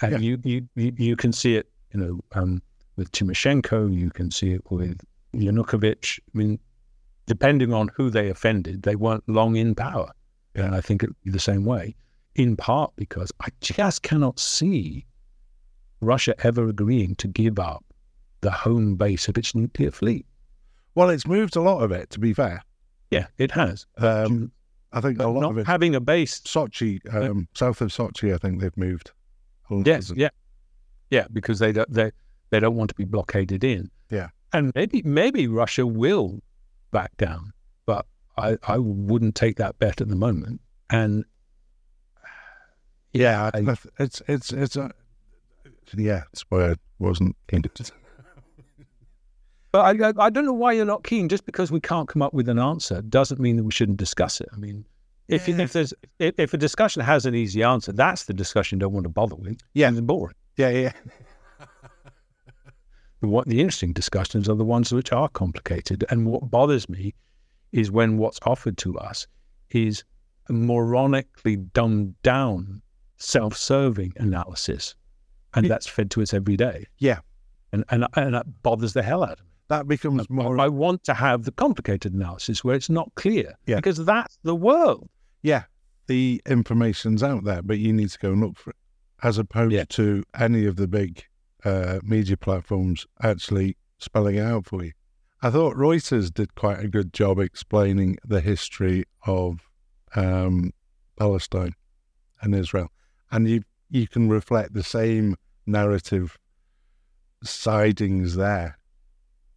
and 0.00 0.12
yeah. 0.12 0.18
you, 0.18 0.38
you 0.44 0.68
you 0.74 0.92
you 0.96 1.16
can 1.16 1.32
see 1.32 1.56
it 1.56 1.70
you 1.92 2.00
know 2.00 2.20
um, 2.32 2.62
with 2.96 3.12
Timoshenko, 3.12 3.94
you 3.94 4.10
can 4.10 4.30
see 4.30 4.52
it 4.52 4.62
with 4.70 5.00
Yanukovych. 5.34 6.18
I 6.18 6.38
mean, 6.38 6.58
depending 7.26 7.72
on 7.72 7.88
who 7.94 8.10
they 8.10 8.28
offended, 8.28 8.82
they 8.82 8.96
weren't 8.96 9.26
long 9.28 9.56
in 9.56 9.74
power, 9.74 10.10
yeah. 10.54 10.64
and 10.64 10.74
I 10.74 10.80
think 10.80 11.02
it 11.02 11.10
the 11.24 11.38
same 11.38 11.64
way. 11.64 11.94
In 12.34 12.56
part 12.56 12.92
because 12.96 13.32
I 13.40 13.48
just 13.60 14.02
cannot 14.02 14.38
see 14.38 15.06
Russia 16.00 16.34
ever 16.44 16.68
agreeing 16.68 17.16
to 17.16 17.28
give 17.28 17.58
up 17.58 17.84
the 18.40 18.50
home 18.50 18.94
base 18.94 19.28
of 19.28 19.36
its 19.36 19.54
nuclear 19.54 19.90
fleet. 19.90 20.26
Well, 20.94 21.10
it's 21.10 21.26
moved 21.26 21.56
a 21.56 21.60
lot 21.60 21.82
of 21.82 21.90
it, 21.92 22.10
to 22.10 22.20
be 22.20 22.32
fair. 22.32 22.62
Yeah, 23.10 23.26
it 23.38 23.50
has. 23.52 23.86
Um, 23.98 24.52
I 24.92 25.00
think 25.00 25.20
a 25.20 25.28
lot 25.28 25.50
of 25.50 25.58
it. 25.58 25.66
Having 25.66 25.94
a 25.94 26.00
base. 26.00 26.40
Sochi, 26.40 27.00
um, 27.14 27.48
south 27.54 27.80
of 27.80 27.90
Sochi, 27.90 28.34
I 28.34 28.38
think 28.38 28.60
they've 28.60 28.76
moved. 28.76 29.12
Yes, 29.70 30.12
yeah. 30.14 30.30
Yeah, 31.10 31.26
because 31.32 31.58
they 31.58 31.72
don't, 31.72 31.90
they, 31.92 32.10
they 32.50 32.60
don't 32.60 32.76
want 32.76 32.90
to 32.90 32.94
be 32.94 33.04
blockaded 33.04 33.64
in. 33.64 33.90
Yeah. 34.10 34.28
And 34.52 34.72
maybe 34.74 35.02
maybe 35.02 35.46
Russia 35.46 35.86
will 35.86 36.40
back 36.90 37.16
down, 37.18 37.52
but 37.86 38.06
I, 38.36 38.56
I 38.66 38.78
wouldn't 38.78 39.34
take 39.34 39.56
that 39.56 39.78
bet 39.78 40.00
at 40.00 40.08
the 40.08 40.16
moment. 40.16 40.60
And 40.90 41.24
yeah, 43.12 43.50
I, 43.54 43.76
it's 43.98 44.22
it's 44.26 44.52
it's 44.52 44.76
a 44.76 44.90
yeah, 45.94 46.24
it's 46.32 46.44
why 46.48 46.70
I 46.70 46.74
wasn't 46.98 47.36
But 49.70 50.02
I, 50.02 50.12
I 50.18 50.30
don't 50.30 50.46
know 50.46 50.54
why 50.54 50.72
you're 50.72 50.86
not 50.86 51.04
keen. 51.04 51.28
Just 51.28 51.44
because 51.44 51.70
we 51.70 51.78
can't 51.78 52.08
come 52.08 52.22
up 52.22 52.32
with 52.32 52.48
an 52.48 52.58
answer 52.58 53.02
doesn't 53.02 53.38
mean 53.38 53.56
that 53.58 53.64
we 53.64 53.70
shouldn't 53.70 53.98
discuss 53.98 54.40
it. 54.40 54.48
I 54.50 54.56
mean, 54.56 54.86
if 55.28 55.48
yeah. 55.48 55.58
if 55.58 55.72
there's 55.72 55.94
if, 56.18 56.38
if, 56.38 56.54
a 56.54 56.56
discussion 56.56 57.02
has 57.02 57.26
an 57.26 57.34
easy 57.34 57.62
answer, 57.62 57.92
that's 57.92 58.24
the 58.24 58.34
discussion 58.34 58.76
you 58.76 58.80
don't 58.80 58.92
want 58.92 59.04
to 59.04 59.10
bother 59.10 59.36
with. 59.36 59.58
Yeah, 59.74 59.90
it's 59.90 60.00
boring. 60.00 60.34
Yeah, 60.56 60.70
yeah. 60.70 60.92
what 63.20 63.46
the 63.46 63.60
interesting 63.60 63.92
discussions 63.92 64.48
are 64.48 64.54
the 64.54 64.64
ones 64.64 64.92
which 64.92 65.12
are 65.12 65.28
complicated. 65.28 66.04
And 66.10 66.26
what 66.26 66.50
bothers 66.50 66.88
me 66.88 67.14
is 67.72 67.90
when 67.90 68.18
what's 68.18 68.38
offered 68.42 68.78
to 68.78 68.98
us 68.98 69.26
is 69.70 70.02
a 70.48 70.52
moronically 70.52 71.70
dumbed 71.72 72.20
down, 72.22 72.80
self-serving 73.18 74.14
analysis, 74.16 74.94
and 75.54 75.68
that's 75.68 75.86
fed 75.86 76.10
to 76.12 76.22
us 76.22 76.32
every 76.32 76.56
day. 76.56 76.86
Yeah, 76.98 77.20
and 77.72 77.84
and 77.90 78.06
and 78.14 78.34
that 78.34 78.62
bothers 78.62 78.94
the 78.94 79.02
hell 79.02 79.22
out 79.22 79.38
of 79.38 79.44
me 79.44 79.48
that 79.68 79.86
becomes 79.86 80.28
more. 80.28 80.58
I 80.58 80.68
want 80.68 81.04
to 81.04 81.14
have 81.14 81.44
the 81.44 81.52
complicated 81.52 82.14
analysis 82.14 82.64
where 82.64 82.74
it's 82.74 82.90
not 82.90 83.14
clear. 83.14 83.54
Yeah. 83.66 83.76
Because 83.76 84.04
that's 84.04 84.38
the 84.42 84.54
world. 84.54 85.08
Yeah. 85.42 85.64
The 86.06 86.40
information's 86.46 87.22
out 87.22 87.44
there, 87.44 87.62
but 87.62 87.78
you 87.78 87.92
need 87.92 88.10
to 88.10 88.18
go 88.18 88.32
and 88.32 88.40
look 88.40 88.56
for 88.56 88.70
it, 88.70 88.76
as 89.22 89.38
opposed 89.38 89.72
yeah. 89.72 89.84
to 89.90 90.24
any 90.38 90.64
of 90.64 90.76
the 90.76 90.88
big 90.88 91.24
uh, 91.64 92.00
media 92.02 92.36
platforms 92.36 93.06
actually 93.22 93.76
spelling 93.98 94.36
it 94.36 94.42
out 94.42 94.66
for 94.66 94.84
you. 94.84 94.92
I 95.42 95.50
thought 95.50 95.76
Reuters 95.76 96.32
did 96.32 96.54
quite 96.54 96.80
a 96.80 96.88
good 96.88 97.12
job 97.12 97.38
explaining 97.38 98.16
the 98.24 98.40
history 98.40 99.04
of 99.26 99.60
um, 100.16 100.72
Palestine 101.18 101.74
and 102.40 102.54
Israel, 102.54 102.88
and 103.30 103.48
you 103.48 103.62
you 103.90 104.08
can 104.08 104.28
reflect 104.28 104.74
the 104.74 104.82
same 104.82 105.36
narrative 105.66 106.36
sidings 107.42 108.36
there 108.36 108.78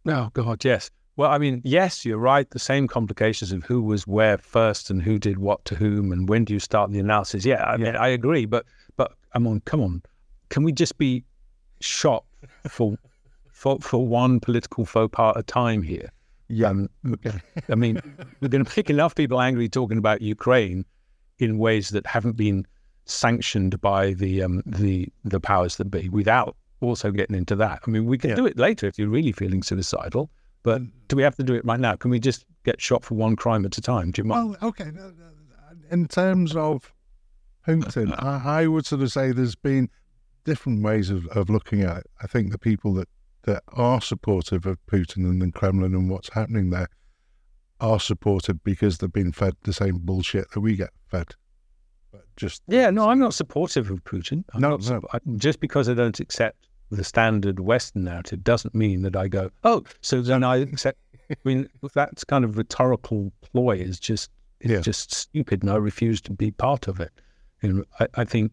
Oh, 0.06 0.30
God, 0.32 0.64
yes. 0.64 0.90
Well, 1.16 1.30
I 1.30 1.38
mean, 1.38 1.60
yes, 1.64 2.04
you're 2.04 2.18
right. 2.18 2.48
The 2.48 2.58
same 2.58 2.88
complications 2.88 3.52
of 3.52 3.64
who 3.64 3.82
was 3.82 4.06
where 4.06 4.38
first 4.38 4.90
and 4.90 5.02
who 5.02 5.18
did 5.18 5.38
what 5.38 5.64
to 5.66 5.74
whom 5.74 6.10
and 6.10 6.28
when 6.28 6.44
do 6.44 6.54
you 6.54 6.60
start 6.60 6.90
the 6.90 6.98
analysis. 6.98 7.44
Yeah, 7.44 7.64
I 7.64 7.76
mean, 7.76 7.96
I 7.96 8.08
agree. 8.08 8.46
But, 8.46 8.64
but 8.96 9.12
I'm 9.34 9.46
on, 9.46 9.60
come 9.60 9.82
on. 9.82 10.02
Can 10.48 10.62
we 10.62 10.72
just 10.72 10.96
be 10.96 11.22
shot 11.80 12.24
for, 12.68 12.96
for, 13.50 13.78
for 13.80 14.06
one 14.06 14.40
political 14.40 14.86
faux 14.86 15.14
pas 15.14 15.34
at 15.36 15.40
a 15.40 15.42
time 15.42 15.82
here? 15.82 16.10
Yeah. 16.48 16.68
Um. 16.68 16.88
I 17.68 17.74
mean, 17.74 18.00
we're 18.40 18.48
going 18.48 18.64
to 18.64 18.72
make 18.76 18.90
enough 18.90 19.14
people 19.14 19.40
angry 19.40 19.68
talking 19.68 19.98
about 19.98 20.20
Ukraine 20.20 20.84
in 21.38 21.58
ways 21.58 21.90
that 21.90 22.06
haven't 22.06 22.36
been 22.36 22.66
sanctioned 23.06 23.80
by 23.80 24.12
the 24.12 24.42
um, 24.42 24.62
the 24.66 25.08
the 25.24 25.40
powers 25.40 25.76
that 25.76 25.86
be 25.86 26.08
without 26.10 26.56
also 26.80 27.10
getting 27.10 27.36
into 27.36 27.56
that. 27.56 27.80
I 27.86 27.90
mean, 27.90 28.04
we 28.04 28.18
can 28.18 28.30
yeah. 28.30 28.36
do 28.36 28.46
it 28.46 28.58
later 28.58 28.86
if 28.86 28.98
you're 28.98 29.08
really 29.08 29.32
feeling 29.32 29.62
suicidal, 29.62 30.30
but 30.62 30.82
mm. 30.82 30.90
do 31.08 31.16
we 31.16 31.22
have 31.22 31.36
to 31.36 31.42
do 31.42 31.54
it 31.54 31.64
right 31.64 31.80
now? 31.80 31.96
Can 31.96 32.10
we 32.10 32.18
just 32.18 32.44
get 32.64 32.80
shot 32.80 33.04
for 33.04 33.14
one 33.14 33.36
crime 33.36 33.64
at 33.64 33.76
a 33.78 33.80
time? 33.80 34.10
Do 34.10 34.22
you 34.22 34.28
mind? 34.28 34.56
Well, 34.60 34.68
okay. 34.70 34.90
In 35.90 36.08
terms 36.08 36.56
of 36.56 36.92
Putin, 37.66 38.14
I, 38.22 38.62
I 38.62 38.66
would 38.66 38.86
sort 38.86 39.02
of 39.02 39.12
say 39.12 39.32
there's 39.32 39.54
been 39.54 39.90
different 40.44 40.82
ways 40.82 41.10
of, 41.10 41.26
of 41.28 41.50
looking 41.50 41.82
at 41.82 41.98
it. 41.98 42.06
I 42.22 42.26
think 42.26 42.50
the 42.50 42.58
people 42.58 42.94
that, 42.94 43.08
that 43.42 43.62
are 43.72 44.00
supportive 44.00 44.66
of 44.66 44.78
Putin 44.86 45.28
and 45.28 45.40
the 45.40 45.50
Kremlin 45.52 45.94
and 45.94 46.10
what's 46.10 46.30
happening 46.30 46.70
there 46.70 46.88
are 47.80 47.98
supported 47.98 48.62
because 48.62 48.98
they've 48.98 49.12
been 49.12 49.32
fed 49.32 49.54
the 49.64 49.72
same 49.72 49.98
bullshit 49.98 50.50
that 50.52 50.60
we 50.60 50.76
get 50.76 50.90
fed. 51.08 51.34
But 52.12 52.24
just 52.36 52.62
yeah, 52.68 52.90
no, 52.90 53.08
I'm 53.08 53.18
not 53.18 53.34
supportive 53.34 53.90
of 53.90 54.04
Putin. 54.04 54.44
I'm 54.54 54.60
no, 54.60 54.76
no. 54.76 55.02
just 55.36 55.60
because 55.60 55.88
I 55.88 55.94
don't 55.94 56.20
accept 56.20 56.68
the 56.92 57.04
standard 57.04 57.58
Western 57.58 58.04
narrative 58.04 58.44
doesn't 58.44 58.74
mean 58.74 59.02
that 59.02 59.16
I 59.16 59.28
go, 59.28 59.50
oh, 59.64 59.82
so 60.00 60.22
then 60.22 60.44
I 60.44 60.56
accept. 60.58 60.98
I 61.30 61.36
mean, 61.44 61.68
that's 61.94 62.24
kind 62.24 62.44
of 62.44 62.58
rhetorical 62.58 63.32
ploy 63.40 63.76
is 63.78 63.98
just 63.98 64.30
it's 64.60 64.70
yeah. 64.70 64.80
just 64.80 65.12
stupid, 65.12 65.62
and 65.62 65.72
I 65.72 65.76
refuse 65.76 66.20
to 66.22 66.32
be 66.32 66.50
part 66.50 66.86
of 66.88 67.00
it. 67.00 67.10
And 67.62 67.84
I, 67.98 68.06
I 68.14 68.24
think 68.24 68.52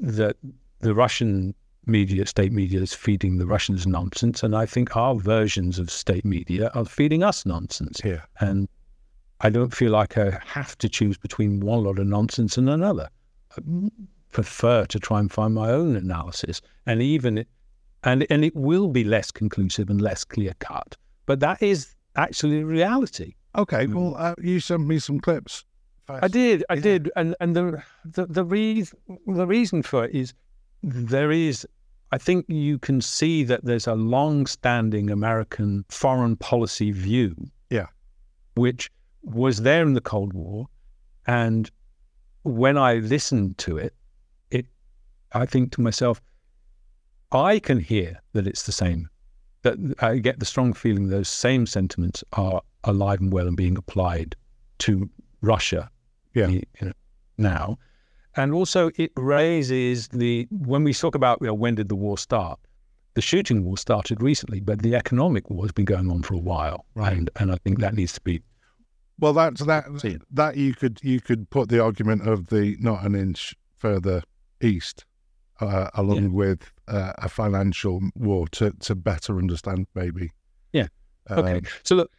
that 0.00 0.36
the 0.80 0.94
Russian 0.94 1.54
media, 1.86 2.26
state 2.26 2.52
media, 2.52 2.80
is 2.80 2.92
feeding 2.92 3.38
the 3.38 3.46
Russians 3.46 3.86
nonsense, 3.86 4.42
and 4.42 4.56
I 4.56 4.66
think 4.66 4.96
our 4.96 5.14
versions 5.14 5.78
of 5.78 5.90
state 5.90 6.24
media 6.24 6.70
are 6.74 6.84
feeding 6.84 7.22
us 7.22 7.46
nonsense. 7.46 8.00
Yeah. 8.04 8.22
And 8.40 8.68
I 9.40 9.48
don't 9.48 9.74
feel 9.74 9.92
like 9.92 10.18
I 10.18 10.38
have 10.44 10.76
to 10.78 10.88
choose 10.88 11.16
between 11.16 11.60
one 11.60 11.84
lot 11.84 11.98
of 11.98 12.06
nonsense 12.06 12.58
and 12.58 12.68
another. 12.68 13.08
I 13.56 13.62
prefer 14.32 14.84
to 14.86 14.98
try 14.98 15.20
and 15.20 15.32
find 15.32 15.54
my 15.54 15.70
own 15.70 15.96
analysis, 15.96 16.60
and 16.86 17.00
even 17.00 17.44
and 18.04 18.26
and 18.30 18.44
it 18.44 18.54
will 18.54 18.88
be 18.88 19.04
less 19.04 19.30
conclusive 19.30 19.90
and 19.90 20.00
less 20.00 20.24
clear 20.24 20.54
cut. 20.58 20.96
But 21.26 21.40
that 21.40 21.62
is 21.62 21.94
actually 22.16 22.64
reality. 22.64 23.34
Okay, 23.56 23.86
mm. 23.86 23.94
well, 23.94 24.14
uh, 24.16 24.34
you 24.40 24.60
sent 24.60 24.86
me 24.86 24.98
some 24.98 25.20
clips. 25.20 25.64
First. 26.06 26.24
I 26.24 26.28
did, 26.28 26.64
I 26.70 26.74
yeah. 26.74 26.80
did, 26.80 27.10
and 27.16 27.36
and 27.40 27.54
the 27.54 27.82
the 28.04 28.26
the 28.26 28.44
reason 28.44 28.98
the 29.26 29.46
reason 29.46 29.82
for 29.82 30.04
it 30.04 30.14
is 30.14 30.34
there 30.82 31.30
is. 31.30 31.66
I 32.12 32.18
think 32.18 32.46
you 32.48 32.76
can 32.76 33.00
see 33.00 33.44
that 33.44 33.64
there's 33.64 33.86
a 33.86 33.94
long-standing 33.94 35.10
American 35.10 35.84
foreign 35.90 36.34
policy 36.34 36.90
view, 36.90 37.36
yeah, 37.70 37.86
which 38.56 38.90
was 39.22 39.62
there 39.62 39.82
in 39.82 39.94
the 39.94 40.00
Cold 40.00 40.32
War, 40.32 40.66
and 41.28 41.70
when 42.42 42.76
I 42.76 42.94
listened 42.94 43.58
to 43.58 43.76
it, 43.76 43.94
it 44.50 44.66
I 45.32 45.46
think 45.46 45.70
to 45.72 45.80
myself, 45.80 46.20
I 47.32 47.58
can 47.58 47.78
hear 47.78 48.20
that 48.32 48.46
it's 48.46 48.64
the 48.64 48.72
same. 48.72 49.08
That 49.62 49.76
I 50.00 50.18
get 50.18 50.38
the 50.40 50.46
strong 50.46 50.72
feeling 50.72 51.08
those 51.08 51.28
same 51.28 51.66
sentiments 51.66 52.24
are 52.32 52.62
alive 52.84 53.20
and 53.20 53.32
well 53.32 53.46
and 53.46 53.56
being 53.56 53.76
applied 53.76 54.34
to 54.78 55.08
Russia 55.42 55.90
yeah. 56.34 56.48
you 56.48 56.62
know, 56.80 56.92
now. 57.36 57.78
And 58.36 58.54
also, 58.54 58.90
it 58.96 59.12
raises 59.16 60.08
the 60.08 60.46
when 60.50 60.84
we 60.84 60.94
talk 60.94 61.14
about 61.14 61.38
you 61.40 61.48
know, 61.48 61.54
when 61.54 61.74
did 61.74 61.88
the 61.88 61.96
war 61.96 62.16
start, 62.16 62.58
the 63.14 63.20
shooting 63.20 63.64
war 63.64 63.76
started 63.76 64.22
recently, 64.22 64.60
but 64.60 64.82
the 64.82 64.94
economic 64.94 65.50
war 65.50 65.64
has 65.64 65.72
been 65.72 65.84
going 65.84 66.10
on 66.10 66.22
for 66.22 66.34
a 66.34 66.38
while, 66.38 66.86
Right. 66.94 67.12
and 67.12 67.30
and 67.36 67.52
I 67.52 67.56
think 67.56 67.80
that 67.80 67.94
needs 67.94 68.12
to 68.14 68.20
be 68.20 68.40
Well, 69.18 69.32
that's 69.32 69.64
that. 69.64 69.84
See 70.00 70.10
it. 70.10 70.22
That 70.30 70.56
you 70.56 70.74
could 70.74 71.00
you 71.02 71.20
could 71.20 71.50
put 71.50 71.68
the 71.68 71.82
argument 71.82 72.26
of 72.26 72.46
the 72.46 72.76
not 72.80 73.04
an 73.04 73.14
inch 73.14 73.54
further 73.76 74.22
east, 74.62 75.04
uh, 75.60 75.90
along 75.94 76.22
Yeah. 76.22 76.28
with 76.28 76.72
uh, 76.90 77.12
a 77.18 77.28
financial 77.28 78.00
war 78.16 78.46
to 78.48 78.70
to 78.80 78.94
better 78.94 79.38
understand 79.38 79.86
maybe. 79.94 80.30
Yeah. 80.72 80.88
okay. 81.30 81.56
Um, 81.58 81.62
so 81.82 81.94
look, 81.96 82.10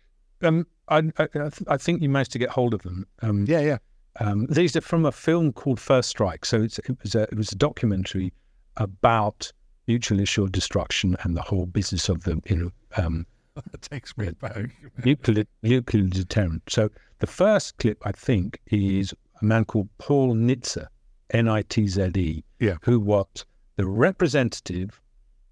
um, 0.42 0.66
I 0.88 0.98
I, 0.98 1.24
I 1.24 1.28
th- 1.50 1.64
I 1.68 1.78
think 1.78 2.02
you 2.02 2.10
managed 2.10 2.32
to 2.34 2.40
get 2.40 2.50
hold 2.50 2.74
of 2.74 2.82
them. 2.84 3.06
Um, 3.22 3.46
yeah, 3.48 3.60
yeah. 3.62 3.78
Um, 4.20 4.46
these 4.50 4.76
are 4.76 4.82
from 4.82 5.06
a 5.06 5.12
film 5.12 5.54
called 5.54 5.80
First 5.80 6.10
Strike. 6.10 6.46
So 6.46 6.62
it's, 6.62 6.80
it 6.80 6.98
was 7.04 7.16
a 7.16 7.24
it 7.24 7.36
was 7.38 7.52
a 7.52 7.56
documentary 7.56 8.34
about 8.78 9.52
mutually 9.88 10.24
assured 10.24 10.52
destruction 10.52 11.18
and 11.24 11.36
the 11.36 11.42
whole 11.42 11.66
business 11.66 12.10
of 12.10 12.24
the 12.24 12.42
you 12.48 12.56
know 12.56 12.72
um, 12.98 13.26
It 13.74 13.82
takes 13.82 14.18
me 14.18 14.30
back. 14.32 14.70
nuclear 15.06 15.46
nuclear 15.64 16.04
deterrent. 16.08 16.64
So 16.70 16.90
the 17.20 17.28
first 17.28 17.78
clip 17.78 18.02
I 18.06 18.12
think 18.12 18.60
is 18.68 19.14
a 19.42 19.46
man 19.46 19.66
called 19.66 19.90
Paul 19.98 20.36
Nitze, 20.36 20.86
N 21.32 21.48
I 21.48 21.62
T 21.64 21.88
Z 21.88 22.12
E, 22.16 22.44
Yeah. 22.60 22.78
who 22.84 23.00
was 23.00 23.46
the 23.82 23.88
representative 23.88 25.02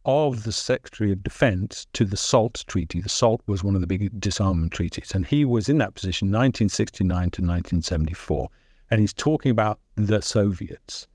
of 0.05 0.43
the 0.43 0.51
Secretary 0.51 1.11
of 1.11 1.23
Defense 1.23 1.87
to 1.93 2.05
the 2.05 2.15
SALT 2.15 2.63
Treaty. 2.67 3.01
The 3.01 3.09
SALT 3.09 3.41
was 3.47 3.63
one 3.63 3.73
of 3.73 3.81
the 3.81 3.87
big 3.87 4.21
disarmament 4.21 4.71
treaties, 4.71 5.13
and 5.15 5.25
he 5.25 5.45
was 5.45 5.67
in 5.67 5.79
that 5.79 5.95
position 5.95 6.27
1969 6.27 7.09
to 7.09 7.41
1974. 7.41 8.47
And 8.91 9.01
he's 9.01 9.13
talking 9.13 9.49
about 9.49 9.79
the 9.95 10.21
Soviets 10.21 11.07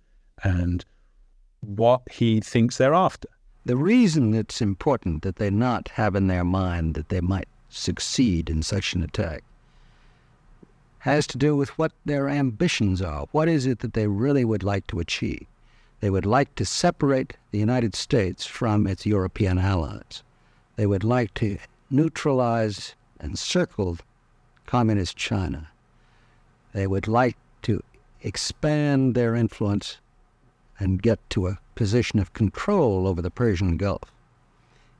and 0.42 0.84
what 1.60 2.02
he 2.10 2.40
thinks 2.40 2.78
they're 2.78 2.94
after. 2.94 3.28
The 3.64 3.76
reason 3.76 4.34
it's 4.34 4.60
important 4.60 5.22
that 5.22 5.36
they 5.36 5.50
not 5.50 5.90
have 5.90 6.16
in 6.16 6.26
their 6.26 6.42
mind 6.42 6.94
that 6.94 7.10
they 7.10 7.20
might 7.20 7.46
succeed 7.68 8.50
in 8.50 8.64
such 8.64 8.92
an 8.92 9.04
attack 9.04 9.44
has 10.98 11.28
to 11.28 11.38
do 11.38 11.54
with 11.54 11.78
what 11.78 11.92
their 12.04 12.28
ambitions 12.28 13.00
are. 13.00 13.26
What 13.30 13.48
is 13.48 13.66
it 13.66 13.78
that 13.78 13.92
they 13.92 14.08
really 14.08 14.44
would 14.44 14.64
like 14.64 14.88
to 14.88 14.98
achieve? 14.98 15.46
They 16.04 16.10
would 16.10 16.26
like 16.26 16.54
to 16.56 16.66
separate 16.66 17.38
the 17.50 17.58
United 17.58 17.94
States 17.94 18.44
from 18.44 18.86
its 18.86 19.06
European 19.06 19.56
allies. 19.56 20.22
They 20.76 20.84
would 20.84 21.02
like 21.02 21.32
to 21.36 21.56
neutralize 21.88 22.94
and 23.18 23.38
circle 23.38 23.96
communist 24.66 25.16
China. 25.16 25.70
They 26.74 26.86
would 26.86 27.08
like 27.08 27.38
to 27.62 27.82
expand 28.20 29.14
their 29.14 29.34
influence 29.34 29.96
and 30.78 31.00
get 31.00 31.20
to 31.30 31.46
a 31.46 31.58
position 31.74 32.18
of 32.18 32.34
control 32.34 33.08
over 33.08 33.22
the 33.22 33.30
Persian 33.30 33.78
Gulf. 33.78 34.12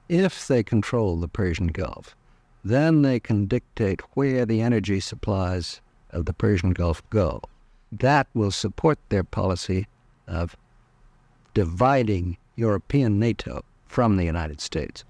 If 0.09 0.49
they 0.49 0.63
control 0.63 1.17
the 1.17 1.29
Persian 1.29 1.67
Gulf, 1.67 2.17
then 2.65 3.03
they 3.03 3.21
can 3.21 3.45
dictate 3.45 4.01
where 4.15 4.47
the 4.47 4.63
energy 4.63 5.01
supplies 5.01 5.83
of 6.09 6.25
the 6.25 6.33
Persian 6.33 6.71
Gulf 6.71 7.03
go. 7.11 7.43
That 7.93 8.27
will 8.33 8.51
support 8.51 8.99
their 9.11 9.23
policy 9.23 9.87
of 10.27 10.57
dividing 11.55 12.37
European 12.57 13.19
NATO 13.19 13.65
from 13.87 14.17
the 14.17 14.25
United 14.25 14.61
States. 14.61 15.05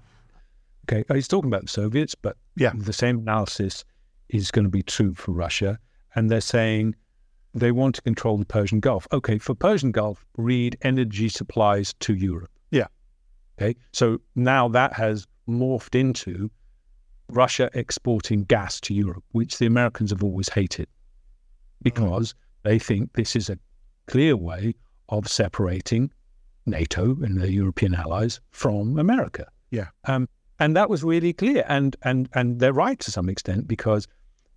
Okay, 0.87 1.03
uh, 1.09 1.15
he's 1.15 1.27
talking 1.27 1.49
about 1.49 1.63
the 1.63 1.67
Soviets, 1.67 2.15
but 2.15 2.37
Yeah. 2.55 2.71
the 2.75 2.93
same 2.93 3.19
analysis 3.19 3.83
is 4.29 4.51
going 4.51 4.65
to 4.65 4.71
be 4.71 4.83
true 4.83 5.13
for 5.13 5.31
Russia. 5.31 5.79
And 6.15 6.29
they're 6.29 6.41
saying 6.41 6.95
they 7.53 7.71
want 7.71 7.95
to 7.95 8.01
control 8.01 8.37
the 8.37 8.45
Persian 8.45 8.79
Gulf. 8.79 9.07
Okay, 9.11 9.37
for 9.37 9.55
Persian 9.55 9.91
Gulf, 9.91 10.25
read 10.37 10.77
energy 10.81 11.29
supplies 11.29 11.93
to 12.01 12.13
Europe. 12.13 12.51
Yeah. 12.71 12.87
Okay, 13.57 13.75
so 13.91 14.19
now 14.35 14.67
that 14.69 14.93
has 14.93 15.25
morphed 15.47 15.95
into 15.99 16.49
Russia 17.29 17.69
exporting 17.73 18.43
gas 18.43 18.79
to 18.81 18.93
Europe, 18.93 19.23
which 19.31 19.57
the 19.57 19.65
Americans 19.65 20.11
have 20.11 20.23
always 20.23 20.49
hated 20.49 20.87
because 21.81 22.35
they 22.63 22.77
think 22.79 23.13
this 23.13 23.35
is 23.35 23.49
a 23.49 23.57
clear 24.07 24.35
way 24.37 24.73
of 25.09 25.27
separating 25.27 26.11
NATO 26.65 27.17
and 27.21 27.39
the 27.39 27.51
European 27.51 27.93
allies 27.95 28.39
from 28.51 28.97
America. 28.99 29.47
Yeah. 29.71 29.87
Um, 30.05 30.27
and 30.59 30.75
that 30.75 30.89
was 30.89 31.03
really 31.03 31.33
clear, 31.33 31.65
and 31.67 31.95
and 32.03 32.29
and 32.33 32.59
they're 32.59 32.73
right 32.73 32.99
to 33.01 33.11
some 33.11 33.27
extent 33.29 33.67
because 33.67 34.07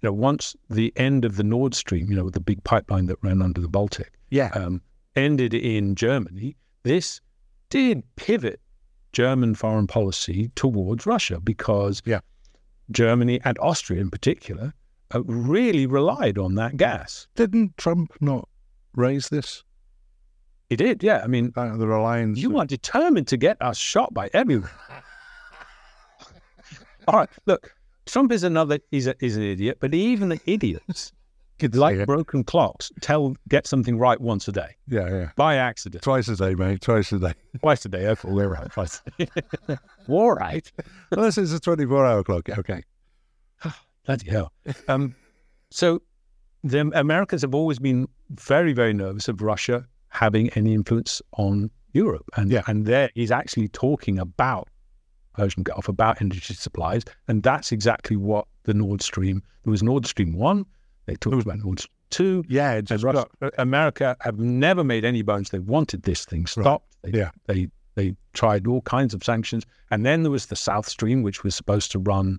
you 0.00 0.08
know 0.08 0.12
once 0.12 0.54
the 0.70 0.92
end 0.96 1.24
of 1.24 1.36
the 1.36 1.42
Nord 1.44 1.74
Stream, 1.74 2.08
you 2.10 2.16
know, 2.16 2.30
the 2.30 2.40
big 2.40 2.62
pipeline 2.64 3.06
that 3.06 3.18
ran 3.22 3.42
under 3.42 3.60
the 3.60 3.68
Baltic, 3.68 4.12
Yeah. 4.30 4.50
um, 4.54 4.80
ended 5.16 5.54
in 5.54 5.96
Germany, 5.96 6.56
this 6.84 7.20
did 7.70 8.02
pivot 8.16 8.60
German 9.12 9.54
foreign 9.56 9.86
policy 9.88 10.50
towards 10.54 11.04
Russia 11.06 11.40
because 11.40 12.00
Yeah. 12.06 12.20
Germany 12.90 13.40
and 13.44 13.58
Austria 13.58 14.00
in 14.00 14.10
particular 14.10 14.72
uh, 15.14 15.22
really 15.24 15.86
relied 15.86 16.38
on 16.38 16.54
that 16.54 16.76
gas. 16.76 17.26
Didn't 17.34 17.76
Trump 17.76 18.12
not 18.20 18.48
raise 18.94 19.28
this? 19.30 19.64
He 20.68 20.76
did, 20.76 21.02
yeah. 21.02 21.22
I 21.24 21.28
mean, 21.28 21.52
Uh, 21.56 21.76
the 21.76 21.86
reliance. 21.86 22.38
you 22.38 22.58
are 22.58 22.66
determined 22.66 23.28
to 23.28 23.36
get 23.36 23.56
us 23.62 23.78
shot 23.78 24.12
by 24.12 24.28
everyone. 24.34 24.68
All 27.08 27.18
right, 27.20 27.28
look, 27.46 27.74
Trump 28.06 28.32
is 28.32 28.42
another 28.42 28.78
is 28.92 29.06
a, 29.06 29.14
is 29.24 29.36
an 29.36 29.42
idiot, 29.42 29.78
but 29.80 29.94
even 29.94 30.28
the 30.28 30.40
idiots, 30.44 31.12
Could 31.58 31.74
like 31.74 32.04
broken 32.04 32.44
clocks, 32.44 32.92
tell 33.00 33.34
get 33.48 33.66
something 33.66 33.98
right 33.98 34.20
once 34.20 34.46
a 34.46 34.52
day 34.52 34.76
Yeah, 34.86 35.08
yeah. 35.08 35.30
by 35.36 35.56
accident, 35.56 36.04
Twice 36.04 36.28
a 36.28 36.36
day, 36.36 36.54
mate. 36.54 36.82
Twice 36.82 37.10
a 37.12 37.18
day. 37.18 37.32
twice 37.60 37.84
a 37.86 37.88
day. 37.88 38.06
Okay, 38.08 38.28
we're 38.30 38.48
right. 38.48 38.70
Twice. 38.70 39.00
All 40.08 40.32
right. 40.32 40.70
Unless 41.10 41.38
it's 41.38 41.52
a 41.52 41.60
24 41.60 42.04
hour 42.06 42.22
clock. 42.22 42.48
Okay. 42.50 42.82
Bloody 44.06 44.30
hell. 44.30 44.52
Um, 44.86 45.14
so 45.70 46.02
the 46.62 46.80
Americans 46.94 47.40
have 47.42 47.54
always 47.54 47.78
been 47.78 48.06
very, 48.30 48.74
very 48.74 48.92
nervous 48.92 49.28
of 49.28 49.40
Russia 49.40 49.86
having 50.18 50.50
any 50.50 50.74
influence 50.74 51.22
on 51.44 51.70
Europe. 51.92 52.28
And 52.36 52.50
Yeah. 52.50 52.62
and 52.66 52.86
there 52.86 53.10
he's 53.14 53.30
actually 53.30 53.68
talking 53.68 54.18
about 54.18 54.68
Persian 55.34 55.62
Gulf, 55.62 55.88
about 55.88 56.20
energy 56.20 56.54
supplies. 56.54 57.02
And 57.28 57.42
that's 57.42 57.70
exactly 57.72 58.16
what 58.16 58.46
the 58.64 58.74
Nord 58.74 59.00
Stream 59.02 59.42
there 59.64 59.70
was 59.70 59.82
Nord 59.82 60.06
Stream 60.06 60.32
one, 60.34 60.64
they 61.06 61.14
talked 61.16 61.42
about 61.46 61.58
Nord 61.58 61.80
Stream 61.80 61.94
two. 62.10 62.42
Yeah, 62.48 62.80
Russia, 62.90 63.26
got. 63.40 63.54
America 63.58 64.16
have 64.20 64.38
never 64.38 64.82
made 64.82 65.04
any 65.04 65.22
bones. 65.22 65.50
They 65.50 65.58
wanted 65.58 66.02
this 66.02 66.24
thing 66.24 66.46
stopped. 66.46 66.86
They, 67.02 67.18
Yeah. 67.18 67.30
they 67.46 67.68
they 67.96 68.14
tried 68.32 68.66
all 68.66 68.80
kinds 68.82 69.12
of 69.14 69.22
sanctions, 69.24 69.64
and 69.90 70.06
then 70.06 70.22
there 70.22 70.30
was 70.30 70.46
the 70.46 70.56
South 70.56 70.88
Stream, 70.88 71.22
which 71.22 71.42
was 71.44 71.54
supposed 71.54 71.90
to 71.92 71.98
run 71.98 72.38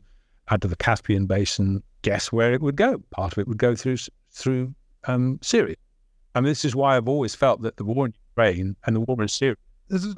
out 0.49 0.63
of 0.63 0.69
the 0.69 0.75
Caspian 0.77 1.25
Basin. 1.27 1.83
Guess 2.01 2.31
where 2.31 2.53
it 2.53 2.61
would 2.61 2.77
go? 2.77 2.91
Part 3.11 3.33
of 3.33 3.37
it 3.39 3.47
would 3.47 3.57
go 3.57 3.75
through 3.75 3.97
through 4.31 4.73
um, 5.05 5.37
Syria. 5.41 5.75
I 6.35 6.41
mean, 6.41 6.49
this 6.51 6.65
is 6.65 6.75
why 6.75 6.95
I've 6.97 7.07
always 7.07 7.35
felt 7.35 7.61
that 7.63 7.77
the 7.77 7.83
war 7.83 8.05
in 8.05 8.13
Ukraine 8.29 8.75
and 8.85 8.95
the 8.95 8.99
war 9.01 9.21
in 9.21 9.27
Syria. 9.27 9.55
There's 9.87 10.05
a- 10.05 10.15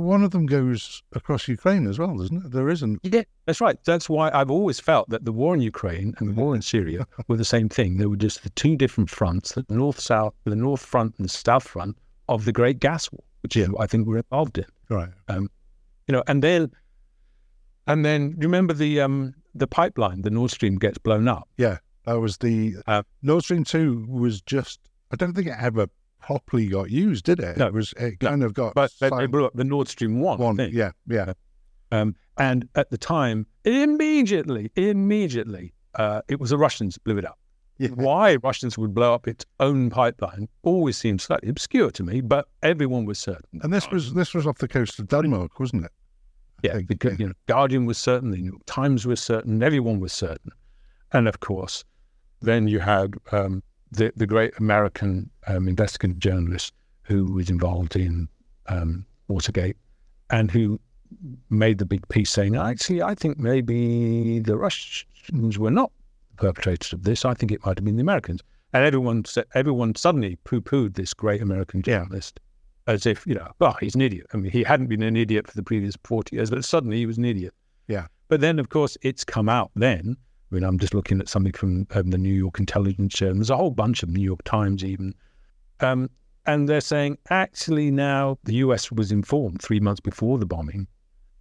one 0.00 0.24
of 0.24 0.30
them 0.30 0.46
goes 0.46 1.02
across 1.12 1.46
Ukraine 1.46 1.86
as 1.86 1.98
well, 1.98 2.16
doesn't 2.16 2.46
it? 2.46 2.50
There 2.52 2.68
isn't. 2.70 3.00
Yeah, 3.02 3.22
that's 3.44 3.60
right. 3.60 3.76
That's 3.84 4.08
why 4.08 4.30
I've 4.32 4.50
always 4.50 4.80
felt 4.80 5.08
that 5.10 5.24
the 5.26 5.32
war 5.32 5.54
in 5.54 5.60
Ukraine 5.60 6.14
and 6.18 6.30
the 6.30 6.32
war 6.40 6.54
in 6.56 6.62
Syria 6.62 7.06
were 7.28 7.36
the 7.36 7.44
same 7.44 7.68
thing. 7.68 7.98
They 7.98 8.06
were 8.06 8.16
just 8.16 8.42
the 8.42 8.50
two 8.50 8.76
different 8.76 9.10
fronts: 9.10 9.52
the 9.52 9.64
north 9.68 10.00
south, 10.00 10.34
the 10.44 10.56
north 10.56 10.80
front 10.80 11.14
and 11.18 11.26
the 11.26 11.32
south 11.32 11.68
front 11.68 11.96
of 12.28 12.44
the 12.46 12.52
Great 12.52 12.80
Gas 12.80 13.12
War, 13.12 13.22
which 13.42 13.56
what 13.56 13.82
I 13.82 13.86
think 13.86 14.06
we're 14.06 14.18
involved 14.18 14.56
in. 14.58 14.64
Right. 14.88 15.10
you 15.28 16.12
know, 16.12 16.22
and 16.26 16.42
then, 16.42 16.70
and 17.86 18.04
then 18.04 18.34
remember 18.38 18.72
the 18.74 19.00
um 19.02 19.34
the 19.54 19.66
pipeline, 19.66 20.22
the 20.22 20.30
Nord 20.30 20.50
Stream 20.50 20.76
gets 20.76 20.98
blown 20.98 21.28
up. 21.28 21.48
Yeah. 21.58 21.78
That 22.06 22.20
was 22.20 22.38
the. 22.38 22.74
Uh, 22.86 23.02
Nord 23.22 23.44
Stream 23.44 23.64
2 23.64 24.06
was 24.08 24.40
just. 24.42 24.80
I 25.10 25.16
don't 25.16 25.34
think 25.34 25.46
it 25.46 25.54
ever 25.58 25.86
properly 26.20 26.66
got 26.66 26.90
used, 26.90 27.24
did 27.24 27.40
it? 27.40 27.56
No. 27.56 27.66
It 27.66 27.74
was. 27.74 27.92
It 27.98 28.22
No. 28.22 28.30
kind 28.30 28.42
of 28.42 28.54
got. 28.54 28.74
But 28.74 28.92
they, 29.00 29.10
they 29.10 29.26
blew 29.26 29.44
up 29.44 29.52
the 29.54 29.64
Nord 29.64 29.88
Stream 29.88 30.20
one. 30.20 30.38
One. 30.38 30.56
Yeah. 30.72 30.92
Yeah. 31.06 31.32
Um, 31.92 32.16
and 32.38 32.68
at 32.74 32.90
the 32.90 32.98
time, 32.98 33.46
immediately, 33.64 34.70
immediately, 34.76 35.74
uh, 35.94 36.22
it 36.28 36.40
was 36.40 36.50
the 36.50 36.58
Russians 36.58 36.98
blew 36.98 37.18
it 37.18 37.24
up. 37.24 37.38
Yeah. 37.78 37.88
Why 37.88 38.36
Russians 38.36 38.78
would 38.78 38.94
blow 38.94 39.14
up 39.14 39.26
its 39.26 39.44
own 39.58 39.90
pipeline 39.90 40.48
always 40.62 40.96
seems 40.96 41.24
slightly 41.24 41.48
obscure 41.48 41.90
to 41.90 42.02
me, 42.04 42.20
but 42.20 42.46
everyone 42.62 43.04
was 43.04 43.18
certain. 43.18 43.60
And 43.62 43.72
this 43.72 43.90
was 43.90 44.14
this 44.14 44.32
was 44.32 44.46
off 44.46 44.58
the 44.58 44.68
coast 44.68 44.98
of 45.00 45.08
Denmark, 45.08 45.58
wasn't 45.58 45.84
it? 45.84 45.92
Yeah, 46.62 46.80
because 46.86 47.12
yeah. 47.12 47.18
you 47.18 47.26
know, 47.28 47.34
Guardian 47.46 47.84
was 47.84 47.98
certain, 47.98 48.30
the 48.30 48.38
New 48.38 48.50
York 48.52 48.62
Times 48.66 49.06
was 49.06 49.20
certain, 49.20 49.62
everyone 49.62 50.00
was 50.00 50.12
certain, 50.12 50.50
and 51.12 51.28
of 51.28 51.40
course, 51.40 51.84
then 52.40 52.68
you 52.68 52.78
had 52.78 53.14
um, 53.32 53.62
the 53.90 54.12
the 54.16 54.26
great 54.26 54.52
American 54.58 55.30
um, 55.46 55.68
investigative 55.68 56.18
journalist 56.18 56.72
who 57.02 57.32
was 57.32 57.50
involved 57.50 57.96
in 57.96 58.28
um, 58.66 59.04
Watergate, 59.28 59.76
and 60.30 60.50
who 60.50 60.80
made 61.50 61.78
the 61.78 61.84
big 61.84 62.06
piece 62.08 62.30
saying, 62.30 62.56
actually, 62.56 63.02
I 63.02 63.14
think 63.14 63.38
maybe 63.38 64.38
the 64.40 64.56
Russians 64.56 65.58
were 65.58 65.70
not 65.70 65.92
the 66.30 66.36
perpetrators 66.36 66.92
of 66.92 67.04
this. 67.04 67.24
I 67.24 67.34
think 67.34 67.52
it 67.52 67.64
might 67.64 67.78
have 67.78 67.84
been 67.84 67.96
the 67.96 68.02
Americans. 68.02 68.40
And 68.72 68.84
everyone 68.84 69.24
said, 69.24 69.44
everyone 69.54 69.94
suddenly 69.94 70.36
poo-pooed 70.44 70.94
this 70.94 71.14
great 71.14 71.40
American 71.40 71.82
journalist 71.82 72.40
as 72.86 73.06
if, 73.06 73.26
you 73.26 73.34
know, 73.34 73.48
well, 73.60 73.76
he's 73.80 73.94
an 73.94 74.00
idiot. 74.00 74.26
I 74.34 74.36
mean, 74.36 74.50
he 74.50 74.62
hadn't 74.62 74.88
been 74.88 75.02
an 75.02 75.16
idiot 75.16 75.46
for 75.46 75.54
the 75.54 75.62
previous 75.62 75.94
40 76.04 76.36
years, 76.36 76.50
but 76.50 76.64
suddenly 76.64 76.98
he 76.98 77.06
was 77.06 77.16
an 77.16 77.24
idiot. 77.24 77.54
Yeah. 77.86 78.06
But 78.28 78.40
then, 78.40 78.58
of 78.58 78.68
course, 78.70 78.98
it's 79.02 79.24
come 79.24 79.48
out 79.48 79.70
then. 79.76 80.16
I 80.54 80.58
mean, 80.58 80.64
I'm 80.64 80.78
just 80.78 80.94
looking 80.94 81.18
at 81.18 81.28
something 81.28 81.52
from 81.52 81.84
um, 81.90 82.10
the 82.10 82.18
New 82.18 82.32
York 82.32 82.60
Intelligence 82.60 83.20
and 83.20 83.40
there's 83.40 83.50
a 83.50 83.56
whole 83.56 83.72
bunch 83.72 84.04
of 84.04 84.08
New 84.08 84.22
York 84.22 84.44
Times 84.44 84.84
even. 84.84 85.12
Um, 85.80 86.08
and 86.46 86.68
they're 86.68 86.80
saying 86.80 87.18
actually 87.28 87.90
now 87.90 88.38
the 88.44 88.54
US 88.56 88.92
was 88.92 89.10
informed 89.10 89.60
three 89.60 89.80
months 89.80 90.00
before 90.00 90.38
the 90.38 90.46
bombing 90.46 90.86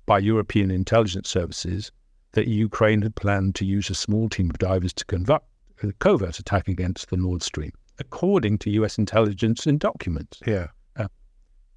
by 0.07 0.17
European 0.17 0.71
intelligence 0.71 1.29
services 1.29 1.91
that 2.31 2.47
Ukraine 2.47 3.03
had 3.03 3.15
planned 3.15 3.53
to 3.55 3.65
use 3.65 3.91
a 3.91 3.93
small 3.93 4.29
team 4.29 4.49
of 4.49 4.57
divers 4.57 4.93
to 4.93 5.05
conduct 5.05 5.45
a 5.83 5.93
covert 5.93 6.39
attack 6.39 6.67
against 6.67 7.11
the 7.11 7.17
Nord 7.17 7.43
Stream, 7.43 7.73
according 7.99 8.57
to 8.59 8.71
US 8.71 8.97
intelligence 8.97 9.67
and 9.67 9.79
documents. 9.79 10.39
Yeah. 10.47 10.69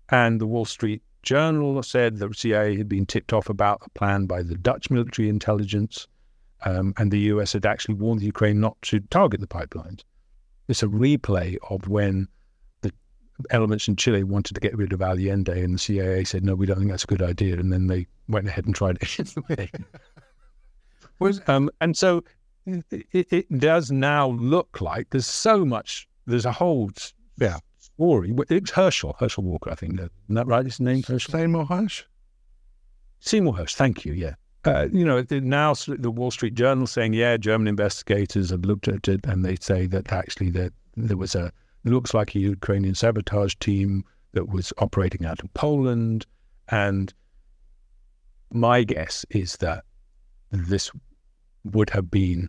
And 0.08 0.40
the 0.40 0.46
Wall 0.46 0.64
Street 0.64 1.02
Journal 1.22 1.82
said 1.82 2.16
the 2.16 2.32
CIA 2.32 2.76
had 2.76 2.88
been 2.88 3.04
tipped 3.04 3.32
off 3.32 3.50
about 3.50 3.82
a 3.84 3.90
plan 3.90 4.26
by 4.26 4.42
the 4.42 4.54
Dutch 4.54 4.88
military 4.90 5.28
intelligence, 5.28 6.06
um, 6.66 6.92
and 6.98 7.10
the 7.10 7.20
US 7.32 7.52
had 7.54 7.64
actually 7.64 7.94
warned 7.94 8.20
Ukraine 8.22 8.60
not 8.60 8.76
to 8.82 9.00
target 9.00 9.40
the 9.40 9.46
pipelines. 9.46 10.02
It's 10.68 10.82
a 10.82 10.86
replay 10.88 11.56
of 11.70 11.86
when 11.88 12.26
the 12.82 12.92
elements 13.50 13.86
in 13.88 13.96
Chile 13.96 14.24
wanted 14.24 14.54
to 14.54 14.60
get 14.60 14.76
rid 14.76 14.92
of 14.92 15.00
Allende, 15.00 15.62
and 15.62 15.74
the 15.74 15.78
CIA 15.78 16.24
said, 16.24 16.44
"No, 16.44 16.54
we 16.54 16.66
don't 16.66 16.78
think 16.78 16.90
that's 16.90 17.04
a 17.04 17.06
good 17.14 17.22
idea," 17.22 17.58
and 17.58 17.72
then 17.72 17.86
they 17.86 18.06
went 18.28 18.48
ahead 18.48 18.66
and 18.66 18.74
tried 18.74 18.98
it. 19.00 19.70
Was 21.20 21.40
Um, 21.46 21.70
and 21.80 21.96
so 21.96 22.24
it, 22.66 22.84
it, 23.12 23.26
it 23.30 23.58
does 23.58 23.90
now 23.92 24.30
look 24.30 24.80
like 24.80 25.08
there's 25.10 25.26
so 25.26 25.64
much, 25.64 26.08
there's 26.26 26.44
a 26.46 26.52
whole 26.52 26.90
Yeah. 27.40 27.58
story. 27.78 28.34
It's 28.50 28.72
Herschel, 28.72 29.14
Herschel 29.20 29.44
Walker, 29.44 29.70
I 29.70 29.76
think. 29.76 29.94
Isn't 29.94 30.10
that 30.30 30.46
right? 30.46 30.64
His 30.64 30.80
name, 30.80 31.02
Herschel? 31.04 31.32
Seymour 31.32 31.64
Hush? 31.66 32.04
Seymour 33.20 33.54
Hersh, 33.54 33.74
thank 33.74 34.04
you, 34.04 34.12
yeah. 34.12 34.34
Uh, 34.66 34.88
you 34.92 35.04
know, 35.04 35.24
now 35.30 35.74
the 35.74 36.10
Wall 36.10 36.30
Street 36.30 36.54
Journal 36.54 36.86
saying, 36.86 37.12
yeah, 37.12 37.36
German 37.36 37.68
investigators 37.68 38.50
have 38.50 38.64
looked 38.64 38.88
at 38.88 39.06
it 39.06 39.24
and 39.24 39.44
they 39.44 39.56
say 39.60 39.86
that 39.86 40.12
actually 40.12 40.50
there, 40.50 40.70
there 40.96 41.16
was 41.16 41.34
a, 41.34 41.52
it 41.84 41.92
looks 41.92 42.12
like 42.12 42.34
a 42.34 42.40
Ukrainian 42.40 42.94
sabotage 42.94 43.54
team 43.60 44.04
that 44.32 44.48
was 44.48 44.72
operating 44.78 45.24
out 45.24 45.40
of 45.40 45.52
Poland. 45.54 46.26
And 46.68 47.14
my 48.52 48.82
guess 48.82 49.24
is 49.30 49.56
that 49.58 49.84
this 50.50 50.90
would 51.64 51.90
have 51.90 52.10
been 52.10 52.48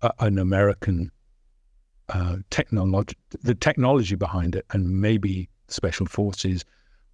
a, 0.00 0.10
an 0.20 0.38
American 0.38 1.10
uh, 2.08 2.36
technology, 2.48 3.16
the 3.42 3.54
technology 3.54 4.14
behind 4.14 4.56
it, 4.56 4.64
and 4.70 5.00
maybe 5.00 5.50
special 5.68 6.06
forces. 6.06 6.64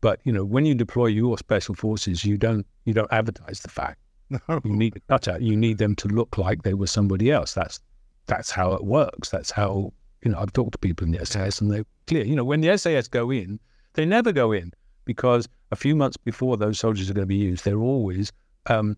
But 0.05 0.21
you 0.25 0.33
know, 0.33 0.45
when 0.45 0.67
you 0.67 0.75
deploy 0.75 1.07
your 1.07 1.39
special 1.39 1.75
forces, 1.75 2.25
you 2.27 2.37
don't 2.37 2.67
you 2.85 2.93
don't 2.99 3.11
advertise 3.21 3.61
the 3.61 3.71
fact. 3.81 3.99
No. 4.49 4.61
You 4.65 4.75
need 4.85 4.97
a 4.97 5.01
cutout. 5.13 5.41
You 5.43 5.57
need 5.57 5.79
them 5.79 5.95
to 5.97 6.09
look 6.09 6.37
like 6.39 6.63
they 6.63 6.75
were 6.75 6.87
somebody 6.99 7.31
else. 7.31 7.55
That's 7.55 7.81
that's 8.27 8.51
how 8.51 8.73
it 8.75 8.85
works. 8.85 9.31
That's 9.31 9.51
how 9.51 9.93
you 10.23 10.31
know. 10.31 10.39
I've 10.39 10.53
talked 10.53 10.73
to 10.73 10.79
people 10.79 11.07
in 11.07 11.13
the 11.13 11.25
SAS, 11.25 11.61
and 11.61 11.71
they're 11.71 11.87
clear. 12.07 12.25
You 12.25 12.37
know, 12.37 12.45
when 12.45 12.61
the 12.61 12.77
SAS 12.77 13.09
go 13.09 13.31
in, 13.31 13.59
they 13.95 14.05
never 14.05 14.31
go 14.33 14.53
in 14.53 14.73
because 15.07 15.49
a 15.71 15.77
few 15.77 15.95
months 15.97 16.17
before 16.19 16.57
those 16.59 16.79
soldiers 16.79 17.09
are 17.11 17.15
going 17.15 17.29
to 17.29 17.35
be 17.39 17.43
used, 17.51 17.65
they're 17.65 17.87
always 17.95 18.31
um, 18.67 18.97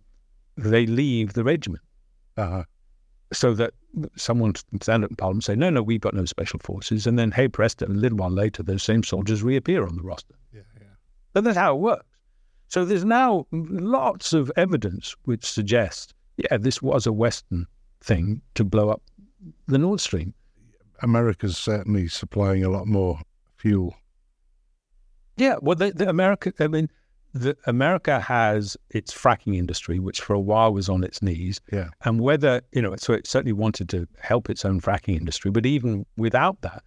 they 0.56 0.86
leave 0.86 1.32
the 1.34 1.44
regiment 1.44 1.82
Uh-huh. 2.36 2.64
so 3.32 3.54
that 3.54 3.74
someone 4.16 4.52
can 4.70 4.80
stand 4.80 5.04
up 5.04 5.10
in 5.10 5.16
Parliament 5.16 5.46
and 5.48 5.54
say, 5.54 5.58
no, 5.64 5.70
no, 5.70 5.82
we've 5.82 6.00
got 6.00 6.14
no 6.14 6.24
special 6.24 6.60
forces. 6.60 7.06
And 7.06 7.16
then, 7.18 7.30
hey, 7.32 7.48
presto, 7.48 7.86
a 7.86 7.88
little 8.04 8.18
while 8.18 8.30
later, 8.44 8.62
those 8.62 8.82
same 8.82 9.02
soldiers 9.02 9.42
reappear 9.42 9.86
on 9.86 9.96
the 9.96 10.02
roster. 10.02 10.34
Yeah, 10.54 10.60
But 11.36 11.44
that's 11.44 11.58
how 11.58 11.74
it 11.74 11.80
works. 11.80 12.06
So 12.68 12.86
there's 12.86 13.04
now 13.04 13.46
lots 13.52 14.32
of 14.32 14.50
evidence 14.56 15.14
which 15.24 15.44
suggests, 15.44 16.14
yeah, 16.38 16.56
this 16.56 16.80
was 16.80 17.06
a 17.06 17.12
Western 17.12 17.66
thing 18.00 18.40
to 18.54 18.64
blow 18.64 18.88
up 18.88 19.02
the 19.66 19.76
Nord 19.76 20.00
Stream. 20.00 20.32
America's 21.02 21.58
certainly 21.58 22.08
supplying 22.08 22.64
a 22.64 22.70
lot 22.70 22.86
more 22.86 23.20
fuel. 23.58 23.94
Yeah, 25.36 25.56
well, 25.60 25.76
the, 25.76 25.92
the 25.92 26.08
America, 26.08 26.54
I 26.58 26.68
mean, 26.68 26.88
the 27.34 27.54
America 27.66 28.18
has 28.18 28.74
its 28.88 29.12
fracking 29.12 29.58
industry, 29.58 29.98
which 29.98 30.22
for 30.22 30.32
a 30.32 30.40
while 30.40 30.72
was 30.72 30.88
on 30.88 31.04
its 31.04 31.20
knees. 31.20 31.60
Yeah. 31.70 31.90
And 32.06 32.22
whether, 32.22 32.62
you 32.72 32.80
know, 32.80 32.96
so 32.96 33.12
it 33.12 33.26
certainly 33.26 33.52
wanted 33.52 33.90
to 33.90 34.08
help 34.20 34.48
its 34.48 34.64
own 34.64 34.80
fracking 34.80 35.18
industry. 35.18 35.50
But 35.50 35.66
even 35.66 36.06
without 36.16 36.62
that, 36.62 36.82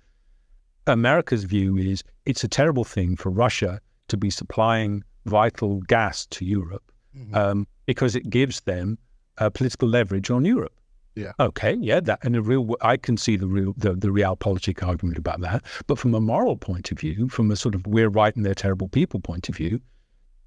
America's 0.87 1.43
view 1.43 1.77
is 1.77 2.03
it's 2.25 2.43
a 2.43 2.47
terrible 2.47 2.83
thing 2.83 3.15
for 3.15 3.29
Russia 3.29 3.79
to 4.09 4.17
be 4.17 4.29
supplying 4.29 5.03
vital 5.25 5.81
gas 5.81 6.25
to 6.27 6.45
Europe 6.45 6.91
um, 7.33 7.67
because 7.85 8.15
it 8.15 8.29
gives 8.29 8.61
them 8.61 8.97
uh, 9.37 9.49
political 9.49 9.87
leverage 9.87 10.29
on 10.29 10.45
Europe. 10.45 10.73
Yeah. 11.15 11.31
Okay. 11.39 11.75
Yeah. 11.79 11.99
That 11.99 12.19
and 12.23 12.35
the 12.35 12.41
real, 12.41 12.75
I 12.81 12.97
can 12.97 13.17
see 13.17 13.35
the 13.35 13.47
real, 13.47 13.73
the, 13.77 13.93
the 13.93 14.07
realpolitik 14.09 14.85
argument 14.85 15.17
about 15.17 15.41
that. 15.41 15.63
But 15.87 15.97
from 15.97 16.13
a 16.13 16.21
moral 16.21 16.55
point 16.55 16.91
of 16.91 16.99
view, 16.99 17.27
from 17.29 17.51
a 17.51 17.55
sort 17.55 17.75
of 17.75 17.85
we're 17.85 18.09
right 18.09 18.35
and 18.35 18.45
they're 18.45 18.53
terrible 18.53 18.87
people 18.87 19.19
point 19.19 19.49
of 19.49 19.55
view, 19.55 19.81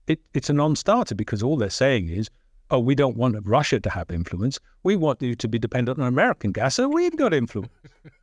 it, 0.07 0.21
it's 0.35 0.49
a 0.49 0.53
non-starter 0.53 1.15
because 1.15 1.43
all 1.43 1.57
they're 1.57 1.71
saying 1.71 2.09
is, 2.09 2.31
oh, 2.71 2.79
we 2.79 2.95
don't 2.95 3.17
want 3.17 3.37
Russia 3.45 3.81
to 3.81 3.91
have 3.91 4.11
influence. 4.11 4.59
We 4.83 4.97
want 4.97 5.21
you 5.21 5.35
to 5.35 5.49
be 5.49 5.59
dependent 5.59 5.99
on 5.99 6.07
American 6.07 6.53
gas, 6.53 6.77
so 6.77 6.89
we've 6.89 7.17
got 7.17 7.35
influence. 7.35 7.71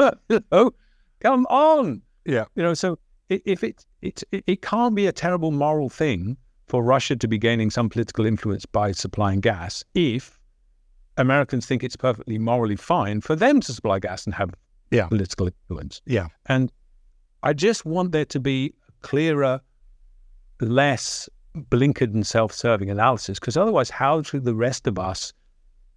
oh, 0.52 0.72
come 1.20 1.46
on. 1.46 2.02
Yeah. 2.24 2.46
You 2.54 2.62
know, 2.62 2.74
so 2.74 2.98
if 3.30 3.62
it, 3.62 3.86
it, 4.02 4.22
it, 4.32 4.62
can't 4.62 4.94
be 4.94 5.06
a 5.06 5.12
terrible 5.12 5.52
moral 5.52 5.88
thing 5.88 6.36
for 6.66 6.82
Russia 6.82 7.16
to 7.16 7.28
be 7.28 7.38
gaining 7.38 7.70
some 7.70 7.88
political 7.88 8.26
influence 8.26 8.66
by 8.66 8.92
supplying 8.92 9.40
gas 9.40 9.84
if 9.94 10.38
Americans 11.16 11.66
think 11.66 11.84
it's 11.84 11.96
perfectly 11.96 12.38
morally 12.38 12.76
fine 12.76 13.20
for 13.20 13.36
them 13.36 13.60
to 13.60 13.72
supply 13.72 13.98
gas 13.98 14.24
and 14.24 14.34
have 14.34 14.50
Yeah. 14.90 15.06
political 15.06 15.46
influence. 15.46 16.02
Yeah. 16.06 16.26
And 16.46 16.72
I 17.42 17.52
just 17.52 17.84
want 17.86 18.12
there 18.12 18.24
to 18.26 18.40
be 18.40 18.74
clearer, 19.02 19.60
less 20.60 21.28
blinkered 21.54 22.12
and 22.14 22.26
self 22.26 22.52
serving 22.52 22.90
analysis 22.90 23.38
because 23.38 23.56
otherwise, 23.56 23.90
how 23.90 24.22
should 24.22 24.44
the 24.44 24.54
rest 24.54 24.86
of 24.86 24.98
us 24.98 25.32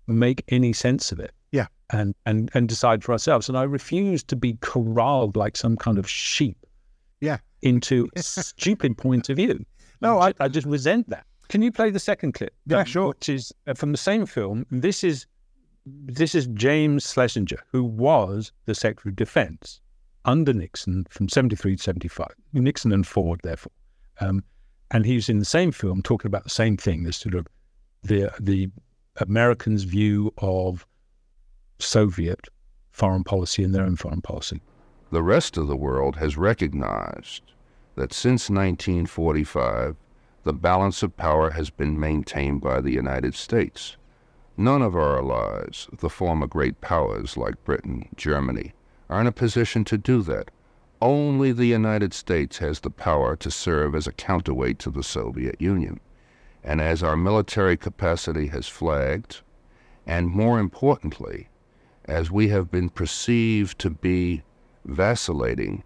make 0.08 0.44
any 0.50 0.74
sense 0.74 1.12
of 1.12 1.20
it? 1.20 1.32
Yeah. 1.52 1.68
And, 1.92 2.16
and, 2.26 2.50
and 2.54 2.68
decide 2.68 3.04
for 3.04 3.12
ourselves. 3.12 3.50
And 3.50 3.58
I 3.58 3.64
refuse 3.64 4.24
to 4.24 4.36
be 4.36 4.58
corralled 4.62 5.36
like 5.36 5.56
some 5.58 5.78
kind 5.78 5.98
of 5.98 6.10
sheep 6.10 6.58
Yeah. 7.24 7.38
into 7.62 8.10
a 8.16 8.22
stupid 8.24 8.98
point 8.98 9.30
of 9.30 9.38
view. 9.38 9.66
No, 10.02 10.20
I, 10.20 10.34
I 10.40 10.48
just 10.50 10.68
resent 10.68 11.10
that. 11.10 11.26
Can 11.50 11.62
you 11.62 11.72
play 11.72 11.90
the 11.90 12.00
second 12.00 12.34
clip? 12.34 12.54
Yeah, 12.66 12.80
Um, 12.80 12.86
sure. 12.86 13.08
Which 13.10 13.30
is 13.30 13.54
uh, 13.68 13.74
from 13.74 13.92
the 13.92 13.98
same 13.98 14.26
film. 14.26 14.66
This 14.72 15.04
is 15.04 15.26
this 15.86 16.34
is 16.34 16.48
James 16.48 17.12
Schlesinger, 17.12 17.60
who 17.72 17.84
was 17.84 18.52
the 18.66 18.76
Secretary 18.76 19.12
of 19.12 19.18
Defense 19.18 19.82
under 20.26 20.54
Nixon 20.54 21.06
from 21.10 21.28
73 21.28 21.76
to 21.76 21.84
75. 21.84 22.28
Nixon 22.54 22.94
and 22.94 23.06
Ford, 23.06 23.42
therefore. 23.44 23.74
Um, 24.22 24.44
and 24.92 25.06
he 25.06 25.16
was 25.16 25.28
in 25.28 25.40
the 25.40 25.46
same 25.46 25.72
film 25.74 26.02
talking 26.02 26.28
about 26.30 26.44
the 26.46 26.50
same 26.50 26.78
thing, 26.78 27.04
this 27.04 27.18
sort 27.18 27.36
of 27.36 27.48
the 28.04 28.30
the 28.40 28.70
Americans' 29.18 29.84
view 29.84 30.34
of 30.38 30.86
Soviet 31.80 32.48
foreign 32.92 33.24
policy 33.24 33.64
and 33.64 33.74
their 33.74 33.84
own 33.84 33.96
foreign 33.96 34.22
policy. 34.22 34.62
The 35.14 35.22
rest 35.22 35.58
of 35.58 35.68
the 35.68 35.76
world 35.76 36.16
has 36.16 36.38
recognized 36.38 37.44
that 37.94 38.14
since 38.14 38.50
1945, 38.50 39.96
the 40.44 40.54
balance 40.54 41.04
of 41.04 41.16
power 41.16 41.52
has 41.52 41.70
been 41.70 42.00
maintained 42.00 42.62
by 42.62 42.82
the 42.82 42.94
United 42.94 43.36
States. 43.36 43.96
None 44.58 44.82
of 44.82 44.96
our 44.96 45.20
allies, 45.20 45.88
the 46.00 46.10
former 46.10 46.48
great 46.48 46.82
powers 46.82 47.38
like 47.38 47.64
Britain, 47.64 48.10
Germany, 48.16 48.74
are 49.08 49.22
in 49.22 49.28
a 49.28 49.32
position 49.32 49.84
to 49.84 50.00
do 50.00 50.24
that. 50.24 50.50
Only 51.00 51.52
the 51.52 51.68
United 51.68 52.16
States 52.16 52.58
has 52.58 52.80
the 52.80 52.90
power 52.90 53.36
to 53.36 53.52
serve 53.52 53.94
as 53.94 54.08
a 54.08 54.14
counterweight 54.14 54.80
to 54.80 54.90
the 54.90 55.04
Soviet 55.04 55.62
Union. 55.62 56.00
And 56.64 56.82
as 56.82 57.04
our 57.04 57.16
military 57.16 57.78
capacity 57.78 58.48
has 58.48 58.68
flagged, 58.68 59.42
and 60.08 60.32
more 60.32 60.58
importantly, 60.58 61.50
as 62.06 62.32
we 62.32 62.48
have 62.48 62.72
been 62.72 62.90
perceived 62.90 63.78
to 63.78 63.92
be 63.92 64.42
vacillating 64.86 65.84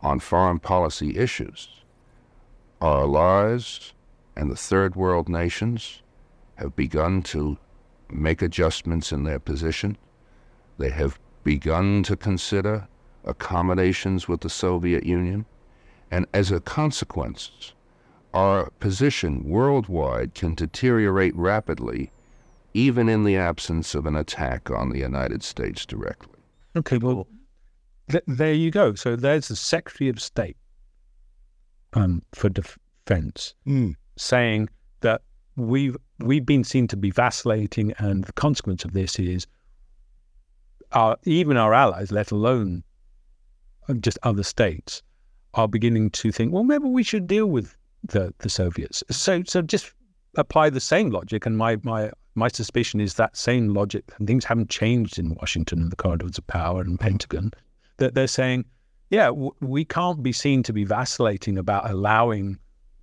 on 0.00 0.20
foreign 0.20 0.58
policy 0.58 1.16
issues, 1.16 1.68
our 2.80 3.02
allies 3.02 3.92
and 4.36 4.50
the 4.50 4.56
third 4.56 4.94
world 4.94 5.28
nations 5.28 6.02
have 6.56 6.74
begun 6.76 7.22
to 7.22 7.58
make 8.10 8.42
adjustments 8.42 9.12
in 9.12 9.24
their 9.24 9.38
position. 9.38 9.96
They 10.78 10.90
have 10.90 11.18
begun 11.44 12.02
to 12.04 12.16
consider 12.16 12.86
accommodations 13.24 14.28
with 14.28 14.40
the 14.40 14.50
Soviet 14.50 15.04
Union. 15.04 15.44
And 16.10 16.26
as 16.32 16.50
a 16.50 16.60
consequence, 16.60 17.72
our 18.32 18.70
position 18.80 19.44
worldwide 19.44 20.34
can 20.34 20.54
deteriorate 20.54 21.34
rapidly, 21.36 22.10
even 22.74 23.08
in 23.08 23.24
the 23.24 23.36
absence 23.36 23.94
of 23.94 24.06
an 24.06 24.16
attack 24.16 24.70
on 24.70 24.90
the 24.90 24.98
United 24.98 25.42
States 25.42 25.84
directly. 25.84 26.38
Okay, 26.76 26.98
well, 26.98 27.26
th- 28.08 28.24
there 28.26 28.52
you 28.52 28.70
go. 28.70 28.94
So 28.94 29.16
there's 29.16 29.48
the 29.48 29.56
Secretary 29.56 30.08
of 30.10 30.20
State 30.20 30.56
um, 31.94 32.22
for 32.34 32.48
Defense 32.48 33.54
Mm. 33.66 33.94
saying 34.16 34.68
that 35.00 35.22
we've 35.56 35.96
we've 36.18 36.44
been 36.44 36.64
seen 36.64 36.86
to 36.88 36.96
be 36.96 37.10
vacillating, 37.10 37.92
and 37.98 38.24
the 38.24 38.32
consequence 38.32 38.84
of 38.84 38.92
this 38.92 39.18
is 39.18 39.46
our 40.92 41.16
even 41.24 41.56
our 41.56 41.74
allies, 41.74 42.12
let 42.12 42.30
alone 42.30 42.82
uh, 43.88 43.94
just 43.94 44.18
other 44.22 44.42
states, 44.42 45.02
are 45.54 45.68
beginning 45.68 46.10
to 46.10 46.30
think, 46.32 46.52
well, 46.52 46.64
maybe 46.64 46.84
we 46.84 47.02
should 47.02 47.26
deal 47.26 47.46
with 47.46 47.76
the 48.04 48.32
the 48.38 48.48
Soviets. 48.48 49.02
So 49.10 49.42
so 49.46 49.62
just 49.62 49.92
apply 50.36 50.70
the 50.70 50.80
same 50.80 51.10
logic, 51.10 51.46
and 51.46 51.56
my 51.56 51.76
my 51.82 52.10
my 52.34 52.48
suspicion 52.48 53.00
is 53.00 53.14
that 53.14 53.36
same 53.36 53.74
logic, 53.74 54.04
and 54.18 54.26
things 54.26 54.44
haven't 54.44 54.70
changed 54.70 55.18
in 55.18 55.34
Washington 55.34 55.80
and 55.80 55.90
the 55.90 55.96
corridors 55.96 56.38
of 56.38 56.46
power 56.46 56.80
and 56.82 57.00
Pentagon, 57.00 57.50
that 57.98 58.14
they're 58.14 58.26
saying, 58.26 58.64
yeah, 59.10 59.26
w- 59.26 59.54
we 59.60 59.84
can't 59.84 60.22
be 60.22 60.32
seen 60.32 60.62
to 60.64 60.72
be 60.72 60.84
vacillating 60.84 61.58
about 61.58 61.88
allowing 61.90 62.58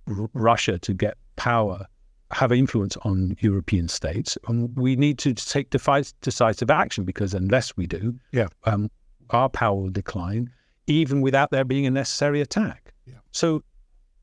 R- 0.08 0.28
Russia 0.34 0.78
to 0.78 0.94
get 0.94 1.16
power, 1.36 1.86
have 2.32 2.52
influence 2.52 2.96
on 2.98 3.36
European 3.40 3.88
states, 3.88 4.36
and 4.48 4.74
we 4.76 4.96
need 4.96 5.18
to 5.18 5.32
take 5.34 5.70
defi- 5.70 6.12
decisive 6.22 6.70
action 6.70 7.04
because 7.04 7.34
unless 7.34 7.76
we 7.76 7.86
do, 7.86 8.14
Yeah. 8.32 8.48
um, 8.64 8.90
our 9.30 9.48
power 9.48 9.74
will 9.82 9.90
decline, 9.90 10.50
even 10.86 11.20
without 11.20 11.50
there 11.50 11.64
being 11.64 11.86
a 11.86 11.90
necessary 11.90 12.40
attack. 12.40 12.92
Yeah. 13.06 13.14
So, 13.32 13.62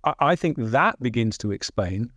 I, 0.03 0.13
I 0.19 0.35
think 0.35 0.57
that 0.57 0.99
begins 1.01 1.37
to 1.39 1.51
explain 1.51 2.11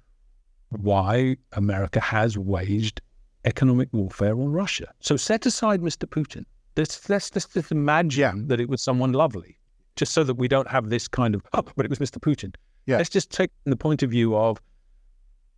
why 0.71 1.37
America 1.53 2.01
has 2.01 2.37
waged 2.37 3.01
economic 3.45 3.89
warfare 3.93 4.33
on 4.41 4.51
Russia. 4.53 4.93
So 5.01 5.17
set 5.17 5.47
aside 5.47 5.81
Mr. 5.81 6.05
Putin. 6.09 6.45
Let's 6.77 7.09
let's, 7.09 7.35
let's 7.35 7.47
just 7.47 7.73
imagine 7.73 8.21
Yeah. 8.21 8.33
that 8.49 8.61
it 8.61 8.69
was 8.69 8.83
someone 8.83 9.13
lovely, 9.13 9.59
just 9.97 10.13
so 10.13 10.25
that 10.25 10.35
we 10.35 10.49
don't 10.49 10.69
have 10.69 10.91
this 10.91 11.09
kind 11.09 11.35
of 11.35 11.43
oh, 11.55 11.63
but 11.75 11.85
it 11.87 11.91
was 11.91 11.99
Mr. 11.99 12.19
Putin. 12.19 12.55
Yeah. 12.87 12.99
Let's 12.99 13.11
just 13.11 13.31
take 13.31 13.51
the 13.65 13.77
point 13.77 14.03
of 14.03 14.11
view 14.11 14.37
of, 14.37 14.61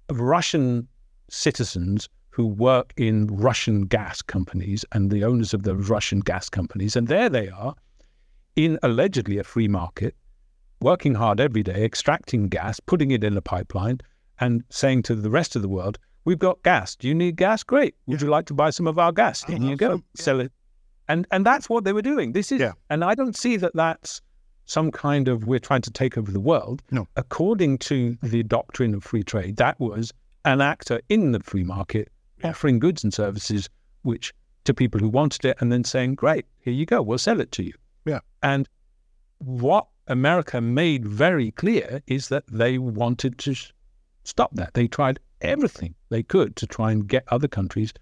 of 0.08 0.20
Russian 0.20 0.88
citizens 1.28 2.08
who 2.30 2.46
work 2.46 2.92
in 2.96 3.26
Russian 3.26 3.82
gas 3.82 4.22
companies 4.22 4.84
and 4.92 5.10
the 5.10 5.24
owners 5.24 5.52
of 5.52 5.64
the 5.64 5.74
Russian 5.76 6.20
gas 6.20 6.48
companies, 6.48 6.94
and 6.96 7.08
there 7.08 7.28
they 7.28 7.48
are, 7.48 7.74
in 8.56 8.78
allegedly 8.82 9.38
a 9.38 9.44
free 9.44 9.68
market, 9.68 10.14
working 10.80 11.14
hard 11.14 11.40
every 11.40 11.62
day, 11.64 11.84
extracting 11.84 12.48
gas, 12.48 12.78
putting 12.80 13.10
it 13.10 13.24
in 13.24 13.36
a 13.36 13.42
pipeline, 13.42 13.98
and 14.38 14.62
saying 14.70 15.02
to 15.02 15.16
the 15.16 15.30
rest 15.30 15.56
of 15.56 15.62
the 15.62 15.68
world, 15.68 15.98
"We've 16.24 16.38
got 16.38 16.62
gas. 16.62 16.94
Do 16.94 17.08
you 17.08 17.14
need 17.14 17.36
gas? 17.36 17.64
Great. 17.64 17.96
Would 18.06 18.22
you 18.22 18.28
like 18.28 18.46
to 18.46 18.54
buy 18.54 18.70
some 18.70 18.86
of 18.86 18.98
our 19.00 19.10
gas? 19.12 19.42
Uh-huh. 19.42 19.58
Here 19.58 19.70
you 19.70 19.76
go. 19.76 19.86
Awesome. 19.88 20.04
Yeah. 20.16 20.22
Sell 20.22 20.40
it." 20.40 20.52
And 21.08 21.26
and 21.30 21.44
that's 21.46 21.68
what 21.68 21.84
they 21.84 21.92
were 21.92 22.02
doing. 22.02 22.32
This 22.32 22.52
is, 22.52 22.60
Yeah. 22.60 22.72
and 22.90 23.02
I 23.04 23.14
don't 23.14 23.36
see 23.36 23.56
that 23.56 23.72
that's 23.74 24.20
some 24.66 24.90
kind 24.90 25.28
of 25.28 25.46
we're 25.46 25.58
trying 25.58 25.80
to 25.82 25.90
take 25.90 26.18
over 26.18 26.30
the 26.30 26.40
world. 26.40 26.82
No. 26.90 27.06
According 27.16 27.78
to 27.78 28.16
the 28.22 28.42
doctrine 28.42 28.94
of 28.94 29.02
free 29.02 29.22
trade, 29.22 29.56
that 29.56 29.80
was 29.80 30.12
an 30.44 30.60
actor 30.60 31.00
in 31.08 31.32
the 31.32 31.40
free 31.40 31.64
market 31.64 32.10
offering 32.44 32.78
goods 32.78 33.02
and 33.02 33.12
services 33.12 33.68
which 34.02 34.32
to 34.64 34.72
people 34.74 35.00
who 35.00 35.08
wanted 35.08 35.44
it, 35.44 35.56
and 35.60 35.72
then 35.72 35.82
saying, 35.84 36.14
"Great, 36.14 36.44
here 36.60 36.74
you 36.74 36.84
go. 36.86 37.00
We'll 37.02 37.18
sell 37.18 37.40
it 37.40 37.50
to 37.52 37.62
you." 37.64 37.72
Yeah. 38.04 38.20
And 38.42 38.68
what 39.38 39.86
America 40.08 40.60
made 40.60 41.06
very 41.06 41.50
clear 41.52 42.02
is 42.06 42.28
that 42.28 42.44
they 42.48 42.78
wanted 42.78 43.38
to 43.38 43.52
s- 43.52 43.72
stop 44.24 44.54
that. 44.54 44.74
They 44.74 44.86
tried 44.88 45.18
everything 45.40 45.94
they 46.10 46.22
could 46.22 46.56
to 46.56 46.66
try 46.66 46.92
and 46.92 47.06
get 47.08 47.24
other 47.28 47.48
countries, 47.48 47.92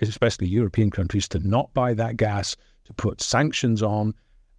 especially 0.00 0.46
European 0.46 0.90
countries, 0.90 1.28
to 1.28 1.38
not 1.40 1.72
buy 1.74 1.94
that 1.94 2.16
gas, 2.16 2.56
to 2.84 2.92
put 2.94 3.20
sanctions 3.20 3.82
on. 3.82 4.14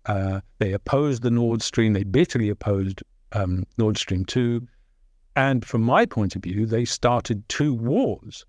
Uh, 0.05 0.41
they 0.59 0.73
opposed 0.73 1.21
the 1.23 1.31
Nord 1.31 1.61
Stream. 1.61 1.93
They 1.93 2.03
bitterly 2.03 2.49
opposed 2.49 3.03
um, 3.33 3.65
Nord 3.77 3.97
Stream 3.97 4.25
2. 4.25 4.65
And 5.35 5.65
from 5.65 5.81
my 5.81 6.05
point 6.05 6.35
of 6.35 6.41
view, 6.41 6.65
they 6.65 6.85
started 6.85 7.47
two 7.49 7.73
wars 7.73 8.45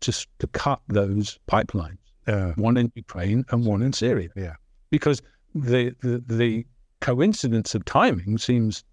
just 0.00 0.28
to 0.38 0.46
cut 0.46 0.80
those 0.88 1.38
pipelines 1.48 1.98
Uh, 2.26 2.52
one 2.56 2.76
in 2.76 2.90
Ukraine 2.94 3.44
and 3.50 3.64
one 3.64 3.82
in 3.82 3.92
Syria. 3.92 4.30
Yeah. 4.34 4.56
Because 4.90 5.22
the, 5.54 5.94
the 6.00 6.22
the 6.26 6.66
coincidence 7.00 7.74
of 7.74 7.84
timing 7.84 8.38
seems 8.38 8.84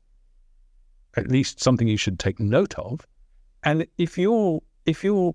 at 1.16 1.30
least 1.30 1.60
something 1.60 1.88
you 1.88 1.98
should 1.98 2.20
take 2.20 2.40
note 2.40 2.78
of. 2.78 3.06
And 3.64 3.88
if 3.98 4.18
you're 4.18 4.62
if 4.86 5.04
you're 5.04 5.34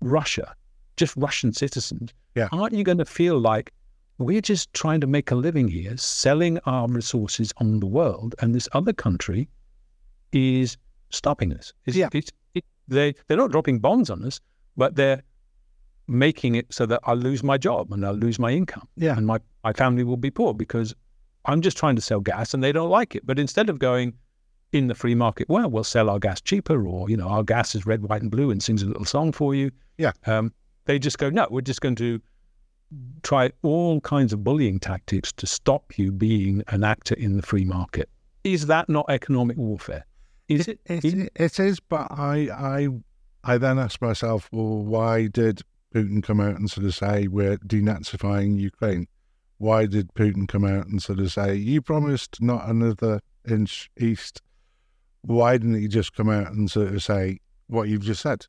Russia, 0.00 0.54
just 0.96 1.16
Russian 1.16 1.52
citizens, 1.52 2.12
Yeah. 2.34 2.48
aren't 2.52 2.74
you 2.74 2.84
going 2.84 2.98
to 2.98 3.04
feel 3.04 3.38
like 3.38 3.72
we're 4.18 4.40
just 4.40 4.72
trying 4.72 5.00
to 5.02 5.06
make 5.06 5.30
a 5.30 5.34
living 5.34 5.68
here, 5.68 5.96
selling 5.96 6.58
our 6.66 6.88
resources 6.88 7.52
on 7.58 7.80
the 7.80 7.86
world, 7.86 8.34
and 8.40 8.54
this 8.54 8.68
other 8.72 8.92
country 8.92 9.48
is 10.32 10.76
stopping 11.10 11.52
us? 11.52 11.72
It's, 11.84 11.96
Yeah. 11.96 12.08
it's, 12.12 12.30
it, 12.54 12.64
they 12.88 13.14
they're 13.28 13.36
not 13.36 13.50
dropping 13.52 13.78
bombs 13.80 14.10
on 14.10 14.24
us, 14.24 14.40
but 14.76 14.96
they're 14.96 15.22
making 16.08 16.54
it 16.54 16.72
so 16.72 16.86
that 16.86 17.00
I'll 17.04 17.16
lose 17.16 17.42
my 17.42 17.58
job 17.58 17.92
and 17.92 18.06
I'll 18.06 18.12
lose 18.14 18.38
my 18.38 18.50
income 18.52 18.86
yeah. 18.96 19.16
and 19.16 19.26
my, 19.26 19.40
my 19.64 19.72
family 19.72 20.04
will 20.04 20.16
be 20.16 20.30
poor 20.30 20.54
because 20.54 20.94
I'm 21.46 21.60
just 21.60 21.76
trying 21.76 21.96
to 21.96 22.02
sell 22.02 22.20
gas 22.20 22.54
and 22.54 22.62
they 22.62 22.70
don't 22.72 22.90
like 22.90 23.16
it. 23.16 23.26
But 23.26 23.38
instead 23.38 23.68
of 23.68 23.78
going 23.80 24.14
in 24.72 24.86
the 24.86 24.94
free 24.94 25.14
market, 25.16 25.48
well, 25.48 25.68
we'll 25.68 25.84
sell 25.84 26.08
our 26.08 26.18
gas 26.20 26.40
cheaper 26.40 26.86
or, 26.86 27.10
you 27.10 27.16
know, 27.16 27.28
our 27.28 27.42
gas 27.42 27.74
is 27.74 27.86
red, 27.86 28.02
white, 28.02 28.22
and 28.22 28.30
blue 28.30 28.50
and 28.50 28.62
sings 28.62 28.82
a 28.82 28.86
little 28.86 29.04
song 29.04 29.32
for 29.32 29.54
you. 29.54 29.70
Yeah. 29.98 30.12
Um, 30.26 30.52
they 30.86 30.98
just 30.98 31.18
go, 31.18 31.30
no, 31.30 31.46
we're 31.50 31.60
just 31.60 31.80
going 31.80 31.96
to 31.96 32.20
try 33.22 33.50
all 33.62 34.00
kinds 34.00 34.32
of 34.32 34.42
bullying 34.42 34.80
tactics 34.80 35.32
to 35.32 35.46
stop 35.46 35.98
you 35.98 36.12
being 36.12 36.62
an 36.68 36.84
actor 36.84 37.14
in 37.14 37.36
the 37.36 37.42
free 37.42 37.64
market. 37.64 38.08
Is 38.44 38.66
that 38.66 38.88
not 38.88 39.06
economic 39.08 39.56
warfare? 39.56 40.06
Is 40.48 40.68
it? 40.68 40.80
It, 40.86 41.04
in- 41.04 41.28
it 41.34 41.58
is, 41.58 41.80
but 41.80 42.06
I, 42.10 42.48
I, 42.52 42.88
I 43.44 43.58
then 43.58 43.78
ask 43.78 44.00
myself, 44.00 44.48
well, 44.52 44.84
why 44.84 45.26
did 45.26 45.62
Putin 45.92 46.22
come 46.22 46.40
out 46.40 46.56
and 46.56 46.70
sort 46.70 46.86
of 46.86 46.94
say 46.94 47.26
we're 47.26 47.58
denazifying 47.58 48.58
Ukraine? 48.58 49.08
Why 49.58 49.86
did 49.86 50.12
Putin 50.14 50.46
come 50.46 50.64
out 50.64 50.86
and 50.86 51.02
sort 51.02 51.18
of 51.18 51.32
say 51.32 51.54
you 51.56 51.82
promised 51.82 52.40
not 52.40 52.68
another 52.68 53.20
inch 53.48 53.90
east? 53.98 54.42
Why 55.22 55.56
didn't 55.56 55.80
he 55.80 55.88
just 55.88 56.14
come 56.14 56.28
out 56.28 56.52
and 56.52 56.70
sort 56.70 56.94
of 56.94 57.02
say 57.02 57.40
what 57.66 57.88
you've 57.88 58.02
just 58.02 58.22
said? 58.22 58.46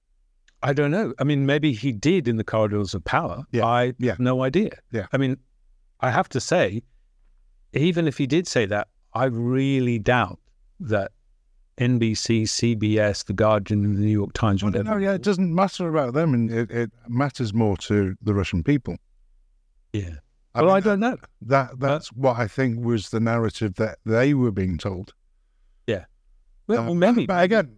I 0.64 0.74
don't 0.74 0.92
know. 0.92 1.14
I 1.20 1.24
mean, 1.24 1.46
maybe 1.46 1.72
he 1.74 1.92
did 1.92 2.28
in 2.28 2.38
the 2.38 2.44
corridors 2.44 2.94
of 2.94 3.04
power. 3.04 3.44
Yeah, 3.52 3.66
I 3.66 3.94
yeah. 4.00 4.12
have 4.12 4.20
no 4.20 4.44
idea. 4.44 4.72
Yeah. 4.92 5.06
I 5.14 5.18
mean, 5.18 5.38
I 6.02 6.10
have 6.12 6.28
to 6.30 6.40
say, 6.40 6.82
even 7.74 8.08
if 8.08 8.18
he 8.18 8.26
did 8.28 8.48
say 8.48 8.66
that, 8.66 8.88
I 9.14 9.26
really 9.26 10.00
doubt 10.00 10.40
that 10.80 11.12
NBC, 11.80 12.44
CBS, 12.44 13.26
The 13.26 13.34
Guardian, 13.34 13.86
and 13.86 13.96
the 13.98 14.02
New 14.02 14.12
York 14.12 14.34
Times, 14.34 14.64
Well, 14.64 14.72
whatever. 14.72 15.00
no, 15.00 15.06
yeah, 15.06 15.14
it 15.14 15.22
doesn't 15.22 15.54
matter 15.54 15.88
about 15.90 16.14
them, 16.14 16.34
and 16.34 16.52
it, 16.52 16.72
it 16.72 16.92
matters 17.08 17.54
more 17.54 17.78
to 17.78 18.16
the 18.22 18.34
Russian 18.34 18.64
people. 18.64 18.96
Yeah. 19.94 20.16
I 20.56 20.62
well, 20.62 20.70
mean, 20.70 20.78
I 20.78 20.80
don't 20.80 21.00
know. 21.00 21.18
That 21.44 21.80
that's 21.80 22.08
what 22.14 22.38
I 22.38 22.48
think 22.48 22.84
was 22.84 23.10
the 23.10 23.20
narrative 23.20 23.76
that 23.76 24.00
they 24.06 24.34
were 24.34 24.52
being 24.52 24.78
told. 24.78 25.14
Well, 26.68 26.80
Uh, 26.80 26.84
well, 26.88 26.96
maybe. 26.96 27.26
But 27.26 27.46
again, 27.46 27.78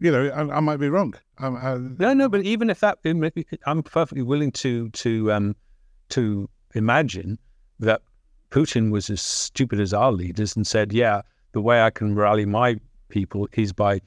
you 0.00 0.10
know, 0.10 0.28
I, 0.28 0.56
I 0.56 0.60
might 0.60 0.76
be 0.78 0.88
wrong. 0.88 1.14
Um, 1.38 1.56
I, 1.56 1.76
No, 2.02 2.14
no, 2.14 2.28
but 2.28 2.42
even 2.42 2.70
if 2.70 2.80
that, 2.80 2.98
I'm 3.66 3.82
perfectly 3.82 4.22
willing 4.22 4.52
to 4.52 4.88
to 4.90 5.32
um 5.32 5.56
to 6.10 6.48
imagine 6.74 7.38
that 7.80 8.02
Putin 8.50 8.90
was 8.90 9.10
as 9.10 9.20
stupid 9.20 9.80
as 9.80 9.92
our 9.92 10.12
leaders 10.12 10.56
and 10.56 10.66
said, 10.66 10.92
"Yeah, 10.92 11.22
the 11.52 11.60
way 11.60 11.82
I 11.82 11.90
can 11.90 12.14
rally 12.14 12.46
my 12.46 12.78
people 13.08 13.48
is 13.52 13.72
by 13.72 14.00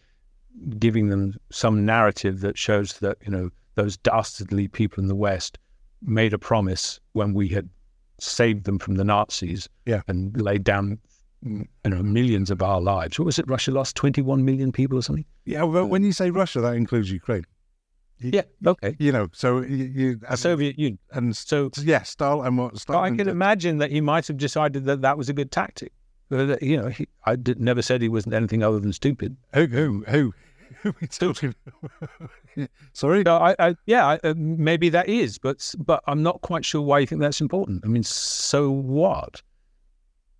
giving 0.77 1.09
them 1.09 1.35
some 1.51 1.85
narrative 1.85 2.41
that 2.41 2.57
shows 2.57 2.99
that 2.99 3.17
you 3.25 3.31
know 3.31 3.49
those 3.75 3.97
dastardly 3.97 4.67
people 4.67 5.01
in 5.01 5.07
the 5.07 5.15
West 5.15 5.57
made 6.01 6.33
a 6.33 6.37
promise 6.39 6.99
when 7.13 7.33
we 7.33 7.47
had 7.47 7.69
saved 8.19 8.65
them 8.65 8.77
from 8.79 8.95
the 8.95 9.03
Nazis, 9.03 9.67
Yeah. 9.85 10.01
and 10.07 10.39
laid 10.41 10.63
down." 10.63 10.99
You 11.43 11.65
know, 11.85 12.03
millions 12.03 12.51
of 12.51 12.61
our 12.61 12.79
lives. 12.79 13.17
What 13.17 13.25
was 13.25 13.39
it? 13.39 13.47
Russia 13.47 13.71
lost 13.71 13.95
21 13.95 14.45
million 14.45 14.71
people 14.71 14.97
or 14.97 15.01
something. 15.01 15.25
yeah, 15.45 15.65
but 15.65 15.87
when 15.87 16.03
you 16.03 16.11
say 16.11 16.29
Russia, 16.29 16.61
that 16.61 16.75
includes 16.75 17.09
Ukraine. 17.11 17.45
You- 18.19 18.31
Yeah. 18.35 18.43
Okay. 18.67 18.95
You 18.99 19.11
know, 19.11 19.27
so 19.33 19.61
you, 19.61 19.85
you 19.85 20.19
and, 20.29 20.37
Soviet 20.37 20.77
Union. 20.77 20.99
and 21.11 21.35
So 21.35 21.71
yeah, 21.77 22.03
Stalin 22.03 22.45
and 22.47 22.57
what 22.59 22.83
But 22.85 22.99
I 22.99 23.09
can 23.09 23.27
imagine 23.27 23.79
that 23.79 23.89
he 23.91 24.01
might 24.01 24.27
have 24.27 24.37
decided 24.37 24.85
that 24.85 25.01
that 25.01 25.17
was 25.17 25.29
a 25.29 25.33
good 25.33 25.51
tactic. 25.51 25.91
Uh, 26.29 26.45
that, 26.45 26.61
You 26.63 26.77
know, 26.77 26.89
he, 26.89 27.07
I 27.25 27.35
did, 27.35 27.59
never 27.59 27.81
said 27.81 28.01
he 28.03 28.09
wasn't 28.09 28.35
anything 28.35 28.61
other 28.63 28.79
than 28.79 28.93
stupid. 28.93 29.35
Who 29.55 29.65
who 29.67 30.03
who? 30.07 30.33
Who 30.83 30.93
we 31.01 31.07
talking? 31.07 31.53
Sorry. 32.93 33.23
No, 33.23 33.37
I, 33.37 33.55
I 33.59 33.75
yeah, 33.85 34.05
I, 34.07 34.15
uh, 34.23 34.33
maybe 34.37 34.89
that 34.89 35.09
is, 35.09 35.37
but 35.37 35.73
but 35.77 36.01
I'm 36.07 36.23
not 36.23 36.41
quite 36.41 36.65
sure 36.65 36.81
why 36.81 36.99
you 36.99 37.05
think 37.07 37.21
that's 37.21 37.41
important. 37.41 37.83
I 37.85 37.87
mean, 37.87 38.03
so 38.03 38.71
what? 38.71 39.41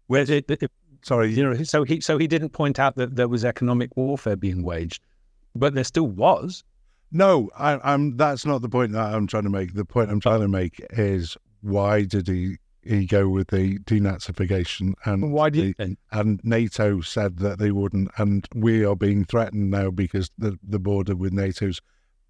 Where 0.07 0.21
it, 0.21 0.49
it, 0.49 0.71
Sorry. 1.03 1.31
you 1.33 1.43
know, 1.43 1.63
so 1.63 1.83
he 1.83 1.99
so 2.01 2.17
he 2.17 2.27
didn't 2.27 2.49
point 2.49 2.79
out 2.79 2.95
that 2.95 3.15
there 3.15 3.27
was 3.27 3.43
economic 3.45 3.95
warfare 3.97 4.35
being 4.35 4.63
waged, 4.63 5.01
but 5.55 5.73
there 5.73 5.83
still 5.83 6.07
was. 6.07 6.63
No, 7.11 7.49
I, 7.57 7.79
I'm. 7.93 8.17
That's 8.17 8.45
not 8.45 8.61
the 8.61 8.69
point 8.69 8.93
that 8.93 9.13
I'm 9.13 9.27
trying 9.27 9.43
to 9.43 9.49
make. 9.49 9.73
The 9.73 9.85
point 9.85 10.09
I'm 10.09 10.19
trying 10.21 10.41
to 10.41 10.47
make 10.47 10.79
is 10.91 11.35
why 11.61 12.03
did 12.03 12.27
he 12.27 12.57
you 12.83 13.05
go 13.07 13.29
with 13.29 13.49
the 13.49 13.77
denazification 13.79 14.93
and 15.05 15.31
Why 15.31 15.49
do 15.51 15.73
the- 15.77 15.95
and 16.11 16.39
NATO 16.43 17.01
said 17.01 17.37
that 17.37 17.59
they 17.59 17.71
wouldn't, 17.71 18.09
and 18.17 18.47
we 18.55 18.83
are 18.85 18.95
being 18.95 19.23
threatened 19.23 19.69
now 19.69 19.91
because 19.91 20.31
the, 20.37 20.57
the 20.67 20.79
border 20.79 21.15
with 21.15 21.31
NATO's 21.33 21.79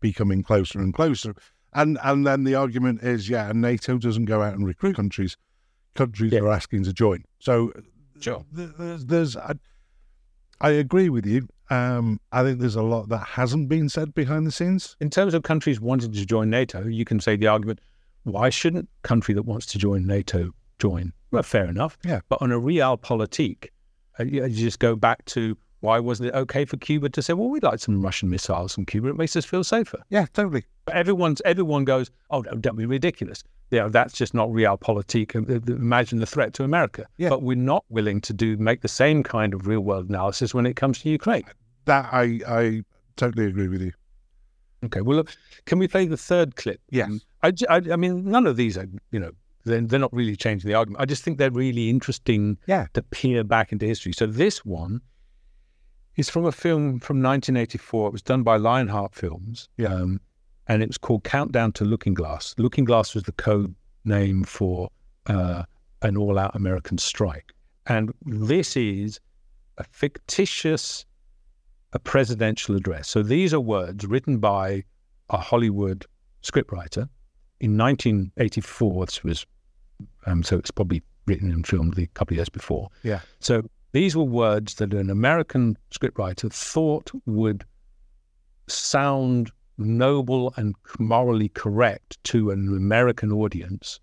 becoming 0.01 0.43
closer 0.43 0.80
and 0.80 0.93
closer. 0.93 1.36
And 1.74 1.97
and 2.03 2.26
then 2.28 2.43
the 2.43 2.55
argument 2.55 3.01
is, 3.03 3.30
yeah, 3.30 3.49
and 3.49 3.61
NATO 3.61 3.97
doesn't 3.97 4.26
go 4.26 4.41
out 4.41 4.53
and 4.53 4.65
recruit 4.65 4.95
countries. 4.97 5.38
Countries 5.95 6.34
Yeah. 6.34 6.39
are 6.41 6.49
asking 6.51 6.84
to 6.86 6.93
join. 6.93 7.24
So 7.39 7.72
Sure. 8.24 8.45
there's, 8.51 9.05
there's 9.05 9.38
I, 9.38 9.53
I 10.59 10.69
agree 10.72 11.09
with 11.09 11.26
you. 11.26 11.47
Um, 11.69 12.19
I 12.32 12.43
think 12.43 12.59
there's 12.59 12.76
a 12.76 12.84
lot 12.84 13.09
that 13.09 13.26
hasn't 13.26 13.69
been 13.69 13.89
said 13.89 14.13
behind 14.13 14.45
the 14.45 14.51
scenes. 14.51 14.95
In 14.99 15.09
terms 15.09 15.34
of 15.34 15.43
countries 15.43 15.80
wanting 15.80 16.11
to 16.11 16.26
join 16.26 16.49
NATO, 16.49 16.86
you 16.86 17.05
can 17.05 17.19
say 17.19 17.36
the 17.36 17.47
argument: 17.47 17.80
why 18.24 18.49
shouldn't 18.49 18.89
a 19.03 19.07
country 19.07 19.34
that 19.34 19.43
wants 19.43 19.65
to 19.67 19.78
join 19.78 20.05
NATO 20.05 20.51
join? 20.80 21.13
Well, 21.32 21.43
fair 21.43 21.65
enough. 21.65 21.97
Yeah. 22.03 22.19
But 22.30 22.41
on 22.41 22.51
a 22.51 22.59
realpolitik, 22.59 23.69
uh, 24.19 24.24
you, 24.24 24.43
you 24.45 24.49
just 24.49 24.80
go 24.80 24.95
back 24.95 25.24
to 25.26 25.57
why 25.82 25.99
wasn't 25.99 26.29
it 26.29 26.36
okay 26.36 26.65
for 26.65 26.77
Cuba 26.77 27.09
to 27.09 27.21
say, 27.21 27.34
well, 27.34 27.49
we'd 27.49 27.63
like 27.63 27.79
some 27.79 28.01
Russian 28.01 28.29
missiles 28.29 28.73
from 28.75 28.86
Cuba. 28.86 29.09
It 29.09 29.17
makes 29.17 29.36
us 29.36 29.45
feel 29.45 29.63
safer. 29.63 29.99
Yeah, 30.09 30.25
totally. 30.34 30.63
But 30.86 30.95
everyone's 30.95 31.41
everyone 31.45 31.86
goes, 31.86 32.09
oh, 32.29 32.41
no, 32.41 32.53
don't 32.53 32.75
be 32.77 32.86
ridiculous. 32.86 33.43
Yeah, 33.71 33.88
that's 33.88 34.13
just 34.13 34.34
not 34.34 34.49
realpolitik. 34.49 35.36
Uh, 35.36 35.73
Imagine 35.73 36.19
the 36.19 36.25
threat 36.25 36.53
to 36.55 36.63
America. 36.63 37.05
Yeah. 37.17 37.29
But 37.29 37.41
we're 37.43 37.55
not 37.55 37.84
willing 37.89 38.19
to 38.21 38.34
do 38.34 38.57
make 38.57 38.82
the 38.82 38.88
same 38.88 39.23
kind 39.23 39.53
of 39.53 39.65
real 39.67 39.79
world 39.82 40.09
analysis 40.09 40.53
when 40.53 40.65
it 40.65 40.75
comes 40.75 40.99
to 40.99 41.09
Ukraine. 41.09 41.43
That 41.86 42.09
I 42.11 42.41
I 42.47 42.84
totally 43.15 43.45
agree 43.45 43.67
with 43.67 43.82
you. 43.82 43.91
Okay. 44.86 45.01
Well, 45.01 45.17
look, 45.17 45.36
can 45.65 45.79
we 45.79 45.88
play 45.88 46.05
the 46.05 46.17
third 46.17 46.55
clip? 46.55 46.82
Yes. 46.89 47.11
I 47.43 47.47
I, 47.69 47.75
I- 47.77 47.93
I 47.93 47.95
mean, 47.95 48.25
none 48.25 48.45
of 48.47 48.55
these 48.57 48.77
are, 48.77 48.88
you 49.11 49.19
know, 49.19 49.32
they're, 49.63 49.82
they're 49.82 49.99
not 49.99 50.11
really 50.13 50.36
changing 50.36 50.67
the 50.69 50.75
argument. 50.75 51.01
I 51.01 51.05
just 51.05 51.23
think 51.23 51.38
they're 51.38 51.51
really 51.51 51.89
interesting 51.89 52.57
Yeah. 52.67 52.88
to 52.93 53.01
peer 53.03 53.43
back 53.43 53.71
into 53.71 53.86
history. 53.86 54.11
So 54.13 54.25
this 54.25 54.65
one 54.65 55.01
is 56.18 56.30
from 56.30 56.45
a 56.45 56.51
film 56.51 56.99
from 56.99 57.22
1984. 57.22 58.07
It 58.07 58.12
was 58.12 58.22
done 58.22 58.43
by 58.43 58.57
Lionheart 58.57 59.16
Films. 59.16 59.70
Yeah. 59.78 59.93
Um, 59.93 60.20
and 60.68 60.82
it 60.84 60.88
was 60.88 60.97
called 60.97 61.24
Countdown 61.24 61.72
to 61.74 61.86
Looking 61.86 62.14
Glass. 62.14 62.55
Looking 62.57 62.86
Glass 62.86 63.14
was 63.14 63.24
the 63.24 63.32
code 63.34 63.74
name 64.05 64.43
for 64.43 64.89
uh, 65.28 65.64
an 66.01 66.18
all-out 66.18 66.55
American 66.55 66.97
strike. 66.97 67.51
And 67.88 68.14
this 68.26 68.78
is 68.78 69.20
a 69.78 69.84
fictitious 69.84 71.05
a 71.93 71.99
presidential 71.99 72.76
address. 72.76 73.09
So 73.09 73.22
these 73.22 73.53
are 73.53 73.59
words 73.59 74.05
written 74.05 74.38
by 74.38 74.84
a 75.30 75.38
Hollywood 75.38 76.05
scriptwriter 76.43 77.09
in 77.59 77.78
1984. 77.78 79.05
This 79.05 79.24
was, 79.24 79.45
um, 80.26 80.43
so 80.43 80.57
it's 80.57 80.72
probably 80.72 81.01
written 81.26 81.51
and 81.51 81.66
filmed 81.66 81.97
a 81.99 82.07
couple 82.07 82.34
of 82.34 82.38
years 82.38 82.49
before. 82.49 82.89
Yeah. 83.03 83.20
So 83.39 83.64
these 83.92 84.16
were 84.16 84.24
words 84.24 84.76
that 84.76 84.94
an 84.94 85.10
American 85.10 85.78
scriptwriter 85.94 86.52
thought 86.52 87.12
would 87.26 87.66
sound 88.68 89.52
noble 89.78 90.54
and 90.58 90.76
morally 91.00 91.50
correct 91.50 92.24
to 92.24 92.52
an 92.52 92.68
American 92.70 93.32
audience 93.32 94.00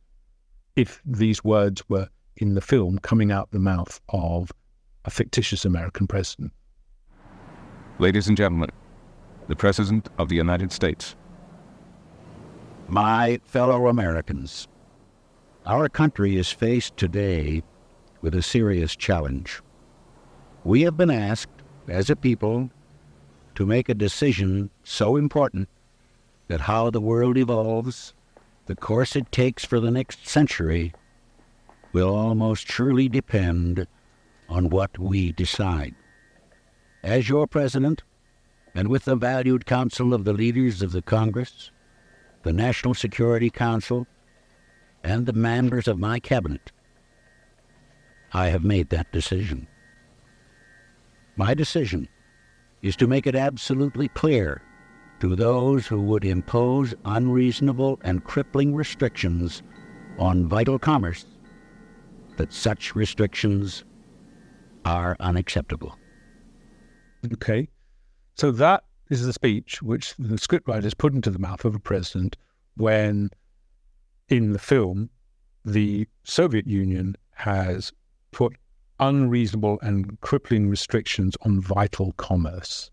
if 0.77 1.01
these 1.05 1.43
words 1.43 1.83
were 1.89 2.09
in 2.37 2.55
the 2.55 2.61
film 2.61 2.99
coming 2.99 3.33
out 3.33 3.51
the 3.51 3.59
mouth 3.59 4.01
of 4.11 4.53
a 5.05 5.11
fictitious 5.11 5.65
American 5.65 6.07
president. 6.07 6.53
Ladies 7.99 8.29
and 8.29 8.37
gentlemen, 8.37 8.71
the 9.49 9.57
President 9.57 10.09
of 10.19 10.29
the 10.29 10.37
United 10.37 10.71
States. 10.71 11.17
My 12.87 13.41
fellow 13.45 13.89
Americans, 13.89 14.69
our 15.67 15.89
country 15.89 16.37
is 16.37 16.51
faced 16.53 16.97
today 16.97 17.63
with 18.21 18.35
a 18.35 18.43
serious 18.43 18.95
challenge. 18.95 19.61
We 20.65 20.83
have 20.83 20.97
been 20.97 21.11
asked, 21.11 21.63
as 21.87 22.11
a 22.11 22.17
people, 22.17 22.71
to 23.55 23.67
make 23.67 23.89
a 23.89 23.95
decision 23.95 24.71
so 24.85 25.17
important 25.17 25.69
that 26.49 26.63
how 26.63 26.91
the 26.91 27.01
world 27.01 27.37
evolves, 27.37 28.15
the 28.67 28.75
course 28.75 29.17
it 29.17 29.31
takes 29.31 29.65
for 29.65 29.81
the 29.81 29.91
next 29.91 30.27
century, 30.27 30.93
will 31.93 32.15
almost 32.15 32.71
surely 32.71 33.09
depend 33.09 33.87
on 34.49 34.69
what 34.69 34.99
we 34.99 35.33
decide. 35.33 35.95
As 37.03 37.29
your 37.29 37.47
president, 37.47 38.03
and 38.75 38.89
with 38.89 39.05
the 39.05 39.17
valued 39.17 39.67
counsel 39.67 40.13
of 40.13 40.25
the 40.25 40.33
leaders 40.33 40.83
of 40.83 40.93
the 40.93 41.03
Congress, 41.03 41.71
the 42.43 42.53
National 42.53 42.95
Security 42.95 43.51
Council, 43.51 44.07
and 45.03 45.27
the 45.27 45.33
members 45.33 45.89
of 45.89 45.99
my 45.99 46.19
cabinet, 46.19 46.73
I 48.33 48.49
have 48.49 48.65
made 48.65 48.91
that 48.91 49.11
decision. 49.13 49.69
My 51.39 51.55
decision 51.55 52.09
is 52.83 52.97
to 52.97 53.07
make 53.07 53.29
it 53.29 53.37
absolutely 53.37 54.09
clear 54.09 54.61
to 55.21 55.37
those 55.37 55.87
who 55.87 56.03
would 56.03 56.25
impose 56.25 56.97
unreasonable 57.05 58.01
and 58.03 58.25
crippling 58.25 58.75
restrictions 58.75 59.63
on 60.19 60.49
vital 60.49 60.81
commerce 60.81 61.27
that 62.39 62.53
such 62.53 62.97
restrictions 62.97 63.85
are 64.85 65.17
unacceptable. 65.21 65.97
Okay. 67.33 67.69
So 68.35 68.51
that 68.51 68.83
is 69.09 69.25
the 69.25 69.33
speech 69.33 69.81
which 69.81 70.17
the 70.17 70.37
scriptwriters 70.37 70.99
put 70.99 71.15
into 71.15 71.31
the 71.31 71.39
mouth 71.39 71.65
of 71.65 71.77
a 71.77 71.81
president 71.81 72.37
when, 72.77 73.31
in 74.29 74.53
the 74.53 74.59
film, 74.59 75.09
the 75.65 76.09
Soviet 76.25 76.67
Union 76.67 77.17
has 77.35 77.93
put 78.33 78.57
unreasonable 79.01 79.79
and 79.83 80.21
crippling 80.21 80.69
restrictions 80.69 81.37
on 81.43 81.61
vital 81.61 82.13
commerce. 82.13 82.91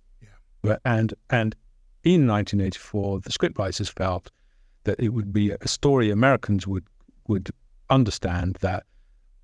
Yeah. 0.63 0.77
And 0.85 1.13
and 1.29 1.55
in 2.03 2.27
1984, 2.27 3.21
the 3.21 3.29
scriptwriters 3.29 3.91
felt 3.91 4.31
that 4.83 4.99
it 4.99 5.09
would 5.09 5.33
be 5.33 5.51
a 5.51 5.67
story 5.67 6.11
Americans 6.11 6.67
would 6.67 6.85
would 7.27 7.49
understand 7.89 8.57
that 8.61 8.83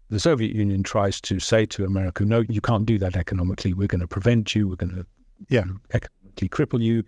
the 0.09 0.19
Soviet 0.19 0.53
Union 0.55 0.83
tries 0.83 1.21
to 1.21 1.39
say 1.39 1.65
to 1.65 1.85
America, 1.85 2.25
no, 2.25 2.43
you 2.49 2.61
can't 2.61 2.85
do 2.85 2.99
that 2.99 3.15
economically. 3.15 3.73
We're 3.73 3.87
going 3.87 4.01
to 4.01 4.07
prevent 4.07 4.53
you. 4.53 4.67
We're 4.67 4.75
going 4.75 4.95
to 4.95 5.05
Yeah. 5.49 5.63
economically 5.93 6.49
cripple 6.49 6.81
you. 6.81 7.03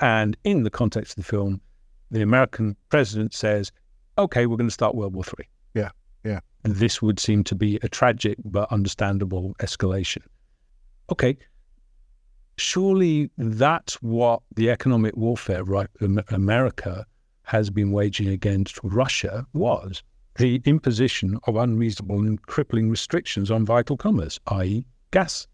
And 0.00 0.36
in 0.44 0.62
the 0.62 0.70
context 0.70 1.12
of 1.12 1.16
the 1.24 1.28
film, 1.28 1.60
the 2.10 2.22
American 2.22 2.76
president 2.90 3.32
says, 3.34 3.72
okay, 4.18 4.46
we're 4.46 4.56
going 4.56 4.68
to 4.68 4.74
start 4.74 4.94
World 4.94 5.14
War 5.14 5.24
Three. 5.24 5.48
Yeah, 5.74 5.90
yeah. 6.22 6.40
And 6.64 6.76
this 6.76 7.02
would 7.02 7.20
seem 7.20 7.44
to 7.44 7.54
be 7.54 7.78
a 7.82 7.88
tragic 7.88 8.38
but 8.44 8.72
understandable 8.72 9.54
escalation. 9.60 10.22
Okay. 11.10 11.36
Surely 12.56 13.30
that's 13.36 14.02
what 14.02 14.40
the 14.54 14.70
economic 14.70 15.16
warfare 15.16 15.64
right, 15.64 15.88
America 16.28 17.04
has 17.42 17.68
been 17.68 17.92
waging 17.92 18.28
against 18.28 18.78
Russia 18.82 19.46
was 19.52 20.02
the 20.36 20.62
imposition 20.64 21.38
of 21.46 21.56
unreasonable 21.56 22.18
and 22.18 22.40
crippling 22.42 22.90
restrictions 22.90 23.50
on 23.50 23.64
vital 23.64 23.96
commerce, 23.96 24.40
i.e., 24.48 24.84
gas 25.10 25.46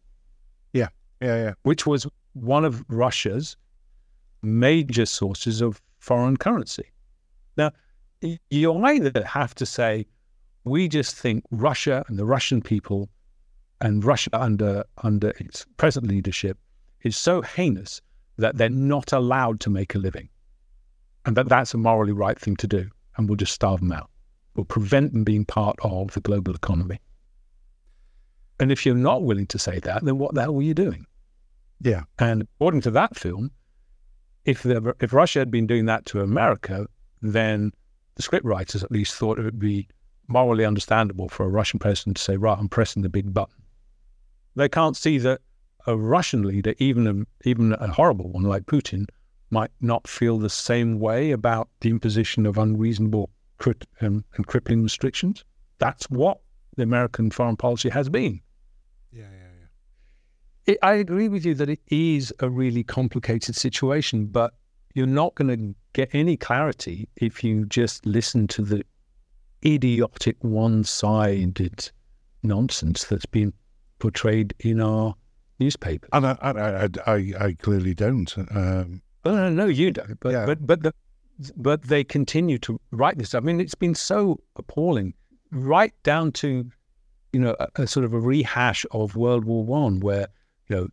Yeah, 0.73 0.89
yeah. 1.21 1.37
Yeah. 1.37 1.53
Which 1.65 1.87
was 1.87 2.07
one 2.33 2.65
of 2.65 2.85
Russia's 2.89 3.57
major 4.43 5.05
sources 5.05 5.61
of 5.61 5.83
foreign 5.99 6.37
currency. 6.37 6.91
Now, 7.57 7.73
you 8.51 8.85
either 8.85 9.25
have 9.25 9.55
to 9.57 9.67
say, 9.67 10.07
we 10.65 10.89
just 10.89 11.17
think 11.17 11.45
Russia 11.51 12.05
and 12.09 12.19
the 12.19 12.25
Russian 12.25 12.61
people 12.61 13.09
and 13.81 14.05
Russia 14.05 14.31
under 14.33 14.85
under 15.03 15.31
its 15.39 15.65
present 15.77 16.07
leadership 16.07 16.59
is 17.03 17.17
so 17.17 17.41
heinous 17.41 18.01
that 18.37 18.57
they're 18.57 18.69
not 18.69 19.13
allowed 19.13 19.61
to 19.61 19.71
make 19.71 19.95
a 19.95 19.99
living, 19.99 20.29
and 21.25 21.37
that 21.37 21.49
that's 21.49 21.75
a 21.75 21.79
morally 21.79 22.13
right 22.13 22.39
thing 22.39 22.57
to 22.57 22.67
do, 22.67 22.89
and 23.17 23.29
we'll 23.29 23.37
just 23.37 23.55
starve 23.55 23.81
them 23.81 23.93
out. 23.93 24.11
We'll 24.55 24.65
prevent 24.65 25.13
them 25.13 25.25
being 25.25 25.45
part 25.45 25.77
of 25.83 26.13
the 26.13 26.21
global 26.21 26.55
economy. 26.55 27.01
And 28.59 28.71
if 28.71 28.85
you're 28.85 28.95
not 28.95 29.23
willing 29.23 29.47
to 29.47 29.59
say 29.59 29.79
that, 29.81 30.05
then 30.05 30.19
what 30.19 30.35
the 30.35 30.43
hell 30.43 30.55
were 30.55 30.63
you 30.63 30.75
doing? 30.75 31.07
Yeah. 31.81 32.03
And 32.19 32.43
according 32.43 32.83
to 32.83 32.91
that 32.91 33.17
film, 33.17 33.51
if 34.45 34.63
the, 34.63 34.95
if 35.01 35.15
Russia 35.15 35.39
had 35.39 35.51
been 35.51 35.67
doing 35.67 35.87
that 35.87 36.05
to 36.07 36.21
America, 36.21 36.87
then 37.23 37.73
the 38.17 38.23
scriptwriters 38.23 38.83
at 38.83 38.93
least 38.93 39.15
thought 39.15 39.39
it 39.39 39.45
would 39.45 39.59
be 39.59 39.89
morally 40.31 40.65
understandable 40.65 41.29
for 41.29 41.45
a 41.45 41.49
Russian 41.49 41.79
president 41.79 42.17
to 42.17 42.23
say, 42.23 42.37
"Right, 42.37 42.59
I'm 42.59 42.69
pressing 42.69 43.03
the 43.03 43.09
big 43.09 43.35
button." 43.35 43.63
They 44.57 44.69
can't 44.69 44.97
see 44.97 45.19
that 45.19 45.41
a 45.87 45.97
Russian 45.97 46.43
leader, 46.43 46.75
even 46.79 47.07
a, 47.07 47.49
even 47.49 47.73
a 47.75 47.89
horrible 47.89 48.31
one 48.31 48.45
like 48.45 48.67
Putin, 48.67 49.07
might 49.51 49.71
not 49.81 50.07
feel 50.07 50.39
the 50.39 50.51
same 50.51 50.99
way 50.99 51.33
about 51.33 51.69
the 51.81 51.91
imposition 51.91 52.47
of 52.47 52.59
unreasonable 52.59 53.31
crit- 53.59 53.87
um, 54.01 54.25
and 54.35 54.47
crippling 54.47 54.83
restrictions. 54.83 55.45
That's 55.79 56.09
what 56.11 56.39
the 56.77 56.83
American 56.83 57.31
foreign 57.31 57.57
policy 57.57 57.89
has 57.89 58.09
been. 58.09 58.41
Yeah, 59.13 59.23
yeah, 59.23 59.49
yeah. 59.61 60.73
It, 60.73 60.79
I 60.83 60.95
agree 60.95 61.29
with 61.29 61.45
you 61.45 61.55
that 61.55 61.69
it 61.69 61.81
is 61.89 62.33
a 62.41 62.49
really 62.49 62.85
complicated 62.85 63.57
situation, 63.57 64.27
but 64.27 64.55
you're 64.95 65.07
not 65.07 65.35
going 65.35 65.49
to 65.49 65.75
get 65.93 66.11
any 66.13 66.37
clarity 66.37 67.09
if 67.17 67.43
you 67.43 67.65
just 67.67 68.07
listen 68.07 68.47
to 68.49 68.63
the 68.63 68.85
idiotic, 69.65 70.37
one-sided 70.41 71.91
nonsense 72.43 73.05
that's 73.05 73.27
been 73.27 73.53
portrayed 73.99 74.55
in 74.61 74.81
our 74.81 75.15
newspaper. 75.59 76.09
And 76.13 76.27
I, 76.27 76.37
I, 76.41 76.89
I, 77.07 77.33
I 77.39 77.53
clearly 77.61 77.95
don't. 77.95 78.35
Um, 78.55 79.03
well, 79.25 79.51
no, 79.51 79.67
you 79.67 79.91
don't. 79.91 80.19
But 80.21 80.33
Yeah. 80.33 80.47
but 80.47 80.67
but 80.67 80.83
the, 80.83 80.93
but 81.57 81.83
they 81.83 82.05
continue 82.05 82.59
to 82.59 82.81
write 82.91 83.19
this. 83.19 83.35
I 83.35 83.41
mean, 83.41 83.61
it's 83.61 83.75
been 83.75 83.95
so 83.95 84.41
appalling, 84.57 85.15
right 85.51 85.93
down 86.03 86.33
to 86.33 86.71
you 87.33 87.41
know 87.41 87.55
a, 87.61 87.83
a 87.83 87.87
sort 87.87 88.05
of 88.05 88.15
a 88.15 88.21
rehash 88.21 88.87
of 88.93 89.17
World 89.17 89.45
War 89.45 89.65
One, 89.65 90.01
where 90.01 90.29
you 90.69 90.77
know 90.77 90.89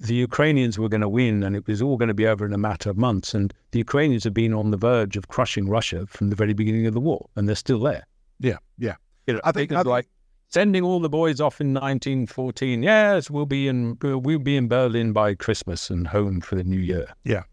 the 0.00 0.14
Ukrainians 0.14 0.78
were 0.78 0.88
going 0.88 1.00
to 1.00 1.08
win, 1.08 1.42
and 1.42 1.56
it 1.56 1.66
was 1.66 1.80
all 1.80 1.96
going 1.96 2.08
to 2.08 2.14
be 2.14 2.26
over 2.26 2.44
in 2.44 2.52
a 2.52 2.58
matter 2.58 2.90
of 2.90 2.96
months. 2.98 3.32
And 3.34 3.54
the 3.70 3.78
Ukrainians 3.78 4.24
have 4.24 4.34
been 4.34 4.52
on 4.52 4.70
the 4.70 4.76
verge 4.76 5.16
of 5.16 5.28
crushing 5.28 5.68
Russia 5.68 6.06
from 6.06 6.28
the 6.30 6.36
very 6.36 6.52
beginning 6.52 6.86
of 6.86 6.94
the 6.94 7.00
war, 7.00 7.28
and 7.36 7.48
they're 7.48 7.56
still 7.56 7.80
there. 7.80 8.04
yeah, 8.38 8.58
yeah. 8.78 8.96
You 9.26 9.34
know, 9.34 9.40
I 9.44 9.52
think- 9.52 9.70
it 9.70 9.74
I 9.76 9.78
think- 9.78 9.86
like 9.86 10.08
sending 10.48 10.82
all 10.82 11.00
the 11.00 11.08
boys 11.08 11.40
off 11.40 11.60
in 11.60 11.72
1914. 11.72 12.82
Yes, 12.82 13.30
we'll 13.30 13.46
be 13.46 13.68
in 13.68 13.96
we'll 14.02 14.38
be 14.38 14.56
in 14.56 14.68
Berlin 14.68 15.12
by 15.12 15.34
Christmas 15.34 15.88
and 15.90 16.06
home 16.08 16.40
for 16.42 16.56
the 16.56 16.64
New 16.64 16.80
Year. 16.80 17.06
Yeah. 17.24 17.44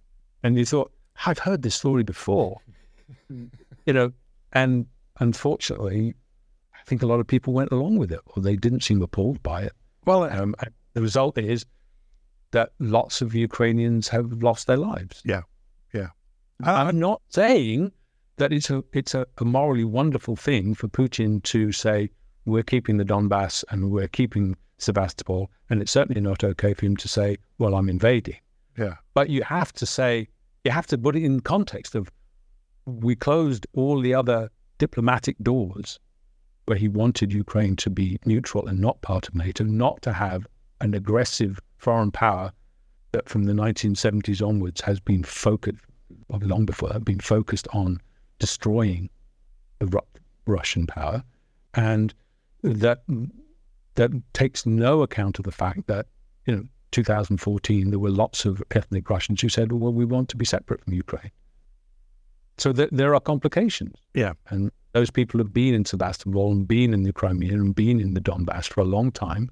and 0.43 0.57
you 0.57 0.65
thought 0.65 0.91
I've 1.25 1.39
heard 1.39 1.61
this 1.61 1.75
story 1.75 2.03
before, 2.03 2.59
you 3.29 3.93
know, 3.93 4.11
and 4.53 4.87
unfortunately, 5.19 6.15
I 6.73 6.83
think 6.85 7.01
a 7.03 7.05
lot 7.05 7.19
of 7.19 7.27
people 7.27 7.53
went 7.53 7.71
along 7.71 7.97
with 7.97 8.11
it, 8.11 8.19
or 8.25 8.41
they 8.41 8.55
didn't 8.55 8.83
seem 8.83 9.01
appalled 9.01 9.41
by 9.43 9.63
it. 9.63 9.73
Well, 10.05 10.23
Um, 10.23 10.55
the 10.93 11.01
result 11.01 11.37
is 11.37 11.65
that 12.51 12.71
lots 12.79 13.21
of 13.21 13.35
Ukrainians 13.35 14.07
have 14.09 14.31
lost 14.43 14.67
their 14.67 14.77
lives. 14.77 15.21
Yeah. 15.25 15.41
Yeah. 15.93 16.07
I- 16.63 16.81
I'm 16.81 16.87
uh, 16.87 16.91
not 16.91 17.21
saying 17.29 17.91
that 18.37 18.51
it's 18.53 18.69
a 18.69 18.83
it's 18.93 19.13
a, 19.13 19.25
a 19.39 19.45
morally 19.45 19.83
wonderful 19.83 20.35
thing 20.35 20.73
for 20.73 20.87
Putin 20.87 21.43
to 21.43 21.71
say 21.71 22.09
we're 22.45 22.63
keeping 22.63 22.97
the 22.97 23.05
Donbass 23.05 23.63
and 23.69 23.91
we're 23.91 24.07
keeping 24.07 24.55
Sebastopol, 24.77 25.51
and 25.69 25.81
it's 25.81 25.91
certainly 25.91 26.21
not 26.21 26.43
okay 26.43 26.73
for 26.73 26.85
him 26.85 26.95
to 26.97 27.07
say, 27.07 27.37
"Well, 27.57 27.75
I'm 27.75 27.89
invading." 27.89 28.37
yeah, 28.77 28.95
But 29.13 29.29
you 29.29 29.43
have 29.43 29.73
to 29.73 29.85
say 29.85 30.29
you 30.63 30.71
have 30.71 30.87
to 30.87 30.97
put 30.97 31.15
it 31.17 31.23
in 31.23 31.41
context 31.41 31.95
of 31.95 32.09
we 32.85 33.13
closed 33.15 33.67
all 33.73 33.99
the 33.99 34.13
other 34.13 34.49
diplomatic 34.77 35.37
doors 35.43 35.99
where 36.65 36.77
he 36.77 36.87
wanted 36.87 37.33
Ukraine 37.33 37.75
to 37.77 37.89
be 37.89 38.17
neutral 38.25 38.67
and 38.67 38.79
not 38.79 39.01
part 39.01 39.27
of 39.27 39.35
NATO, 39.35 39.63
not 39.65 40.01
to 40.03 40.13
have 40.13 40.47
an 40.79 40.93
aggressive 40.93 41.59
foreign 41.79 42.11
power 42.11 42.51
that 43.11 43.27
from 43.27 43.45
the 43.45 43.53
1970s 43.53 44.45
onwards 44.47 44.81
has 44.81 44.99
been 44.99 45.23
focused, 45.23 45.79
long 46.29 46.65
before 46.65 46.89
that, 46.89 47.03
been 47.03 47.19
focused 47.19 47.67
on 47.73 47.99
destroying 48.37 49.09
the 49.79 49.87
Ru- 49.87 50.21
Russian 50.45 50.85
power, 50.85 51.23
and 51.73 52.13
that 52.61 53.03
that 53.95 54.11
takes 54.33 54.65
no 54.65 55.01
account 55.01 55.39
of 55.39 55.45
the 55.45 55.51
fact 55.51 55.87
that 55.87 56.05
you 56.45 56.55
know 56.55 56.63
2014 56.91 57.89
there 57.89 57.99
were 57.99 58.09
lots 58.09 58.45
of 58.45 58.63
ethnic 58.71 59.09
Russians 59.09 59.41
who 59.41 59.49
said, 59.49 59.71
well, 59.71 59.93
we 59.93 60.05
want 60.05 60.29
to 60.29 60.37
be 60.37 60.45
separate 60.45 60.83
from 60.83 60.93
Ukraine. 60.93 61.31
So 62.57 62.73
there, 62.73 62.89
there 62.91 63.15
are 63.15 63.21
complications. 63.21 63.95
Yeah. 64.13 64.33
And 64.49 64.71
those 64.93 65.11
people 65.11 65.37
have 65.39 65.53
been 65.53 65.73
in 65.73 65.85
Sebastopol 65.85 66.51
and 66.51 66.67
been 66.67 66.93
in 66.93 67.03
the 67.03 67.13
Crimea 67.13 67.53
and 67.53 67.73
been 67.75 67.99
in 67.99 68.13
the 68.15 68.21
Donbass 68.21 68.67
for 68.67 68.81
a 68.81 68.85
long 68.85 69.11
time. 69.11 69.49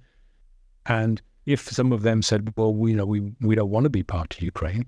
And 0.88 1.22
if 1.48 1.62
some 1.70 1.91
of 1.91 2.02
them 2.04 2.22
said, 2.22 2.54
well, 2.56 2.74
we, 2.74 2.91
you 2.91 2.98
know, 2.98 3.06
we, 3.06 3.34
we 3.41 3.56
don't 3.56 3.70
want 3.72 3.86
to 3.86 3.89
be 3.89 4.04
part 4.04 4.36
of 4.36 4.41
Ukraine, 4.43 4.86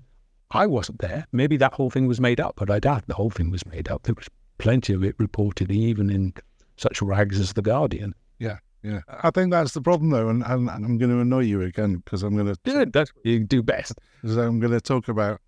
I 0.52 0.66
wasn't 0.66 0.98
there. 1.00 1.26
Maybe 1.32 1.56
that 1.56 1.72
whole 1.72 1.90
thing 1.90 2.06
was 2.06 2.20
made 2.20 2.38
up, 2.38 2.54
but 2.56 2.70
I 2.70 2.78
doubt 2.78 3.06
the 3.08 3.14
whole 3.14 3.30
thing 3.30 3.50
was 3.50 3.64
made 3.66 3.88
up. 3.88 4.02
There 4.04 4.14
was 4.14 4.28
plenty 4.58 4.92
of 4.92 5.02
it 5.02 5.14
reported, 5.18 5.70
even 5.72 6.10
in 6.10 6.34
such 6.76 7.00
rags 7.02 7.40
as 7.40 7.54
The 7.54 7.62
Guardian. 7.62 8.14
yeah, 8.38 8.58
yeah. 8.82 9.00
I 9.08 9.30
think 9.30 9.50
that's 9.52 9.72
the 9.72 9.80
problem, 9.80 10.10
though, 10.10 10.28
and, 10.28 10.42
and, 10.44 10.68
I'm 10.70 10.98
going 10.98 11.10
to 11.10 11.20
annoy 11.20 11.44
you 11.44 11.62
again 11.62 11.96
because 11.96 12.22
I'm 12.22 12.34
going 12.36 12.46
to 12.52 12.56
Good, 12.64 12.92
that's 12.92 13.14
what 13.14 13.24
you 13.24 13.40
do 13.44 13.62
best. 13.62 13.94
because 14.20 14.36
I'm 14.36 14.60
going 14.60 14.72
to 14.72 14.80
talk 14.80 15.08
about 15.08 15.40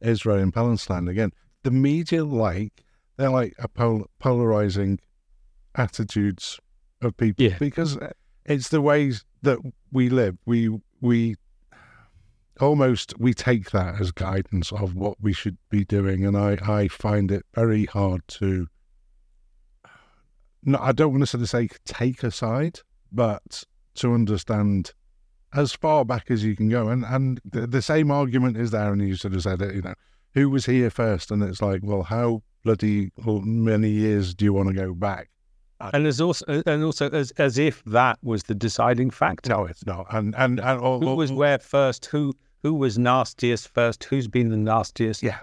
Israel 0.00 0.38
and 0.38 0.52
Palestine 0.52 1.06
again. 1.08 1.30
The 1.62 1.70
media 1.70 2.24
like 2.24 2.84
they're 3.16 3.30
like 3.30 3.54
a 3.58 3.68
pol- 3.68 4.06
polarizing 4.18 4.98
attitudes 5.74 6.58
of 7.02 7.16
people 7.16 7.44
Yeah. 7.44 7.56
because 7.58 7.96
eh, 7.98 8.08
it's 8.44 8.68
the 8.68 8.80
ways 8.80 9.24
that 9.42 9.58
we 9.92 10.08
live. 10.08 10.36
We 10.46 10.70
we 11.00 11.36
almost 12.60 13.18
we 13.18 13.32
take 13.34 13.70
that 13.70 14.00
as 14.00 14.12
guidance 14.12 14.72
of 14.72 14.94
what 14.94 15.16
we 15.20 15.32
should 15.32 15.58
be 15.70 15.84
doing, 15.84 16.24
and 16.24 16.36
I 16.36 16.58
I 16.62 16.88
find 16.88 17.30
it 17.30 17.44
very 17.54 17.86
hard 17.86 18.22
to. 18.28 18.66
No, 20.62 20.78
I 20.78 20.92
don't 20.92 21.12
want 21.12 21.26
to 21.26 21.36
of 21.36 21.48
say 21.48 21.68
take 21.86 22.22
a 22.22 22.30
side, 22.30 22.80
but 23.10 23.64
to 23.94 24.12
understand 24.12 24.92
as 25.54 25.72
far 25.72 26.04
back 26.04 26.30
as 26.30 26.44
you 26.44 26.54
can 26.54 26.68
go. 26.68 26.88
And 26.88 27.04
and 27.04 27.40
the, 27.44 27.66
the 27.66 27.82
same 27.82 28.10
argument 28.10 28.56
is 28.56 28.70
there, 28.70 28.92
and 28.92 29.06
you 29.06 29.16
sort 29.16 29.34
of 29.34 29.42
said 29.42 29.62
it, 29.62 29.74
you 29.74 29.82
know, 29.82 29.94
who 30.34 30.50
was 30.50 30.66
here 30.66 30.90
first? 30.90 31.30
And 31.30 31.42
it's 31.42 31.62
like, 31.62 31.80
well, 31.82 32.02
how 32.02 32.42
bloody 32.62 33.10
many 33.26 33.88
years 33.88 34.34
do 34.34 34.44
you 34.44 34.52
want 34.52 34.68
to 34.68 34.74
go 34.74 34.94
back? 34.94 35.30
And 35.92 36.04
there's 36.04 36.20
also, 36.20 36.44
and 36.66 36.84
also 36.84 37.08
as, 37.10 37.30
as 37.32 37.56
if 37.58 37.82
that 37.84 38.18
was 38.22 38.44
the 38.44 38.54
deciding 38.54 39.10
factor. 39.10 39.50
No, 39.50 39.64
it's 39.66 39.84
not. 39.86 40.06
And 40.10 40.34
and 40.36 40.60
and 40.60 40.80
or, 40.80 40.98
Who 41.00 41.14
was 41.16 41.32
where 41.32 41.58
first? 41.58 42.06
Who 42.06 42.34
who 42.62 42.74
was 42.74 42.98
nastiest 42.98 43.68
first? 43.68 44.04
Who's 44.04 44.28
been 44.28 44.50
the 44.50 44.56
nastiest? 44.56 45.22
Yeah. 45.22 45.40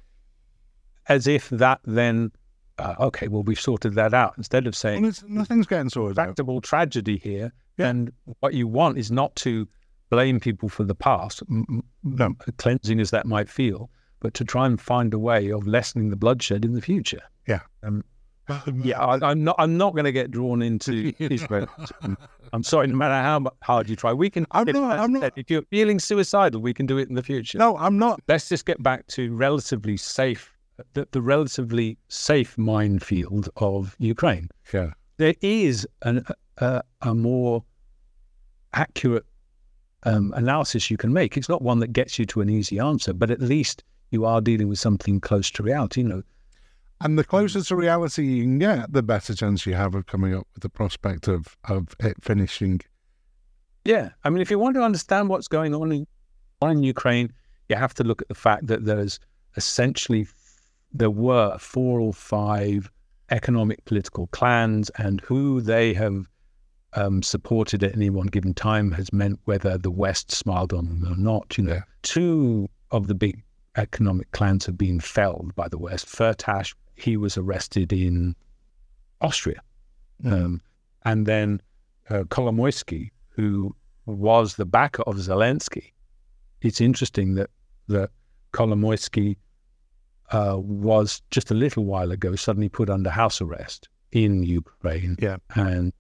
As 1.09 1.25
if 1.25 1.49
that 1.49 1.79
then, 1.85 2.31
uh, 2.77 2.95
okay, 2.99 3.27
well 3.27 3.43
we've 3.43 3.59
sorted 3.59 3.93
that 3.95 4.13
out. 4.13 4.33
Instead 4.37 4.67
of 4.67 4.75
saying 4.75 5.05
it's, 5.05 5.23
nothing's 5.27 5.65
getting 5.65 5.89
sorted 5.89 6.19
out. 6.19 6.25
tractable 6.25 6.61
tragedy 6.61 7.17
here, 7.17 7.51
Yeah. 7.77 7.87
and 7.89 8.11
what 8.39 8.53
you 8.53 8.67
want 8.67 8.97
is 8.97 9.09
not 9.11 9.35
to 9.37 9.67
blame 10.09 10.39
people 10.39 10.69
for 10.69 10.83
the 10.83 10.95
past, 10.95 11.41
No. 12.03 12.35
cleansing 12.57 12.99
as 12.99 13.09
that 13.11 13.25
might 13.25 13.49
feel, 13.49 13.89
but 14.19 14.33
to 14.35 14.45
try 14.45 14.65
and 14.65 14.79
find 14.79 15.13
a 15.13 15.19
way 15.19 15.51
of 15.51 15.65
lessening 15.67 16.09
the 16.09 16.15
bloodshed 16.15 16.63
in 16.63 16.73
the 16.73 16.81
future. 16.81 17.21
Yeah. 17.47 17.61
Um, 17.83 18.03
yeah, 18.83 18.99
I, 19.03 19.29
I'm 19.31 19.43
not. 19.43 19.55
I'm 19.59 19.77
not 19.77 19.93
going 19.93 20.05
to 20.05 20.11
get 20.11 20.31
drawn 20.31 20.61
into 20.61 21.13
Israel. 21.19 21.67
I'm 22.53 22.63
sorry. 22.63 22.87
No 22.87 22.95
matter 22.95 23.13
how 23.15 23.51
hard 23.63 23.89
you 23.89 23.95
try, 23.95 24.13
we 24.13 24.29
can. 24.29 24.45
I'm 24.51 24.67
if- 24.67 24.75
not- 24.75 24.99
I'm 24.99 25.13
not- 25.13 25.33
If 25.35 25.49
you're 25.49 25.63
feeling 25.69 25.99
suicidal, 25.99 26.61
we 26.61 26.73
can 26.73 26.85
do 26.85 26.97
it 26.97 27.09
in 27.09 27.15
the 27.15 27.23
future. 27.23 27.57
No, 27.57 27.77
I'm 27.77 27.97
not. 27.97 28.21
Let's 28.27 28.47
just 28.49 28.65
get 28.65 28.81
back 28.81 29.05
to 29.07 29.33
relatively 29.35 29.97
safe, 29.97 30.55
the, 30.93 31.07
the 31.11 31.21
relatively 31.21 31.97
safe 32.07 32.57
minefield 32.57 33.49
of 33.57 33.95
Ukraine. 33.99 34.49
Yeah. 34.73 34.91
There 35.17 35.35
is 35.41 35.87
an, 36.03 36.23
a, 36.57 36.81
a 37.01 37.13
more 37.15 37.63
accurate 38.73 39.25
um, 40.03 40.31
analysis 40.35 40.89
you 40.91 40.97
can 40.97 41.11
make. 41.11 41.37
It's 41.37 41.49
not 41.49 41.61
one 41.61 41.79
that 41.79 41.91
gets 41.93 42.19
you 42.19 42.25
to 42.27 42.41
an 42.41 42.49
easy 42.49 42.79
answer, 42.79 43.13
but 43.13 43.31
at 43.31 43.41
least 43.41 43.83
you 44.11 44.25
are 44.25 44.39
dealing 44.41 44.67
with 44.69 44.79
something 44.79 45.19
close 45.19 45.49
to 45.51 45.63
reality. 45.63 46.01
You 46.01 46.07
know, 46.07 46.23
And 47.01 47.17
the 47.17 47.23
closer 47.23 47.61
to 47.61 47.75
reality 47.75 48.23
you 48.25 48.43
can 48.43 48.57
get, 48.59 48.91
the 48.91 49.03
better 49.03 49.35
chance 49.35 49.65
you 49.65 49.75
have 49.75 49.93
of 49.93 50.07
coming 50.07 50.33
up 50.33 50.47
with 50.53 50.63
the 50.63 50.69
prospect 50.69 51.27
of, 51.27 51.55
of 51.65 51.95
it 51.99 52.15
finishing. 52.21 52.81
Yeah, 53.85 54.09
I 54.23 54.29
mean, 54.29 54.41
if 54.41 54.49
you 54.49 54.57
want 54.57 54.75
to 54.75 54.81
understand 54.81 55.29
what's 55.29 55.47
going 55.47 55.75
on 55.75 55.91
in, 55.91 56.07
on 56.61 56.71
in 56.71 56.83
Ukraine, 56.83 57.31
you 57.69 57.75
have 57.75 57.93
to 57.95 58.03
look 58.03 58.21
at 58.21 58.27
the 58.29 58.35
fact 58.35 58.67
that 58.67 58.85
there's 58.85 59.19
essentially 59.55 60.27
there 60.91 61.11
were 61.11 61.57
four 61.59 61.99
or 61.99 62.13
five 62.13 62.89
economic 63.29 63.83
political 63.85 64.27
clans, 64.27 64.89
and 64.97 65.21
who 65.21 65.61
they 65.61 65.93
have 65.93 66.27
um, 66.93 67.21
supported 67.21 67.83
at 67.83 67.93
any 67.93 68.09
one 68.09 68.27
given 68.27 68.53
time 68.53 68.91
has 68.93 69.11
meant 69.13 69.39
whether 69.45 69.77
the 69.77 69.91
West 69.91 70.31
smiled 70.31 70.73
on 70.73 70.85
them 70.87 71.11
or 71.11 71.15
not. 71.17 71.57
You 71.57 71.65
know, 71.65 71.73
Yeah. 71.73 71.81
two 72.03 72.67
of 72.91 73.07
the 73.07 73.15
big 73.15 73.43
economic 73.77 74.31
clans 74.31 74.65
have 74.65 74.77
been 74.77 74.99
felled 74.99 75.55
by 75.55 75.67
the 75.67 75.77
West. 75.77 76.07
Firtash, 76.07 76.73
he 76.95 77.15
was 77.17 77.37
arrested 77.37 77.93
in 77.93 78.35
Austria, 79.21 79.61
um, 80.25 80.61
and 81.05 81.25
then 81.25 81.61
uh, 82.09 82.23
Kolomoisky, 82.23 83.11
who 83.29 83.75
was 84.05 84.55
the 84.55 84.65
backer 84.65 85.03
of 85.03 85.15
Zelensky. 85.17 85.91
It's 86.61 86.81
interesting 86.81 87.35
that 87.35 87.49
that 87.87 88.09
Kolomoisky 88.53 89.37
uh, 90.31 90.57
was 90.57 91.21
just 91.31 91.51
a 91.51 91.53
little 91.53 91.85
while 91.85 92.11
ago 92.11 92.35
suddenly 92.35 92.69
put 92.69 92.89
under 92.89 93.09
house 93.09 93.39
arrest 93.41 93.87
in 94.11 94.43
Ukraine, 94.43 95.15
Yeah. 95.19 95.37
and 95.55 95.93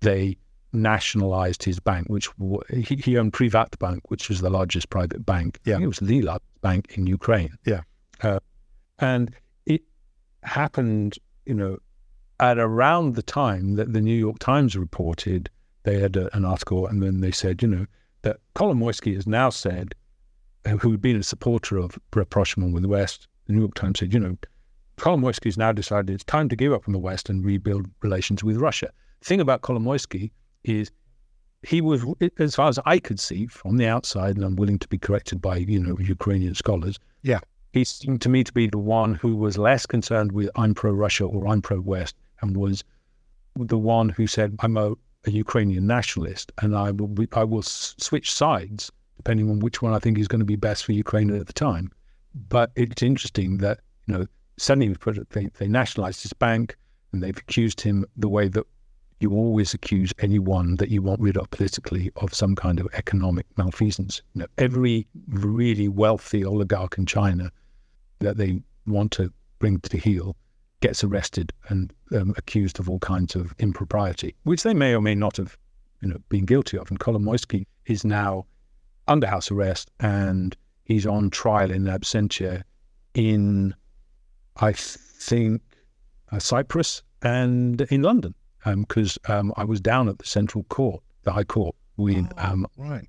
they 0.00 0.36
nationalized 0.72 1.62
his 1.62 1.80
bank, 1.80 2.08
which 2.08 2.28
w- 2.38 2.60
he, 2.70 2.96
he 2.96 3.18
owned 3.18 3.32
Privat 3.32 3.78
Bank, 3.78 4.10
which 4.10 4.28
was 4.28 4.40
the 4.40 4.50
largest 4.50 4.90
private 4.90 5.24
bank. 5.24 5.58
Yeah. 5.64 5.78
it 5.80 5.86
was 5.86 5.98
the 5.98 6.22
largest 6.22 6.60
bank 6.60 6.94
in 6.96 7.06
Ukraine. 7.06 7.56
Yeah. 7.64 7.82
uh, 8.22 8.40
and 8.98 9.34
it 9.66 9.82
happened, 10.42 11.18
you 11.46 11.54
know, 11.54 11.78
at 12.40 12.58
around 12.58 13.14
the 13.14 13.22
time 13.22 13.74
that 13.74 13.92
the 13.92 14.00
New 14.00 14.14
York 14.14 14.38
Times 14.38 14.76
reported, 14.76 15.50
they 15.84 15.98
had 15.98 16.16
a, 16.16 16.34
an 16.36 16.44
article, 16.44 16.86
and 16.86 17.02
then 17.02 17.20
they 17.20 17.32
said, 17.32 17.62
you 17.62 17.68
know, 17.68 17.86
that 18.22 18.38
Kolomoisky 18.54 19.14
has 19.14 19.26
now 19.26 19.50
said, 19.50 19.94
uh, 20.66 20.70
who 20.70 20.90
had 20.90 21.00
been 21.00 21.16
a 21.16 21.22
supporter 21.22 21.78
of 21.78 21.98
rapprochement 22.14 22.74
with 22.74 22.82
the 22.82 22.88
West, 22.88 23.26
the 23.46 23.52
New 23.52 23.60
York 23.60 23.74
Times 23.74 24.00
said, 24.00 24.12
you 24.12 24.20
know, 24.20 24.36
Kolomoisky's 24.98 25.56
now 25.56 25.72
decided 25.72 26.10
it's 26.10 26.24
time 26.24 26.48
to 26.48 26.56
give 26.56 26.72
up 26.72 26.88
on 26.88 26.92
the 26.92 26.98
West 26.98 27.30
and 27.30 27.44
rebuild 27.44 27.86
relations 28.02 28.42
with 28.42 28.56
Russia. 28.56 28.90
The 29.20 29.26
thing 29.26 29.40
about 29.40 29.62
Kolomoisky 29.62 30.32
is 30.68 30.90
he 31.62 31.80
was, 31.80 32.04
as 32.38 32.54
far 32.54 32.68
as 32.68 32.78
I 32.84 32.98
could 32.98 33.18
see 33.18 33.46
from 33.46 33.76
the 33.76 33.86
outside, 33.86 34.36
and 34.36 34.44
I'm 34.44 34.56
willing 34.56 34.78
to 34.78 34.88
be 34.88 34.98
corrected 34.98 35.40
by 35.42 35.56
you 35.56 35.80
know 35.80 35.98
Ukrainian 35.98 36.54
scholars. 36.54 36.98
Yeah, 37.22 37.40
he 37.72 37.84
seemed 37.84 38.20
to 38.22 38.28
me 38.28 38.44
to 38.44 38.52
be 38.52 38.68
the 38.68 38.78
one 38.78 39.14
who 39.14 39.36
was 39.36 39.58
less 39.58 39.86
concerned 39.86 40.32
with 40.32 40.50
I'm 40.56 40.74
pro 40.74 40.92
Russia 40.92 41.24
or 41.24 41.48
I'm 41.48 41.62
pro 41.62 41.80
West, 41.80 42.14
and 42.40 42.56
was 42.56 42.84
the 43.56 43.78
one 43.78 44.08
who 44.08 44.26
said 44.26 44.56
I'm 44.60 44.76
a, 44.76 44.92
a 45.26 45.30
Ukrainian 45.30 45.86
nationalist, 45.86 46.52
and 46.62 46.76
I 46.76 46.92
will 46.92 47.08
be, 47.08 47.28
I 47.32 47.44
will 47.44 47.60
s- 47.60 47.94
switch 47.98 48.32
sides 48.32 48.92
depending 49.16 49.50
on 49.50 49.58
which 49.58 49.82
one 49.82 49.92
I 49.92 49.98
think 49.98 50.16
is 50.16 50.28
going 50.28 50.38
to 50.38 50.44
be 50.44 50.56
best 50.56 50.84
for 50.84 50.92
Ukraine 50.92 51.34
at 51.34 51.48
the 51.48 51.52
time. 51.52 51.90
But 52.48 52.70
it's 52.76 53.02
interesting 53.02 53.58
that 53.58 53.80
you 54.06 54.14
know 54.14 54.26
suddenly 54.58 54.96
they, 55.30 55.46
they 55.58 55.66
nationalized 55.68 56.22
his 56.22 56.32
bank 56.32 56.76
and 57.12 57.22
they've 57.22 57.36
accused 57.36 57.80
him 57.80 58.04
the 58.16 58.28
way 58.28 58.48
that 58.48 58.64
you 59.20 59.32
always 59.32 59.74
accuse 59.74 60.12
anyone 60.20 60.76
that 60.76 60.90
you 60.90 61.02
want 61.02 61.20
rid 61.20 61.36
of 61.36 61.50
politically 61.50 62.10
of 62.16 62.32
some 62.32 62.54
kind 62.54 62.78
of 62.78 62.88
economic 62.92 63.46
malfeasance. 63.56 64.22
You 64.34 64.40
know, 64.40 64.46
every 64.58 65.06
really 65.28 65.88
wealthy 65.88 66.44
oligarch 66.44 66.98
in 66.98 67.06
China 67.06 67.50
that 68.20 68.36
they 68.36 68.60
want 68.86 69.12
to 69.12 69.32
bring 69.58 69.80
to 69.80 69.98
heel 69.98 70.36
gets 70.80 71.02
arrested 71.02 71.52
and 71.68 71.92
um, 72.12 72.32
accused 72.36 72.78
of 72.78 72.88
all 72.88 73.00
kinds 73.00 73.34
of 73.34 73.52
impropriety, 73.58 74.34
which 74.44 74.62
they 74.62 74.74
may 74.74 74.94
or 74.94 75.00
may 75.00 75.14
not 75.14 75.36
have, 75.36 75.56
you 76.00 76.08
know, 76.08 76.18
been 76.28 76.44
guilty 76.44 76.78
of. 76.78 76.88
And 76.90 77.00
Kolomoisky 77.00 77.66
is 77.86 78.04
now 78.04 78.46
under 79.08 79.26
house 79.26 79.50
arrest 79.50 79.90
and 79.98 80.56
he's 80.84 81.06
on 81.06 81.30
trial 81.30 81.72
in 81.72 81.84
absentia 81.84 82.62
in, 83.14 83.74
I 84.58 84.72
think, 84.72 85.60
uh, 86.30 86.38
Cyprus 86.38 87.02
and 87.22 87.80
in 87.82 88.02
London 88.02 88.34
because 88.64 89.18
um, 89.28 89.50
um, 89.50 89.54
I 89.56 89.64
was 89.64 89.80
down 89.80 90.08
at 90.08 90.18
the 90.18 90.26
Central 90.26 90.64
Court, 90.64 91.02
the 91.22 91.32
High 91.32 91.44
Court, 91.44 91.74
with 91.96 92.26
oh, 92.38 92.50
um, 92.50 92.66
right. 92.76 93.08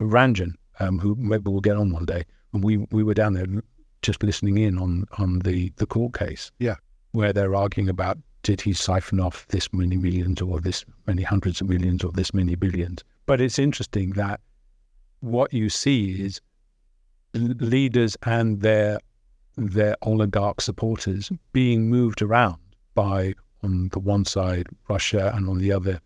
Ranjan, 0.00 0.52
um, 0.80 0.98
who 0.98 1.14
maybe 1.16 1.50
we'll 1.50 1.60
get 1.60 1.76
on 1.76 1.92
one 1.92 2.04
day, 2.04 2.24
and 2.52 2.62
we 2.62 2.78
we 2.90 3.02
were 3.02 3.14
down 3.14 3.34
there 3.34 3.46
just 4.02 4.22
listening 4.22 4.58
in 4.58 4.78
on 4.78 5.06
on 5.18 5.40
the 5.40 5.72
the 5.76 5.86
court 5.86 6.14
case. 6.14 6.50
Yeah, 6.58 6.76
where 7.12 7.32
they're 7.32 7.54
arguing 7.54 7.88
about 7.88 8.18
did 8.42 8.60
he 8.60 8.72
siphon 8.72 9.18
off 9.18 9.46
this 9.48 9.72
many 9.72 9.96
millions 9.96 10.40
or 10.40 10.60
this 10.60 10.84
many 11.06 11.22
hundreds 11.22 11.60
of 11.60 11.68
millions 11.68 12.04
or 12.04 12.12
this 12.12 12.32
many 12.32 12.54
billions. 12.54 13.02
But 13.26 13.40
it's 13.40 13.58
interesting 13.58 14.10
that 14.10 14.40
what 15.20 15.52
you 15.52 15.68
see 15.68 16.22
is 16.24 16.40
leaders 17.34 18.16
and 18.22 18.60
their 18.60 19.00
their 19.56 19.96
oligarch 20.02 20.60
supporters 20.60 21.32
being 21.52 21.88
moved 21.88 22.22
around 22.22 22.58
by 22.94 23.34
on 23.66 23.88
the 23.92 23.98
one 23.98 24.24
side 24.24 24.66
Russia 24.88 25.32
and 25.34 25.48
on 25.48 25.58
the 25.58 25.72
other 25.72 26.00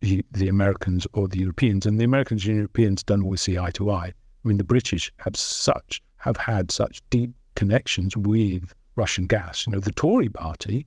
the, 0.00 0.24
the 0.32 0.48
Americans 0.48 1.06
or 1.12 1.28
the 1.28 1.38
Europeans. 1.38 1.84
And 1.84 2.00
the 2.00 2.04
Americans 2.04 2.46
and 2.46 2.56
Europeans 2.56 3.02
don't 3.02 3.22
always 3.22 3.42
see 3.42 3.58
eye 3.58 3.72
to 3.72 3.90
eye. 3.90 4.12
I 4.44 4.48
mean, 4.48 4.56
the 4.56 4.64
British 4.64 5.12
have 5.18 5.36
such 5.36 6.02
have 6.16 6.36
had 6.36 6.70
such 6.70 7.02
deep 7.10 7.32
connections 7.54 8.16
with 8.16 8.74
Russian 8.96 9.26
gas. 9.26 9.66
You 9.66 9.72
know, 9.72 9.80
the 9.80 9.92
Tory 9.92 10.28
party, 10.28 10.86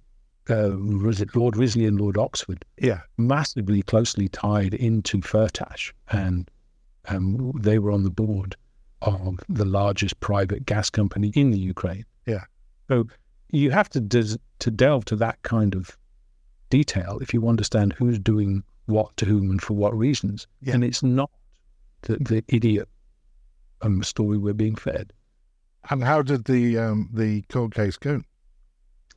uh, 0.50 0.72
was 1.06 1.22
it 1.22 1.36
Lord 1.36 1.56
Risby 1.56 1.88
and 1.88 2.00
Lord 2.00 2.18
Oxford? 2.18 2.64
Yeah, 2.80 3.02
massively 3.18 3.82
closely 3.82 4.28
tied 4.28 4.74
into 4.74 5.20
Firtash, 5.22 5.92
and 6.12 6.50
um, 7.08 7.52
they 7.60 7.80
were 7.80 7.92
on 7.92 8.04
the 8.04 8.12
board 8.12 8.56
of 9.02 9.40
the 9.50 9.66
largest 9.66 10.20
private 10.20 10.66
gas 10.66 10.90
company 10.90 11.32
in 11.36 11.52
the 11.52 11.60
Ukraine. 11.60 12.06
Yeah. 12.26 12.46
So 12.88 13.08
you 13.54 13.70
have 13.72 13.88
to 13.90 14.02
des- 14.02 14.40
to 14.60 14.72
delve 14.72 15.06
to 15.06 15.16
that 15.16 15.42
kind 15.44 15.76
of 15.76 15.98
detail 16.70 17.20
if 17.22 17.34
you 17.34 17.48
understand 17.48 17.94
who's 17.94 18.18
doing 18.18 18.64
what 18.88 19.16
to 19.18 19.26
whom 19.26 19.52
and 19.52 19.62
for 19.62 19.76
what 19.76 19.96
reasons. 19.96 20.48
Yeah. 20.62 20.74
And 20.74 20.84
it's 20.84 21.04
not 21.04 21.30
the, 22.02 22.18
the 22.18 22.44
idiot 22.48 22.90
um, 23.84 24.02
story 24.04 24.38
we're 24.38 24.54
being 24.54 24.76
fed. 24.76 25.14
And 25.90 26.04
how 26.04 26.22
did 26.22 26.46
the 26.46 26.78
um, 26.78 27.10
the 27.14 27.44
court 27.44 27.76
case 27.76 27.98
go? 27.98 28.22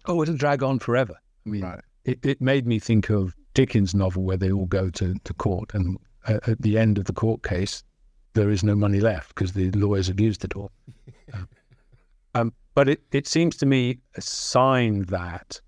Oh, 0.05 0.23
it'll 0.23 0.37
drag 0.37 0.63
on 0.63 0.79
forever. 0.81 1.15
I 1.47 1.49
mean, 1.49 1.63
right. 1.63 1.81
it, 2.05 2.25
it 2.25 2.41
made 2.41 2.67
me 2.67 2.79
think 2.79 3.09
of 3.09 3.35
Dickens' 3.55 3.95
novel 3.95 4.23
where 4.23 4.37
they 4.37 4.53
all 4.53 4.67
go 4.67 4.91
to, 4.91 5.15
to 5.25 5.35
court, 5.35 5.73
and 5.75 5.97
at, 6.27 6.49
at 6.49 6.63
the 6.63 6.77
end 6.77 6.99
of 6.99 7.05
the 7.05 7.13
court 7.13 7.43
case, 7.43 7.85
there 8.35 8.51
is 8.51 8.63
no 8.63 8.75
money 8.75 9.01
left 9.01 9.35
because 9.35 9.53
the 9.53 9.71
lawyers 9.71 10.09
have 10.09 10.21
used 10.21 10.45
it 10.45 10.55
all. 10.57 10.71
um, 12.35 12.53
but 12.77 12.91
it, 12.91 13.01
it 13.11 13.27
seems 13.27 13.57
to 13.57 13.65
me 13.65 13.99
a 14.17 14.21
sign 14.21 15.01
that 15.05 15.59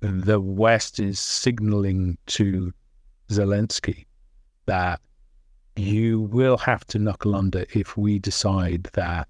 the 0.00 0.38
West 0.38 1.00
is 1.00 1.18
signaling 1.18 2.18
to 2.26 2.70
Zelensky 3.30 4.04
that 4.66 5.00
you 5.74 6.20
will 6.20 6.58
have 6.58 6.84
to 6.88 6.98
knuckle 6.98 7.34
under 7.34 7.64
if 7.72 7.96
we 7.96 8.18
decide 8.18 8.90
that 8.92 9.26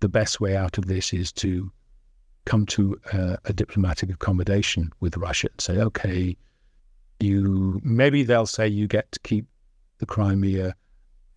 the 0.00 0.08
best 0.08 0.40
way 0.40 0.56
out 0.56 0.78
of 0.78 0.86
this 0.86 1.12
is 1.12 1.30
to 1.30 1.70
come 2.46 2.64
to 2.64 2.98
a, 3.12 3.36
a 3.44 3.52
diplomatic 3.52 4.08
accommodation 4.08 4.90
with 5.00 5.18
Russia 5.18 5.48
and 5.52 5.60
say, 5.60 5.76
okay, 5.76 6.34
you 7.20 7.78
maybe 7.84 8.22
they'll 8.22 8.46
say 8.46 8.66
you 8.66 8.88
get 8.88 9.12
to 9.12 9.20
keep 9.20 9.44
the 9.98 10.06
Crimea 10.06 10.74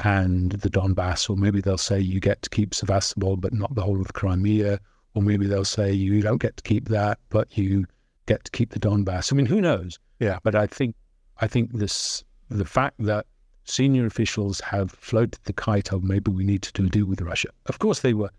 and 0.02 0.52
the 0.52 0.70
Donbass, 0.70 1.30
or 1.30 1.36
maybe 1.36 1.62
they'll 1.62 1.78
say 1.78 2.00
you 2.00 2.20
get 2.20 2.42
to 2.44 2.50
keep 2.50 2.74
Sevastopol, 2.74 3.38
but 3.38 3.54
not 3.54 3.76
the 3.76 3.82
whole 3.82 4.00
of 4.02 4.14
Crimea, 4.14 4.80
or 5.14 5.22
maybe 5.22 5.46
they'll 5.46 5.66
say 5.66 5.92
you 5.92 6.22
don't 6.22 6.42
get 6.42 6.58
to 6.58 6.64
keep 6.64 6.88
that, 6.90 7.20
but 7.30 7.58
you 7.58 7.86
get 8.26 8.44
to 8.46 8.52
keep 8.52 8.72
the 8.72 8.80
Donbass. 8.80 9.34
I 9.34 9.36
mean, 9.36 9.46
who 9.46 9.60
knows? 9.60 10.00
Yeah. 10.20 10.40
But 10.44 10.56
I 10.56 10.68
think 10.68 10.96
I 11.42 11.48
think 11.48 11.74
this 11.74 12.24
the 12.50 12.66
fact 12.66 12.96
that 13.00 13.26
senior 13.66 14.06
officials 14.06 14.60
have 14.62 14.92
floated 14.92 15.40
the 15.44 15.54
kite 15.54 15.92
of 15.92 16.04
maybe 16.04 16.32
we 16.32 16.44
need 16.44 16.62
to 16.64 16.74
do 16.74 16.86
a 16.86 16.90
deal 16.90 17.06
with 17.06 17.22
Russia. 17.22 17.50
Of 17.68 17.80
course, 17.80 18.00
they 18.00 18.14
were 18.14 18.32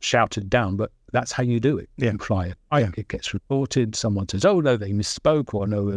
shouted 0.00 0.50
down, 0.50 0.76
but 0.76 0.90
that's 1.12 1.30
how 1.32 1.42
you 1.42 1.60
do 1.60 1.78
it. 1.78 1.88
Yeah. 1.96 2.12
You 2.12 2.18
fly 2.18 2.46
it. 2.46 2.56
Yeah. 2.72 2.90
It 2.96 3.08
gets 3.08 3.34
reported. 3.34 3.94
Someone 3.94 4.28
says, 4.28 4.44
"Oh 4.44 4.60
no, 4.60 4.76
they 4.76 4.92
misspoke," 4.92 5.54
or 5.54 5.66
"No, 5.66 5.90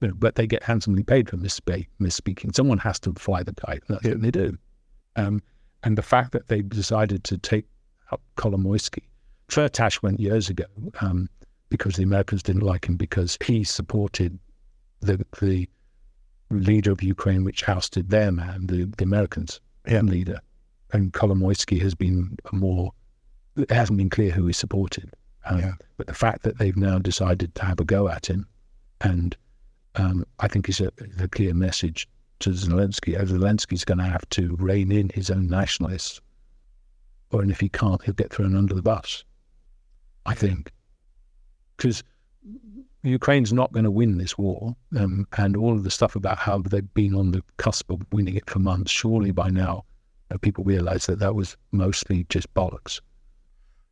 you 0.00 0.08
know, 0.08 0.14
but 0.16 0.36
they 0.36 0.46
get 0.46 0.62
handsomely 0.62 1.02
paid 1.02 1.28
for 1.28 1.36
misspe- 1.36 1.88
misspeaking. 2.00 2.54
Someone 2.54 2.78
has 2.78 2.98
to 3.00 3.12
fly 3.14 3.42
the 3.42 3.54
kite. 3.54 3.82
That's 3.88 4.04
yeah. 4.04 4.12
what 4.12 4.22
they 4.22 4.30
do. 4.30 4.56
Um, 5.16 5.42
and 5.82 5.98
the 5.98 6.02
fact 6.02 6.32
that 6.32 6.48
they 6.48 6.62
decided 6.62 7.24
to 7.24 7.38
take 7.38 7.66
up 8.12 8.20
Kolomoisky, 8.36 9.02
Firtash 9.48 10.02
went 10.02 10.20
years 10.20 10.48
ago 10.48 10.64
um, 11.00 11.28
because 11.68 11.96
the 11.96 12.02
Americans 12.02 12.42
didn't 12.42 12.62
like 12.62 12.86
him 12.88 12.96
because 12.96 13.38
he 13.44 13.64
supported 13.64 14.38
the 15.00 15.24
the 15.40 15.68
leader 16.50 16.90
of 16.90 17.02
Ukraine, 17.02 17.44
which 17.44 17.68
ousted 17.68 18.10
their 18.10 18.32
man, 18.32 18.66
the, 18.66 18.84
the 18.96 19.04
Americans 19.04 19.60
yeah. 19.86 20.00
leader. 20.00 20.40
And 20.92 21.12
Kolomoisky 21.12 21.80
has 21.82 21.94
been 21.94 22.38
more, 22.52 22.92
it 23.56 23.70
hasn't 23.70 23.98
been 23.98 24.08
clear 24.08 24.30
who 24.30 24.46
he 24.46 24.52
supported. 24.52 25.12
Um, 25.44 25.60
yeah. 25.60 25.72
But 25.96 26.06
the 26.06 26.14
fact 26.14 26.42
that 26.44 26.58
they've 26.58 26.76
now 26.76 26.98
decided 26.98 27.54
to 27.56 27.64
have 27.64 27.80
a 27.80 27.84
go 27.84 28.08
at 28.08 28.26
him 28.26 28.46
and 29.02 29.36
um, 29.94 30.24
I 30.40 30.48
think 30.48 30.68
is 30.68 30.80
a, 30.80 30.90
a, 31.20 31.28
clear 31.28 31.54
message 31.54 32.08
to 32.40 32.50
Zelensky. 32.50 33.16
Zelensky's 33.16 33.84
going 33.84 33.98
to 33.98 34.04
have 34.04 34.28
to 34.30 34.56
rein 34.58 34.92
in 34.92 35.10
his 35.10 35.30
own 35.30 35.48
nationalists, 35.48 36.20
or 37.30 37.42
and 37.42 37.50
if 37.50 37.60
he 37.60 37.68
can't, 37.68 38.02
he'll 38.02 38.14
get 38.14 38.32
thrown 38.32 38.56
under 38.56 38.74
the 38.74 38.82
bus. 38.82 39.24
I 40.26 40.34
think 40.34 40.72
because 41.76 42.02
Ukraine's 43.02 43.52
not 43.52 43.72
going 43.72 43.84
to 43.84 43.90
win 43.90 44.18
this 44.18 44.36
war, 44.36 44.76
um, 44.96 45.26
and 45.36 45.56
all 45.56 45.72
of 45.72 45.84
the 45.84 45.90
stuff 45.90 46.16
about 46.16 46.38
how 46.38 46.58
they've 46.58 46.94
been 46.94 47.14
on 47.14 47.30
the 47.30 47.42
cusp 47.56 47.90
of 47.90 48.02
winning 48.12 48.36
it 48.36 48.50
for 48.50 48.58
months. 48.58 48.90
Surely 48.90 49.30
by 49.30 49.48
now, 49.48 49.84
uh, 50.30 50.38
people 50.38 50.64
realise 50.64 51.06
that 51.06 51.20
that 51.20 51.34
was 51.34 51.56
mostly 51.72 52.26
just 52.28 52.52
bollocks. 52.54 53.00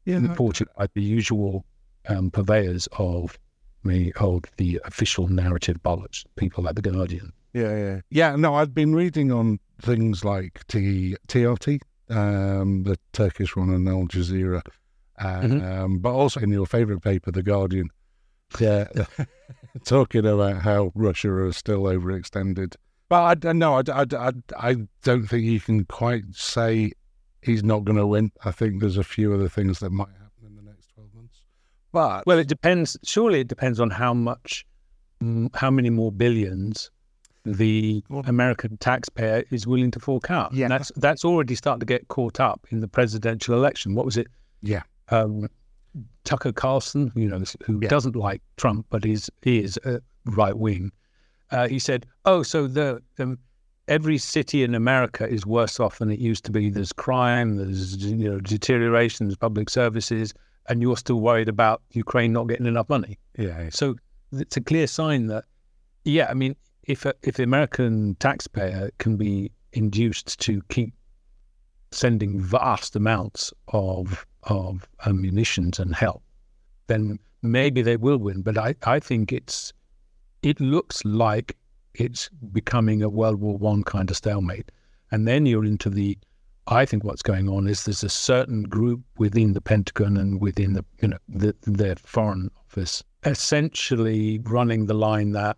Yeah, 0.05 0.19
reported 0.19 0.69
by 0.77 0.89
the 0.95 1.03
usual 1.03 1.65
um, 2.09 2.31
purveyors 2.31 2.89
of 2.93 3.39
me 3.87 4.13
hold 4.17 4.47
the 4.57 4.81
official 4.85 5.29
narrative 5.29 5.83
bollocks, 5.83 6.25
people 6.37 6.65
like 6.65 6.75
The 6.75 6.83
Guardian. 6.83 7.33
Yeah, 7.53 7.77
yeah. 7.77 8.01
Yeah, 8.11 8.37
no, 8.37 8.55
I'd 8.55 8.75
been 8.75 8.95
reading 8.95 9.33
on 9.33 9.59
things 9.81 10.25
like 10.25 10.67
T- 10.67 11.17
TRT, 11.29 11.81
um, 12.11 12.85
the 12.85 12.99
Turkish 13.13 13.57
one, 13.57 13.71
and 13.71 13.89
Al 13.89 14.07
Jazeera, 14.07 14.63
uh, 15.19 15.25
mm-hmm. 15.25 15.65
um, 15.65 15.99
but 15.99 16.13
also 16.13 16.41
in 16.41 16.51
your 16.51 16.67
favourite 16.67 17.03
paper, 17.03 17.31
The 17.31 17.43
Guardian. 17.43 17.89
Yeah, 18.61 18.89
talking 19.85 20.27
about 20.27 20.63
how 20.63 20.93
Russia 20.95 21.47
is 21.47 21.57
still 21.57 21.83
overextended. 21.83 22.75
But 23.09 23.45
I, 23.45 23.53
no, 23.53 23.75
I, 23.75 23.83
I, 23.93 24.05
I, 24.13 24.33
I 24.59 24.77
don't 25.03 25.27
think 25.27 25.45
you 25.45 25.61
can 25.61 25.85
quite 25.85 26.25
say 26.33 26.93
he's 27.43 27.63
not 27.63 27.85
going 27.85 27.97
to 27.97 28.07
win. 28.07 28.33
I 28.45 28.51
think 28.51 28.81
there's 28.81 28.99
a 28.99 29.05
few 29.05 29.33
other 29.33 29.49
things 29.49 29.79
that 29.81 29.91
might 29.91 30.09
happen 30.09 30.47
in 30.47 30.57
the 30.57 30.63
next 30.63 30.93
12 30.95 31.15
months. 31.15 31.41
But 31.97 32.27
well, 32.27 32.39
it 32.39 32.47
depends. 32.47 32.99
Surely 33.05 33.41
it 33.41 33.49
depends 33.49 33.81
on 33.81 33.89
how 33.89 34.13
much, 34.13 34.67
how 35.55 35.71
many 35.71 35.89
more 35.89 36.13
billions 36.13 36.91
the 37.47 38.05
well, 38.11 38.23
American 38.27 38.77
taxpayer 38.77 39.45
is 39.51 39.67
willing 39.67 39.91
to 39.93 39.99
fork 39.99 40.31
out. 40.31 40.53
Yeah, 40.53 40.67
and 40.67 40.73
that's 40.73 40.93
that's 40.97 41.25
already 41.25 41.55
starting 41.55 41.81
to 41.81 41.87
get 41.87 42.07
caught 42.09 42.39
up 42.39 42.67
in 42.71 42.81
the 42.81 42.87
presidential 42.89 43.55
election. 43.55 43.95
What 43.95 44.05
was 44.05 44.19
it? 44.19 44.27
Yeah. 44.61 44.83
Um, 45.09 45.49
Tucker 46.25 46.53
Carlson, 46.53 47.13
you 47.15 47.29
know, 47.31 47.43
who 47.65 47.79
Yeah. 47.81 47.89
doesn't 47.89 48.15
like 48.15 48.43
Trump 48.59 48.85
but 48.91 49.07
is 49.07 49.31
is 49.45 49.79
uh, 49.87 50.01
right 50.27 50.59
wing, 50.59 50.93
uh, 51.51 51.67
he 51.67 51.79
said, 51.79 52.05
"Oh, 52.27 52.43
so 52.43 52.67
the 52.67 53.01
um, 53.19 53.39
every 53.89 54.19
city 54.19 54.63
in 54.65 54.75
America 54.75 55.27
is 55.27 55.47
worse 55.47 55.81
off 55.81 55.99
than 56.01 56.11
it 56.11 56.19
used 56.19 56.45
to 56.45 56.53
be. 56.53 56.69
There's 56.69 56.93
crime, 56.93 57.57
there's 57.57 57.97
you 58.05 58.29
know 58.31 58.39
deterioration, 58.39 59.29
there's 59.29 59.39
public 59.39 59.71
services, 59.71 60.35
and 60.69 60.83
you're 60.83 60.97
still 60.97 61.21
worried 61.21 61.49
about 61.49 61.83
Ukraine 61.93 62.33
not 62.33 62.49
getting 62.49 62.67
enough 62.67 62.89
money." 62.89 63.19
Yeah. 63.39 63.69
So 63.71 63.97
it's 64.33 64.57
a 64.57 64.61
clear 64.61 64.87
sign 64.87 65.27
that, 65.29 65.45
yeah, 66.05 66.27
I 66.29 66.35
mean, 66.35 66.57
if 66.85 67.05
a, 67.05 67.15
if 67.23 67.37
the 67.37 67.43
American 67.43 68.17
taxpayer 68.17 68.91
can 68.99 69.17
be 69.17 69.51
induced 69.73 70.39
to 70.41 70.63
keep 70.69 70.95
sending 71.93 72.41
vast 72.41 72.97
amounts 72.97 73.53
of 73.69 74.27
of 74.45 74.87
uh, 75.05 75.13
munitions 75.13 75.79
and 75.79 75.95
help, 75.95 76.23
then 76.87 77.19
maybe 77.43 77.83
they 77.83 77.97
will 77.97 78.19
win. 78.19 78.43
But 78.43 78.59
I, 78.59 78.75
I 78.85 79.01
think 79.01 79.33
it's 79.33 79.73
it 80.43 80.61
looks 80.61 81.05
like 81.05 81.57
it's 81.95 82.29
becoming 82.53 83.03
a 83.03 83.09
World 83.09 83.41
War 83.41 83.57
One 83.57 83.83
kind 83.83 84.11
of 84.11 84.17
stalemate, 84.17 84.71
and 85.11 85.27
then 85.27 85.47
you're 85.47 85.65
into 85.65 85.91
the. 85.91 86.19
I 86.69 86.85
think 86.85 87.05
what's 87.05 87.23
going 87.23 87.49
on 87.49 87.69
is 87.69 87.85
there's 87.85 88.03
a 88.03 88.09
certain 88.09 88.65
group 88.65 89.03
within 89.19 89.53
the 89.53 89.61
Pentagon 89.61 90.17
and 90.17 90.41
within 90.41 90.73
the 90.73 90.85
you 91.01 91.09
know 91.09 91.19
the, 91.29 91.55
their 91.63 91.97
foreign 91.97 92.51
office 92.67 93.05
essentially 93.25 94.41
running 94.45 94.87
the 94.87 94.95
line 94.95 95.33
that 95.33 95.57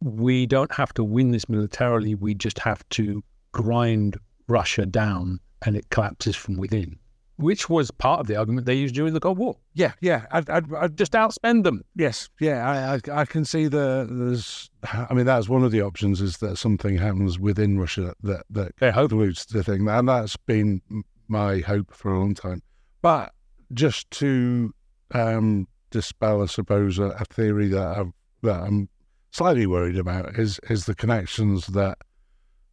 we 0.00 0.46
don't 0.46 0.72
have 0.72 0.92
to 0.94 1.04
win 1.04 1.30
this 1.30 1.48
militarily. 1.48 2.14
We 2.14 2.34
just 2.34 2.58
have 2.58 2.86
to 2.90 3.22
grind 3.52 4.18
Russia 4.48 4.84
down 4.86 5.40
and 5.64 5.76
it 5.76 5.88
collapses 5.90 6.36
from 6.36 6.56
within, 6.56 6.98
which 7.36 7.68
was 7.68 7.90
part 7.90 8.20
of 8.20 8.26
the 8.26 8.36
argument 8.36 8.66
they 8.66 8.74
used 8.74 8.94
during 8.94 9.12
the 9.12 9.20
Cold 9.20 9.38
War. 9.38 9.56
Yeah, 9.74 9.92
yeah. 10.00 10.26
I'd, 10.30 10.48
I'd, 10.48 10.72
I'd 10.74 10.96
Just 10.96 11.12
outspend 11.12 11.64
them. 11.64 11.82
Yes, 11.96 12.28
yeah, 12.40 12.68
I, 12.68 13.12
I, 13.12 13.20
I 13.22 13.24
can 13.24 13.44
see 13.44 13.66
the 13.66 14.06
there's. 14.10 14.70
I 14.84 15.12
mean, 15.14 15.26
that's 15.26 15.48
one 15.48 15.64
of 15.64 15.72
the 15.72 15.82
options 15.82 16.20
is 16.20 16.38
that 16.38 16.56
something 16.58 16.96
happens 16.96 17.38
within 17.38 17.78
Russia 17.78 18.14
that 18.22 18.44
that 18.50 18.76
They 18.78 18.90
hope. 18.90 19.10
dilutes 19.10 19.46
the 19.46 19.64
thing, 19.64 19.88
and 19.88 20.08
that's 20.08 20.36
been 20.36 20.80
my 21.28 21.58
hope 21.60 21.92
for 21.92 22.12
a 22.14 22.18
long 22.18 22.34
time. 22.34 22.62
But 23.02 23.32
just 23.72 24.10
to 24.12 24.72
um, 25.12 25.66
dispel, 25.90 26.42
I 26.42 26.46
suppose, 26.46 26.98
a, 26.98 27.04
a 27.06 27.24
theory 27.24 27.68
that 27.68 27.98
I've, 27.98 28.12
that 28.42 28.62
I'm 28.62 28.88
slightly 29.30 29.66
worried 29.66 29.96
about 29.98 30.38
is 30.38 30.60
is 30.70 30.86
the 30.86 30.94
connections 30.94 31.66
that 31.68 31.98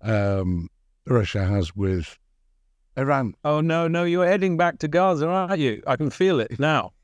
um, 0.01 0.69
Russia 1.07 1.45
has 1.45 1.75
with 1.75 2.17
Iran. 3.01 3.33
Oh 3.43 3.61
no, 3.61 3.87
no, 3.87 4.03
you're 4.03 4.27
heading 4.27 4.57
back 4.57 4.79
to 4.79 4.87
Gaza, 4.87 5.27
aren't 5.27 5.59
you? 5.59 5.83
I 5.87 5.95
can 5.95 6.09
feel 6.09 6.39
it 6.39 6.59
now. 6.59 6.93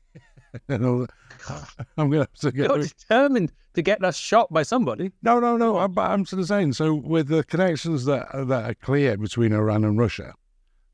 I'm 0.68 2.10
going 2.10 2.12
to 2.12 2.18
have 2.18 2.32
to 2.34 2.52
get. 2.52 2.70
You're 2.70 2.82
determined 2.82 3.52
to 3.74 3.82
get 3.82 4.02
us 4.04 4.16
shot 4.16 4.52
by 4.52 4.62
somebody. 4.62 5.12
No, 5.22 5.38
no, 5.40 5.56
no. 5.56 5.78
I'm, 5.78 5.96
I'm 5.98 6.24
sort 6.24 6.40
of 6.40 6.48
saying. 6.48 6.72
So, 6.72 6.94
with 6.94 7.28
the 7.28 7.44
connections 7.44 8.04
that 8.06 8.26
that 8.32 8.70
are 8.70 8.74
clear 8.74 9.16
between 9.16 9.52
Iran 9.52 9.84
and 9.84 9.98
Russia 9.98 10.34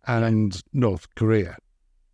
and 0.06 0.60
North 0.72 1.06
Korea, 1.14 1.56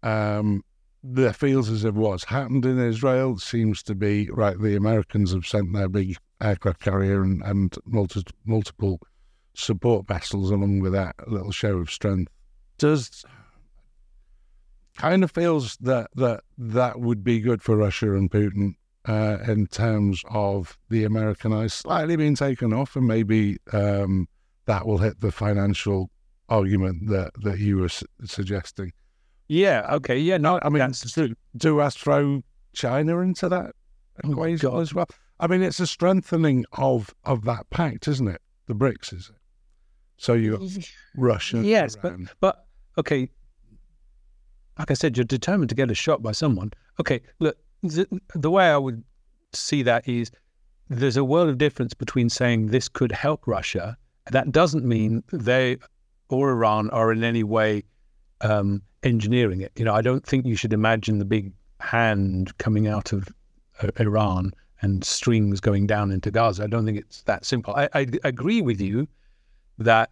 um, 0.03 0.63
there 1.03 1.33
feels 1.33 1.71
as 1.71 1.85
if 1.85 1.95
what's 1.95 2.25
happened 2.25 2.67
in 2.67 2.79
Israel 2.79 3.39
seems 3.39 3.83
to 3.85 3.95
be 3.95 4.29
right. 4.31 4.61
The 4.61 4.77
Americans 4.77 5.33
have 5.33 5.47
sent 5.47 5.73
their 5.73 5.89
big 5.89 6.17
aircraft 6.41 6.81
carrier 6.81 7.23
and, 7.23 7.43
and 7.43 7.77
multi, 7.87 8.23
multiple 8.45 9.01
support 9.55 10.07
vessels 10.07 10.51
along 10.51 10.81
with 10.81 10.93
that 10.93 11.17
little 11.27 11.53
show 11.53 11.79
of 11.79 11.91
strength. 11.91 12.33
Does 12.81 13.25
kind 14.97 15.23
of 15.25 15.31
feels 15.31 15.77
that 15.79 16.09
that 16.17 16.41
that 16.59 17.01
would 17.01 17.23
be 17.25 17.41
good 17.41 17.63
for 17.63 17.77
Russia 17.77 18.15
and 18.15 18.31
Putin 18.31 18.75
uh, 19.07 19.39
in 19.47 19.67
terms 19.67 20.23
of 20.29 20.77
the 20.89 21.05
Americanized 21.05 21.75
slightly 21.75 22.17
being 22.17 22.35
taken 22.35 22.73
off, 22.73 22.97
and 22.97 23.07
maybe 23.07 23.59
um, 23.73 24.29
that 24.67 24.87
will 24.87 24.99
hit 24.99 25.21
the 25.21 25.33
financial 25.33 26.11
argument 26.49 27.09
that, 27.09 27.31
that 27.43 27.59
you 27.59 27.79
were 27.79 27.89
su- 27.89 28.07
suggesting. 28.25 28.93
Yeah, 29.49 29.87
okay, 29.95 30.19
yeah, 30.19 30.37
no, 30.37 30.59
I 30.63 30.69
mean, 30.69 30.93
do, 31.15 31.35
do 31.57 31.81
us 31.81 31.97
throw 31.97 32.43
China 32.75 33.21
into 33.21 33.49
that 33.49 33.75
Oh, 34.23 34.33
equation 34.33 34.71
God. 34.71 34.81
as 34.81 34.93
well? 34.95 35.07
I 35.39 35.47
mean, 35.47 35.63
it's 35.63 35.81
a 35.81 35.87
strengthening 35.87 36.67
of 36.73 37.15
of 37.25 37.45
that 37.45 37.71
pact, 37.71 38.07
isn't 38.07 38.29
it? 38.29 38.41
The 38.67 38.75
BRICS, 38.75 39.15
is 39.15 39.31
it? 39.31 39.37
So 40.19 40.35
you 40.35 40.59
got 40.59 40.69
Russia, 41.17 41.63
Yes, 41.65 41.97
but 41.97 42.15
but 42.41 42.67
okay. 42.99 43.29
Like 44.79 44.91
I 44.91 44.95
said, 44.95 45.17
you're 45.17 45.25
determined 45.25 45.69
to 45.71 45.75
get 45.75 45.91
a 45.91 45.95
shot 45.95 46.23
by 46.23 46.33
someone. 46.33 46.73
Okay, 46.99 47.21
look, 47.39 47.59
the, 47.83 48.07
the 48.35 48.51
way 48.51 48.71
I 48.71 48.77
would 48.77 49.03
see 49.53 49.83
that 49.83 50.09
is 50.09 50.31
there's 50.89 51.17
a 51.17 51.25
world 51.25 51.49
of 51.49 51.59
difference 51.59 51.95
between 51.95 52.29
saying 52.29 52.69
this 52.69 52.89
could 52.89 53.13
help 53.13 53.47
Russia. 53.47 53.97
That 54.31 54.53
doesn't 54.53 54.85
mean 54.85 55.23
they 55.33 55.77
or 56.29 56.51
Iran 56.51 56.91
are 56.91 57.13
in 57.13 57.25
any 57.25 57.43
way 57.43 57.85
um, 58.41 58.83
engineering 59.03 59.61
it. 59.61 59.73
You 59.77 59.85
know, 59.85 59.95
I 59.95 60.03
don't 60.03 60.25
think 60.25 60.47
you 60.47 60.57
should 60.57 60.73
imagine 60.73 61.19
the 61.19 61.25
big 61.25 61.53
hand 61.81 62.57
coming 62.59 62.87
out 62.87 63.13
of 63.13 63.29
uh, 63.83 63.91
Iran 63.99 64.53
and 64.83 65.05
strings 65.05 65.61
going 65.61 65.87
down 65.87 66.11
into 66.11 66.31
Gaza. 66.31 66.65
I 66.65 66.67
don't 66.67 66.87
think 66.87 66.99
it's 66.99 67.23
that 67.23 67.45
simple. 67.45 67.75
I, 67.75 67.89
I 67.93 68.07
agree 68.25 68.63
with 68.63 68.81
you 68.81 69.09
that 69.79 70.11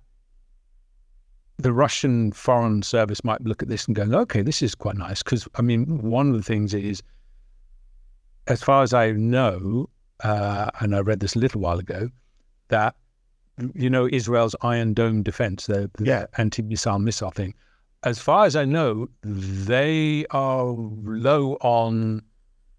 the 1.58 1.72
Russian 1.72 2.32
Foreign 2.32 2.82
Service 2.82 3.24
might 3.24 3.42
look 3.42 3.62
at 3.62 3.68
this 3.68 3.86
and 3.86 3.96
going, 3.96 4.14
okay, 4.14 4.42
this 4.42 4.62
is 4.62 4.74
quite 4.74 4.96
nice. 4.96 5.22
Because, 5.22 5.48
I 5.56 5.62
mean, 5.62 6.02
one 6.02 6.30
of 6.30 6.36
the 6.36 6.42
things 6.42 6.72
is, 6.72 7.02
as 8.46 8.62
far 8.62 8.82
as 8.82 8.94
I 8.94 9.10
know, 9.12 9.88
uh, 10.22 10.70
and 10.80 10.94
I 10.94 11.00
read 11.00 11.20
this 11.20 11.34
a 11.34 11.38
little 11.38 11.60
while 11.60 11.78
ago, 11.78 12.08
that, 12.68 12.94
you 13.74 13.90
know, 13.90 14.08
Israel's 14.10 14.54
Iron 14.62 14.94
Dome 14.94 15.22
defense, 15.22 15.66
the, 15.66 15.90
the 15.94 16.04
Yeah. 16.04 16.26
anti 16.36 16.62
missile 16.62 16.98
missile 17.00 17.32
thing, 17.32 17.54
as 18.04 18.20
far 18.20 18.46
as 18.46 18.54
I 18.54 18.64
know, 18.64 19.08
they 19.22 20.24
are 20.30 20.66
low 20.66 21.54
on 21.60 22.22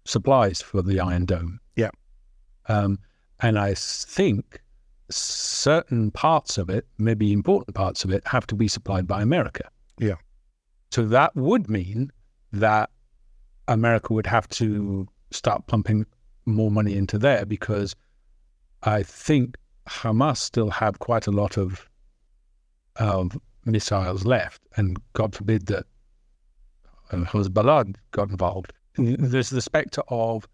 supplies 0.06 0.62
for 0.62 0.80
the 0.80 1.00
Iron 1.00 1.26
Dome. 1.26 1.60
Yeah. 1.76 1.90
Um, 2.68 2.98
and 3.40 3.58
I 3.58 3.74
think 3.74 4.62
certain 5.10 6.10
parts 6.10 6.58
of 6.58 6.70
it, 6.70 6.86
maybe 6.98 7.32
important 7.32 7.74
parts 7.74 8.04
of 8.04 8.10
it, 8.10 8.26
have 8.26 8.46
to 8.48 8.54
be 8.54 8.68
supplied 8.68 9.06
by 9.06 9.22
America. 9.22 9.68
Yeah. 9.98 10.16
So 10.90 11.04
that 11.06 11.34
would 11.36 11.68
mean 11.68 12.10
that 12.52 12.90
America 13.68 14.12
would 14.12 14.26
have 14.26 14.48
to 14.48 15.06
start 15.30 15.66
pumping 15.66 16.06
more 16.46 16.70
money 16.70 16.96
into 16.96 17.18
there 17.18 17.46
because 17.46 17.94
I 18.82 19.02
think 19.02 19.56
Hamas 19.88 20.38
still 20.38 20.70
have 20.70 20.98
quite 20.98 21.26
a 21.26 21.30
lot 21.30 21.56
of 21.56 21.86
of 22.96 23.38
missiles 23.64 24.24
left, 24.24 24.60
and 24.76 25.00
God 25.12 25.34
forbid 25.34 25.66
that 25.66 25.86
uh, 27.12 27.18
Hezbollah 27.18 27.94
got 28.10 28.30
involved. 28.30 28.72
There's 28.96 29.50
the 29.50 29.62
specter 29.62 30.02
of 30.08 30.46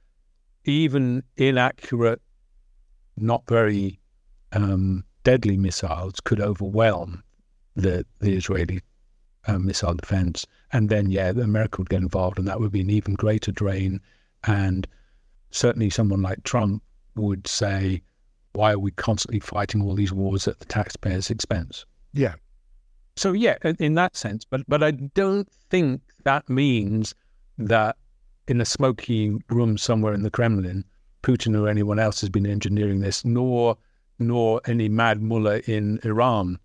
even 0.65 1.23
inaccurate, 1.37 2.21
not 3.17 3.43
very 3.49 3.99
um, 4.53 5.05
deadly 5.25 5.57
missiles 5.57 6.21
could 6.21 6.41
overwhelm 6.41 7.23
the 7.75 8.07
the 8.21 8.35
Israeli 8.35 8.81
uh, 9.47 9.59
missile 9.59 9.95
defense, 9.95 10.47
and 10.73 10.89
then 10.89 11.11
yeah, 11.11 11.29
America 11.31 11.79
would 11.79 11.91
get 11.91 12.03
involved, 12.03 12.39
and 12.39 12.49
that 12.49 12.61
would 12.61 12.73
be 12.73 12.81
an 12.81 12.91
even 12.91 13.15
greater 13.15 13.53
drain. 13.53 14.01
And 14.45 14.87
certainly, 15.51 15.91
someone 15.91 16.23
like 16.23 16.43
Trump 16.45 16.83
would 17.15 17.47
say, 17.47 18.03
"Why 18.53 18.73
are 18.73 18.79
we 18.79 18.91
constantly 18.93 19.41
fighting 19.41 19.83
all 19.83 19.95
these 19.95 20.13
wars 20.13 20.49
at 20.49 20.59
the 20.59 20.65
taxpayers' 20.65 21.31
expense?" 21.31 21.85
Yeah. 22.13 22.35
So 23.17 23.33
yeah, 23.33 23.57
in- 23.65 23.77
in 23.79 23.95
that 23.95 24.17
sense, 24.17 24.45
but 24.45 24.63
but 24.69 24.83
I 24.83 24.91
don't 24.91 25.51
think 25.71 26.03
that 26.25 26.49
means 26.49 27.15
that 27.59 27.97
in 28.49 28.61
a 28.61 28.65
smoky 28.65 29.37
room 29.49 29.79
somewhere 29.79 30.15
in 30.15 30.23
the 30.23 30.31
Kremlin, 30.31 30.85
Putin 31.23 31.59
or 31.61 31.69
anyone 31.69 31.99
else 31.99 32.21
has 32.21 32.31
been 32.31 32.47
engineering 32.47 33.01
this, 33.01 33.25
nor 33.25 33.77
nor 34.19 34.61
any 34.67 34.89
mad 34.89 35.23
mullah 35.23 35.61
in 35.67 35.99
Iran. 36.05 36.59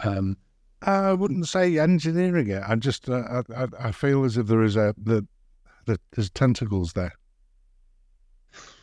Um, 0.00 0.36
I 0.82 1.12
wouldn't 1.14 1.48
say 1.48 1.78
engineering 1.78 2.48
it. 2.48 2.62
I 2.66 2.74
just 2.76 3.08
uh, 3.08 3.42
I, 3.56 3.64
I- 3.64 3.88
I 3.88 3.92
feel 3.92 4.24
as 4.24 4.36
if 4.36 4.46
there 4.46 4.62
is 4.62 4.76
a 4.76 4.94
the, 4.98 5.26
the 5.86 5.98
there's 6.12 6.30
tentacles 6.30 6.92
there. 6.92 7.12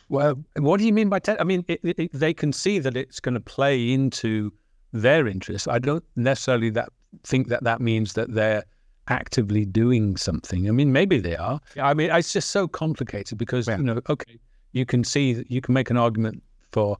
well, 0.08 0.34
what 0.58 0.78
do 0.78 0.86
you 0.86 0.92
mean 0.92 1.08
by? 1.08 1.18
Te- 1.18 1.38
I 1.38 1.44
mean, 1.44 1.64
it, 1.68 1.80
it, 1.82 1.98
it- 1.98 2.12
they 2.12 2.34
can 2.34 2.52
see 2.52 2.78
that 2.78 2.96
it's 2.96 3.20
going 3.20 3.34
to 3.34 3.40
play 3.40 3.92
into 3.92 4.52
their 4.92 5.26
interests. 5.26 5.68
I 5.68 5.78
don't 5.78 6.04
necessarily 6.16 6.70
that 6.70 6.90
think 7.24 7.48
that 7.48 7.64
that 7.64 7.80
means 7.80 8.12
that 8.14 8.32
they're 8.34 8.64
actively 9.08 9.64
doing 9.64 10.16
something. 10.16 10.68
I 10.68 10.70
mean, 10.72 10.92
maybe 10.92 11.18
they 11.18 11.36
are. 11.36 11.60
I 11.80 11.94
mean, 11.94 12.10
it's 12.10 12.32
just 12.32 12.50
so 12.50 12.68
complicated 12.68 13.38
because 13.38 13.68
Yeah. 13.68 13.78
you 13.78 13.84
know, 13.84 14.00
okay, 14.08 14.38
you 14.72 14.84
can 14.86 15.02
see 15.04 15.32
that 15.34 15.50
you 15.50 15.60
can 15.60 15.74
make 15.74 15.90
an 15.90 15.96
argument 15.96 16.42
for 16.72 16.96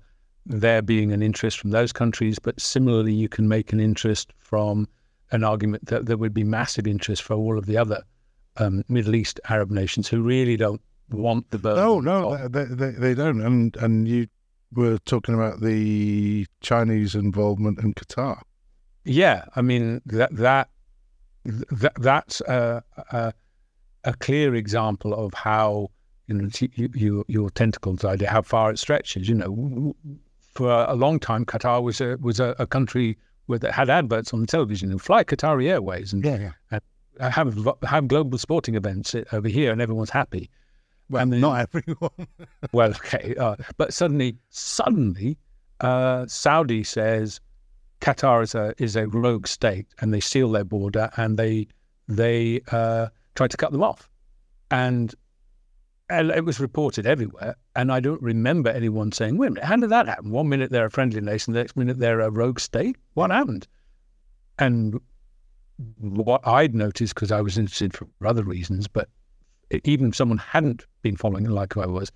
there 0.47 0.82
being 0.82 1.12
an 1.12 1.22
interest 1.22 1.59
from 1.59 1.70
those 1.70 1.93
countries, 1.93 2.38
but 2.38 2.61
similarly, 2.61 3.12
you 3.12 3.28
can 3.28 3.49
make 3.49 3.72
an 3.72 3.80
interest 3.80 4.32
from 4.38 4.88
an 5.30 5.45
argument 5.45 5.86
that 5.86 6.07
there 6.07 6.16
would 6.16 6.34
be 6.34 6.45
massive 6.45 6.86
interest 6.86 7.22
for 7.22 7.34
all 7.34 7.59
of 7.59 7.66
the 7.66 7.76
other 7.76 8.03
um, 8.59 8.84
Middle 8.88 9.14
East 9.14 9.40
Arab 9.49 9.70
nations 9.70 10.09
who 10.09 10.22
really 10.22 10.57
don't 10.57 10.80
want 11.11 11.51
the 11.51 11.59
burden. 11.59 11.82
No, 11.82 12.01
no, 12.01 12.49
they, 12.49 12.64
they, 12.64 12.90
they 12.90 13.14
don't. 13.14 13.40
And 13.40 13.76
and 13.76 14.09
you 14.09 14.26
were 14.74 14.99
talking 14.99 15.34
about 15.34 15.61
the 15.61 16.47
Chinese 16.61 17.14
involvement 17.14 17.78
in 17.80 17.95
Qatar. 17.95 18.40
Yeah, 19.05 19.45
I 19.57 19.62
mean 19.62 20.01
that 20.07 20.34
that, 20.36 20.68
that 21.45 21.95
that's 22.01 22.40
a, 22.43 22.82
a, 23.11 23.32
a 24.05 24.14
clear 24.14 24.55
example 24.55 25.14
of 25.14 25.34
how 25.34 25.90
you 26.26 26.34
know 26.34 26.49
you, 26.61 26.90
you, 26.95 27.24
your 27.28 27.51
tentacles 27.51 28.05
idea 28.05 28.30
how 28.30 28.43
far 28.43 28.70
it 28.70 28.78
stretches. 28.78 29.28
You 29.28 29.34
know, 29.36 29.95
for 30.53 30.70
a 30.70 30.94
long 30.94 31.18
time, 31.18 31.44
Qatar 31.44 31.82
was 31.82 32.00
a 32.00 32.16
was 32.20 32.40
a, 32.40 32.55
a 32.59 32.66
country 32.66 33.16
with 33.46 33.62
had 33.64 33.90
adverts 33.90 34.32
on 34.32 34.40
the 34.40 34.46
television 34.46 34.90
and 34.90 35.00
fly 35.03 35.24
Qatari 35.24 35.68
Airways 35.68 36.12
and, 36.12 36.24
Yeah, 36.24 36.53
yeah. 36.70 36.78
and 37.20 37.32
have 37.32 37.57
have 37.82 38.09
global 38.09 38.38
sporting 38.38 38.74
events 38.74 39.14
over 39.32 39.48
here 39.48 39.72
and 39.72 39.80
everyone's 39.82 40.11
happy. 40.11 40.48
Well, 41.11 41.26
then- 41.26 41.40
not 41.40 41.68
everyone. 41.74 42.11
Well, 42.72 42.90
okay, 42.90 43.34
uh, 43.38 43.57
but 43.76 43.92
suddenly, 43.92 44.36
suddenly, 44.50 45.36
uh, 45.80 46.26
Saudi 46.26 46.84
says 46.84 47.40
Qatar 48.00 48.42
is 48.42 48.55
a 48.55 48.74
is 48.78 48.96
a 48.96 49.07
rogue 49.09 49.46
state, 49.46 49.86
and 50.00 50.14
they 50.14 50.20
seal 50.20 50.50
their 50.50 50.64
border, 50.64 51.11
and 51.16 51.38
they 51.38 51.66
they 52.09 52.61
uh, 52.70 53.09
try 53.34 53.46
to 53.48 53.57
cut 53.57 53.72
them 53.72 53.82
off, 53.82 54.09
and 54.70 55.14
and 56.12 56.30
it 56.30 56.44
was 56.44 56.60
reported 56.60 57.06
everywhere. 57.06 57.56
And 57.74 57.90
I 57.90 58.00
don't 58.00 58.22
remember 58.22 58.70
anyone 58.70 59.12
saying, 59.12 59.38
"Wait 59.38 59.48
a 59.48 59.50
minute, 59.50 59.64
how 59.64 59.76
did 59.76 59.90
that 59.90 60.06
happen?" 60.08 60.30
One 60.30 60.48
minute 60.48 60.70
they're 60.70 60.86
a 60.86 60.90
friendly 60.90 61.20
nation, 61.20 61.52
the 61.52 61.60
next 61.60 61.76
minute 61.76 61.98
they're 61.98 62.20
a 62.20 62.30
rogue 62.30 62.60
state. 62.60 62.96
What 63.14 63.30
happened? 63.30 63.66
And 64.58 65.00
what 65.98 66.46
I'd 66.46 66.74
noticed 66.74 67.14
because 67.14 67.32
I 67.32 67.40
was 67.40 67.58
interested 67.58 67.94
for 67.96 68.06
other 68.24 68.44
reasons, 68.44 68.86
but 68.86 69.08
even 69.84 70.08
if 70.08 70.16
someone 70.16 70.38
hadn't 70.38 70.86
been 71.00 71.16
following 71.16 71.46
it 71.46 71.50
like 71.50 71.72
who 71.72 71.80
I 71.80 71.86
was, 71.86 72.12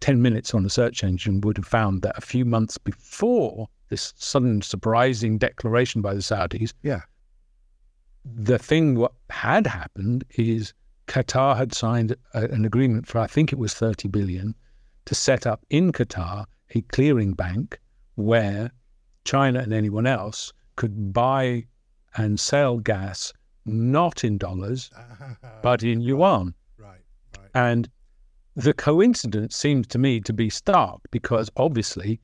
10 0.00 0.22
minutes 0.22 0.54
on 0.54 0.64
a 0.64 0.70
search 0.70 1.04
engine 1.04 1.40
would 1.40 1.56
have 1.56 1.66
found 1.66 2.02
that 2.02 2.16
a 2.16 2.20
few 2.20 2.44
months 2.44 2.78
before 2.78 3.68
this 3.88 4.14
sudden 4.16 4.62
surprising 4.62 5.36
declaration 5.36 6.00
by 6.00 6.14
the 6.14 6.20
Saudis, 6.20 6.72
Yeah. 6.82 7.02
the 8.24 8.58
thing 8.58 8.94
what 8.94 9.12
had 9.30 9.66
happened 9.66 10.24
is 10.30 10.72
Qatar 11.06 11.56
had 11.56 11.74
signed 11.74 12.16
a, 12.34 12.44
an 12.44 12.64
agreement 12.64 13.06
for 13.06 13.18
I 13.18 13.26
think 13.26 13.52
it 13.52 13.58
was 13.58 13.74
30 13.74 14.08
billion 14.08 14.54
to 15.04 15.14
set 15.14 15.46
up 15.46 15.64
in 15.70 15.92
Qatar 15.92 16.46
a 16.74 16.80
clearing 16.82 17.32
bank 17.32 17.80
where 18.14 18.70
China 19.24 19.60
and 19.60 19.72
anyone 19.72 20.06
else 20.06 20.52
could 20.76 21.12
buy 21.12 21.66
and 22.16 22.38
sell 22.38 22.78
gas 22.78 23.32
not 23.64 24.24
in 24.24 24.38
dollars 24.38 24.90
but 25.62 25.82
in 25.82 26.00
yuan. 26.00 26.54
right, 26.78 27.00
right. 27.38 27.50
And 27.54 27.88
the 28.54 28.74
coincidence 28.74 29.56
seems 29.56 29.86
to 29.88 29.98
me 29.98 30.20
to 30.20 30.32
be 30.32 30.50
stark 30.50 31.00
because 31.10 31.50
obviously 31.56 32.20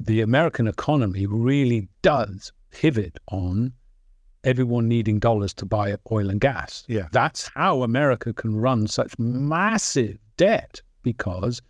the 0.00 0.20
American 0.20 0.66
economy 0.66 1.26
really 1.26 1.88
does 2.02 2.52
pivot 2.70 3.18
on 3.28 3.72
everyone 4.46 4.88
needing 4.88 5.18
dollars 5.18 5.52
to 5.54 5.66
buy 5.66 5.94
oil 6.10 6.30
and 6.30 6.40
gas. 6.40 6.84
Yeah. 6.88 7.08
That's 7.12 7.48
how 7.48 7.82
America 7.82 8.32
can 8.32 8.56
run 8.56 8.86
such 8.86 9.18
massive 9.18 10.18
debt 10.36 10.80
because 11.02 11.60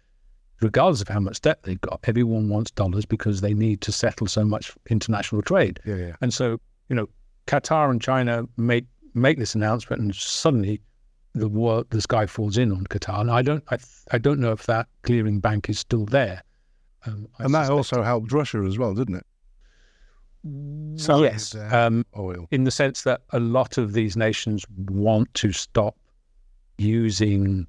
regardless 0.61 1.01
of 1.01 1.09
how 1.09 1.21
much 1.21 1.41
debt 1.41 1.63
they've 1.65 1.81
got, 1.81 2.01
everyone 2.05 2.49
wants 2.49 2.71
dollars 2.71 3.05
because 3.05 3.41
they 3.41 3.55
need 3.55 3.81
to 3.81 3.93
settle 3.93 4.27
so 4.27 4.45
much 4.45 4.73
international 4.89 5.43
trade. 5.43 5.81
Yeah, 5.85 5.97
yeah. 5.97 6.17
And 6.21 6.33
so, 6.33 6.61
you 6.89 6.97
know, 6.97 7.09
Qatar 7.47 7.91
and 7.91 8.01
China 8.01 8.45
make 8.57 8.87
make 9.15 9.39
this 9.39 9.55
announcement, 9.55 10.03
and 10.03 10.15
suddenly 10.15 10.81
the 11.35 11.49
world, 11.49 11.87
the 11.91 12.01
sky 12.01 12.27
falls 12.27 12.59
in 12.59 12.73
on 12.73 12.85
Qatar. 12.85 13.21
And 13.21 13.31
I 13.31 13.43
don't, 13.43 13.65
I, 13.71 13.79
I 14.11 14.19
don't 14.19 14.41
know 14.41 14.53
if 14.53 14.67
that 14.67 14.87
clearing 15.03 15.41
bank 15.41 15.69
is 15.69 15.79
still 15.79 16.05
there. 16.07 16.43
Um, 17.07 17.29
And 17.39 17.55
that 17.55 17.71
also 17.71 18.03
helped 18.03 18.33
Russia 18.33 18.63
as 18.67 18.79
well, 18.79 18.95
didn't 18.95 19.17
it? 19.17 19.27
So 20.97 21.23
yes, 21.23 21.55
uh, 21.55 21.69
um, 21.73 22.05
Oil. 22.17 22.47
in 22.51 22.65
the 22.65 22.71
sense 22.71 23.03
that 23.03 23.23
a 23.31 23.41
lot 23.41 23.79
of 23.79 23.93
these 23.93 24.17
nations 24.17 24.65
want 24.89 25.33
to 25.35 25.53
stop 25.53 25.97
using 26.79 27.67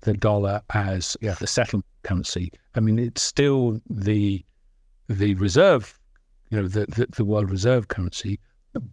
the 0.00 0.14
dollar 0.14 0.62
as 0.70 1.16
Yeah. 1.20 1.34
the 1.34 1.46
settlement 1.46 1.86
currency. 2.02 2.52
I 2.74 2.80
mean, 2.80 2.98
it's 2.98 3.22
still 3.22 3.80
the 3.88 4.44
the 5.08 5.34
reserve, 5.36 5.98
you 6.50 6.60
know, 6.60 6.68
the, 6.68 6.86
the 6.86 7.06
the 7.16 7.24
world 7.24 7.50
reserve 7.50 7.88
currency, 7.88 8.38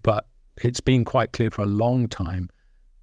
but 0.03 0.27
it's 0.63 0.79
been 0.79 1.03
quite 1.03 1.33
clear 1.33 1.51
for 1.51 1.63
a 1.63 1.67
long 1.67 2.07
time 2.07 2.49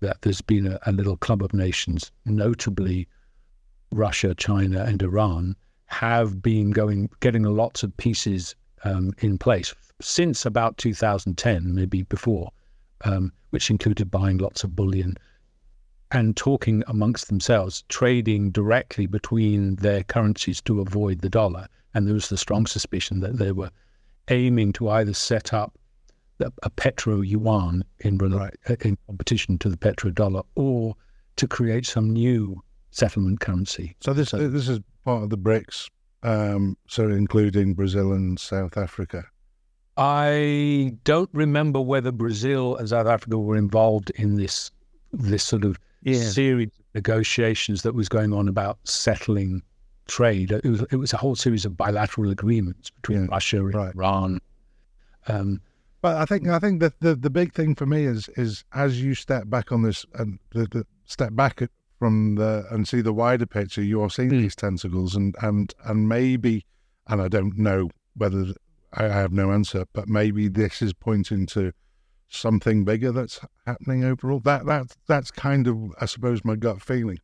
that 0.01 0.23
there's 0.23 0.41
been 0.41 0.67
a, 0.67 0.79
a 0.87 0.93
little 0.93 1.17
club 1.17 1.43
of 1.43 1.53
nations, 1.53 2.11
notably 2.25 3.07
Russia, 3.93 4.35
China, 4.35 4.83
and 4.85 5.03
Iran, 5.03 5.55
have 5.87 6.43
been 6.43 6.71
going 6.71 7.11
getting 7.21 7.43
lots 7.45 7.83
of 7.83 7.95
pieces 7.99 8.57
um, 8.85 9.13
in 9.19 9.39
place 9.39 9.75
since 10.05 10.45
about 10.47 10.77
2010, 10.79 11.75
maybe 11.75 12.03
before, 12.03 12.51
um, 13.05 13.33
which 13.51 13.71
included 13.71 14.11
buying 14.11 14.39
lots 14.39 14.65
of 14.65 14.75
bullion 14.77 15.17
and 16.11 16.37
talking 16.37 16.83
amongst 16.89 17.29
themselves, 17.29 17.85
trading 17.89 18.51
directly 18.51 19.07
between 19.07 19.77
their 19.77 20.03
currencies 20.03 20.61
to 20.63 20.81
avoid 20.81 21.21
the 21.21 21.31
dollar. 21.31 21.67
And 21.95 22.07
there 22.07 22.15
was 22.15 22.29
the 22.29 22.37
strong 22.37 22.67
suspicion 22.67 23.21
that 23.21 23.39
they 23.39 23.53
were 23.53 23.71
aiming 24.29 24.73
to 24.75 24.89
either 24.91 25.15
set 25.15 25.53
up 25.53 25.73
a, 26.63 26.71
petro 26.71 27.21
yuan 27.21 27.85
in, 28.01 28.19
Right. 28.19 28.55
uh, 28.69 28.75
in 28.81 28.99
competition 29.07 29.59
to 29.59 29.69
the 29.69 29.77
petrodollar 29.77 30.45
or 30.57 30.97
to 31.37 31.47
create 31.47 31.87
some 31.87 32.11
new 32.13 32.61
settlement 32.91 33.41
currency. 33.41 33.97
So 34.01 34.13
this 34.13 34.31
So- 34.31 34.49
this 34.49 34.69
is 34.69 34.81
part 35.05 35.23
of 35.23 35.31
the 35.31 35.39
BRICS, 35.39 35.89
um, 36.25 36.77
so 36.89 37.09
including 37.11 37.75
Brazil 37.75 38.13
and 38.13 38.39
South 38.41 38.77
Africa. 38.77 39.25
I 39.97 40.97
don't 41.05 41.31
remember 41.33 41.81
whether 41.81 42.13
Brazil 42.13 42.77
and 42.77 42.89
South 42.89 43.07
Africa 43.07 43.39
were 43.39 43.57
involved 43.57 44.11
in 44.11 44.37
this 44.37 44.71
this 45.13 45.43
sort 45.45 45.65
of 45.65 45.79
series 46.07 46.69
of 46.69 46.85
negotiations 46.95 47.83
that 47.83 47.95
was 47.95 48.09
going 48.09 48.33
on 48.33 48.49
about 48.49 48.79
settling 48.85 49.63
trade. 50.09 50.51
It 50.53 50.65
was 50.65 50.83
it 50.91 50.97
was 50.97 51.13
a 51.13 51.19
whole 51.19 51.37
series 51.37 51.65
of 51.65 51.77
bilateral 51.77 52.31
agreements 52.31 52.91
between 52.91 53.23
Yeah, 53.25 53.29
Russia 53.31 53.59
and 53.59 53.75
right. 53.75 53.95
Iran. 53.95 54.41
Um, 55.29 55.61
But 56.01 56.17
I 56.17 56.25
think 56.25 56.49
I 56.49 56.59
think 56.59 56.81
that 56.81 56.99
the, 57.01 57.15
the 57.15 57.31
big 57.31 57.53
thing 57.53 57.75
for 57.75 57.87
me 57.87 58.05
is 58.05 58.29
is 58.37 58.65
as 58.73 59.03
you 59.03 59.15
step 59.15 59.49
back 59.49 59.71
on 59.73 59.83
this 59.83 60.05
and 60.15 60.39
the, 60.51 60.67
the 60.67 60.87
step 61.05 61.35
back 61.35 61.63
from 61.99 62.35
the 62.37 62.67
and 62.71 62.89
see 62.89 63.03
the 63.03 63.13
wider 63.13 63.47
picture, 63.47 63.83
you're 63.83 64.11
seeing 64.11 64.31
Mm. 64.31 64.41
these 64.43 64.57
tentacles 64.57 65.15
and 65.15 65.37
and 65.43 65.75
and 65.85 66.09
maybe, 66.09 66.65
and 67.07 67.21
I 67.23 67.29
don't 67.29 67.57
know 67.59 67.91
whether 68.17 68.55
I 68.95 69.05
have 69.05 69.33
no 69.33 69.53
answer, 69.53 69.87
but 69.93 70.09
maybe 70.09 70.49
this 70.49 70.83
is 70.83 70.93
pointing 70.93 71.47
to 71.47 71.73
something 72.29 72.85
bigger 72.85 73.13
that's 73.13 73.41
happening 73.67 74.05
overall. 74.05 74.41
That 74.41 74.67
that 74.67 74.97
that's 75.07 75.31
kind 75.31 75.67
of 75.67 75.93
I 76.01 76.07
suppose 76.07 76.45
my 76.45 76.57
gut 76.57 76.83
feeling. 76.83 77.19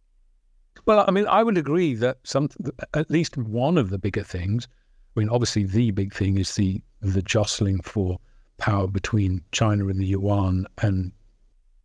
Well, 0.87 1.05
I 1.07 1.11
mean, 1.11 1.27
I 1.27 1.43
would 1.43 1.59
agree 1.59 1.95
that 1.95 2.19
some, 2.25 2.49
at 2.95 3.11
least 3.11 3.37
one 3.37 3.79
of 3.79 3.91
the 3.91 3.99
bigger 3.99 4.23
things. 4.23 4.69
I 5.17 5.21
mean, 5.21 5.29
obviously, 5.29 5.65
the 5.65 5.91
big 5.91 6.15
thing 6.15 6.39
is 6.39 6.55
the 6.55 6.81
the 7.01 7.23
jostling 7.23 7.81
for 7.83 8.19
power 8.59 8.87
between 8.87 9.43
China 9.53 9.89
and 9.89 10.01
the 10.01 10.07
yuan 10.07 10.67
and 10.83 11.13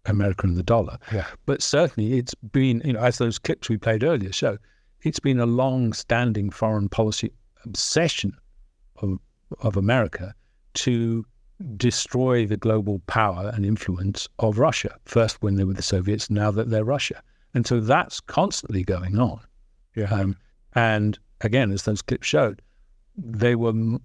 America 0.05 0.47
and 0.47 0.57
the 0.57 0.63
dollar. 0.63 0.97
Yeah. 1.11 1.27
But 1.45 1.61
certainly, 1.61 2.17
it's 2.17 2.35
been 2.35 2.81
you 2.85 2.93
know, 2.93 2.99
as 2.99 3.17
those 3.17 3.39
clips 3.39 3.69
we 3.69 3.77
played 3.77 4.03
earlier 4.03 4.31
show, 4.31 4.57
it's 5.01 5.19
been 5.19 5.39
a 5.39 5.45
long-standing 5.45 6.49
foreign 6.49 6.89
policy 6.89 7.31
obsession 7.65 8.33
of 8.97 9.19
of 9.61 9.77
America 9.77 10.33
to 10.75 11.25
destroy 11.77 12.45
the 12.45 12.57
global 12.57 12.99
power 13.07 13.51
and 13.53 13.65
influence 13.65 14.27
of 14.39 14.59
Russia. 14.59 14.97
First, 15.05 15.41
when 15.41 15.55
they 15.55 15.63
were 15.63 15.73
the 15.73 15.81
Soviets, 15.81 16.29
now 16.29 16.51
that 16.51 16.69
they're 16.69 16.83
Russia. 16.83 17.21
And 17.53 17.65
so 17.67 17.79
that's 17.79 18.19
constantly 18.19 18.83
going 18.83 19.19
on. 19.19 19.39
Yeah. 19.95 20.13
Um, 20.13 20.35
and 20.73 21.19
again, 21.41 21.71
as 21.71 21.83
those 21.83 22.01
clips 22.01 22.27
showed, 22.27 22.61
they 23.15 23.55
were 23.55 23.99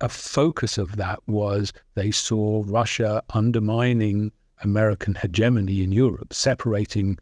a 0.00 0.08
focus 0.08 0.78
of 0.78 0.96
that 0.96 1.20
was 1.26 1.72
they 1.94 2.10
saw 2.10 2.64
Russia 2.66 3.22
undermining 3.30 4.32
American 4.62 5.14
hegemony 5.14 5.82
in 5.82 5.92
Europe, 5.92 6.32
separating 6.32 7.18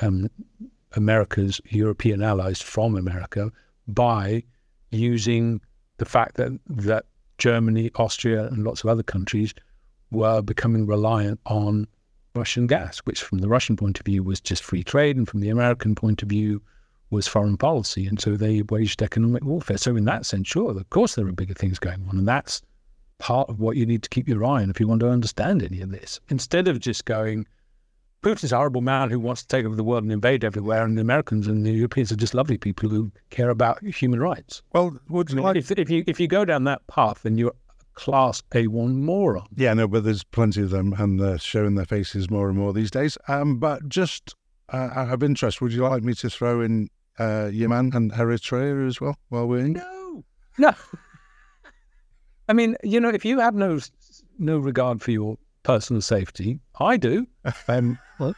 um, 0.00 0.28
America's 0.92 1.60
European 1.70 2.22
allies 2.22 2.60
from 2.60 2.96
America 2.96 3.50
by 3.86 4.42
using 4.90 5.60
the 5.98 6.04
fact 6.04 6.36
that 6.36 6.52
that 6.66 7.04
Germany, 7.38 7.90
Austria, 7.96 8.46
and 8.46 8.64
lots 8.64 8.84
of 8.84 8.90
other 8.90 9.02
countries 9.02 9.54
were 10.10 10.40
becoming 10.42 10.86
reliant 10.86 11.40
on 11.46 11.86
Russian 12.34 12.66
gas, 12.66 12.98
which 12.98 13.22
from 13.22 13.38
the 13.38 13.48
Russian 13.48 13.76
point 13.76 13.98
of 13.98 14.06
view 14.06 14.22
was 14.22 14.40
just 14.40 14.62
free 14.62 14.84
trade, 14.84 15.16
and 15.16 15.28
from 15.28 15.40
the 15.40 15.50
American 15.50 15.94
point 15.94 16.22
of 16.22 16.28
view 16.28 16.62
was 17.10 17.28
foreign 17.28 17.56
policy. 17.56 18.06
And 18.06 18.20
so 18.20 18.36
they 18.36 18.62
waged 18.62 19.02
economic 19.02 19.44
warfare. 19.44 19.78
So 19.78 19.96
in 19.96 20.04
that 20.06 20.26
sense, 20.26 20.48
sure, 20.48 20.70
of 20.70 20.90
course 20.90 21.14
there 21.14 21.26
are 21.26 21.32
bigger 21.32 21.54
things 21.54 21.78
going 21.78 22.06
on, 22.08 22.18
and 22.18 22.28
that's 22.28 22.62
part 23.18 23.48
of 23.48 23.60
what 23.60 23.76
you 23.76 23.86
need 23.86 24.02
to 24.02 24.08
keep 24.08 24.28
your 24.28 24.44
eye 24.44 24.62
on 24.62 24.70
if 24.70 24.80
you 24.80 24.88
want 24.88 25.00
to 25.00 25.08
understand 25.08 25.62
any 25.62 25.80
of 25.80 25.90
this. 25.90 26.20
Instead 26.28 26.68
of 26.68 26.80
just 26.80 27.04
going, 27.04 27.46
Putin's 28.24 28.52
a 28.52 28.56
horrible 28.56 28.80
man 28.80 29.10
who 29.10 29.20
wants 29.20 29.42
to 29.42 29.48
take 29.48 29.66
over 29.66 29.76
the 29.76 29.84
world 29.84 30.02
and 30.02 30.10
invade 30.10 30.44
everywhere, 30.44 30.82
and 30.82 30.96
the 30.96 31.02
Americans 31.02 31.46
and 31.46 31.66
the 31.66 31.70
Europeans 31.70 32.10
are 32.10 32.16
just 32.16 32.32
lovely 32.32 32.56
people 32.56 32.88
who 32.88 33.12
care 33.28 33.50
about 33.50 33.84
human 33.84 34.18
rights. 34.18 34.62
Well, 34.72 34.98
would 35.10 35.30
you 35.30 35.42
like? 35.42 35.56
If, 35.56 35.70
if 35.72 35.90
you 35.90 36.04
if 36.06 36.18
you 36.18 36.26
go 36.26 36.46
down 36.46 36.64
that 36.64 36.86
path, 36.86 37.22
then 37.22 37.36
you're 37.36 37.52
class 37.92 38.42
A1 38.52 38.94
moron. 38.94 39.46
Yeah, 39.56 39.74
no, 39.74 39.86
but 39.86 40.04
there's 40.04 40.24
plenty 40.24 40.62
of 40.62 40.70
them, 40.70 40.94
and 40.98 41.20
they're 41.20 41.38
showing 41.38 41.74
their 41.74 41.84
faces 41.84 42.30
more 42.30 42.48
and 42.48 42.56
more 42.58 42.72
these 42.72 42.90
days. 42.90 43.18
Um, 43.28 43.58
but 43.58 43.86
just 43.90 44.34
uh, 44.72 44.88
out 44.94 45.12
of 45.12 45.22
interest, 45.22 45.60
would 45.60 45.72
you 45.72 45.82
like 45.82 46.02
me 46.02 46.14
to 46.14 46.30
throw 46.30 46.62
in 46.62 46.88
uh, 47.18 47.50
Yemen 47.52 47.90
and 47.94 48.10
Eritrea 48.10 48.88
as 48.88 49.02
well 49.02 49.18
while 49.28 49.46
we're 49.46 49.66
in? 49.66 49.74
No, 49.74 50.24
no. 50.56 50.72
I 52.48 52.54
mean, 52.54 52.76
you 52.82 53.00
know, 53.00 53.10
if 53.10 53.26
you 53.26 53.38
have 53.40 53.54
no 53.54 53.80
no 54.38 54.58
regard 54.58 55.02
for 55.02 55.10
your 55.10 55.36
personal 55.64 56.00
safety, 56.02 56.60
I 56.78 56.96
do. 56.96 57.26
Um, 57.68 57.98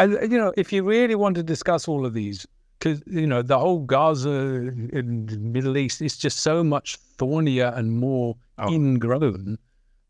And 0.00 0.12
you 0.30 0.38
know, 0.38 0.52
if 0.56 0.72
you 0.72 0.84
really 0.84 1.16
want 1.16 1.34
to 1.36 1.42
discuss 1.42 1.88
all 1.88 2.06
of 2.06 2.14
these, 2.14 2.46
because 2.78 3.02
you 3.06 3.26
know 3.26 3.42
the 3.42 3.58
whole 3.58 3.80
Gaza 3.80 4.30
in 4.30 5.26
the 5.26 5.36
Middle 5.38 5.76
East 5.76 6.00
is 6.00 6.16
just 6.16 6.38
so 6.38 6.62
much 6.62 6.96
thornier 7.18 7.72
and 7.74 7.92
more 7.92 8.36
Oh. 8.58 8.72
ingrown 8.72 9.58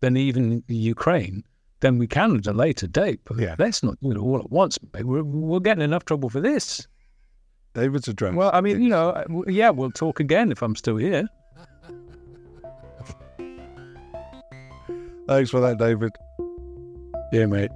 than 0.00 0.16
even 0.16 0.62
Ukraine. 0.68 1.42
Then 1.80 1.96
we 1.98 2.06
can 2.06 2.36
at 2.36 2.46
a 2.46 2.52
later 2.52 2.86
date. 2.86 3.20
But 3.24 3.38
Yeah. 3.38 3.56
let's 3.58 3.82
not 3.82 3.98
do 4.02 4.10
it 4.10 4.18
all 4.18 4.38
at 4.38 4.50
once. 4.50 4.78
We're 4.92 5.24
we're 5.24 5.60
getting 5.60 5.84
enough 5.84 6.04
trouble 6.04 6.28
for 6.28 6.40
this. 6.40 6.86
David's 7.74 8.08
a 8.08 8.10
address. 8.10 8.34
Well, 8.34 8.50
I 8.52 8.60
mean, 8.60 8.82
you 8.82 8.88
know, 8.90 9.10
uh, 9.10 9.24
yeah, 9.46 9.70
we'll 9.70 9.90
talk 9.90 10.20
again 10.20 10.50
if 10.52 10.62
I'm 10.62 10.74
still 10.76 10.96
here. 10.96 11.26
Thanks 15.28 15.50
for 15.50 15.60
that, 15.60 15.76
David. 15.76 16.12
Yeah, 17.32 17.44
mate. 17.44 17.70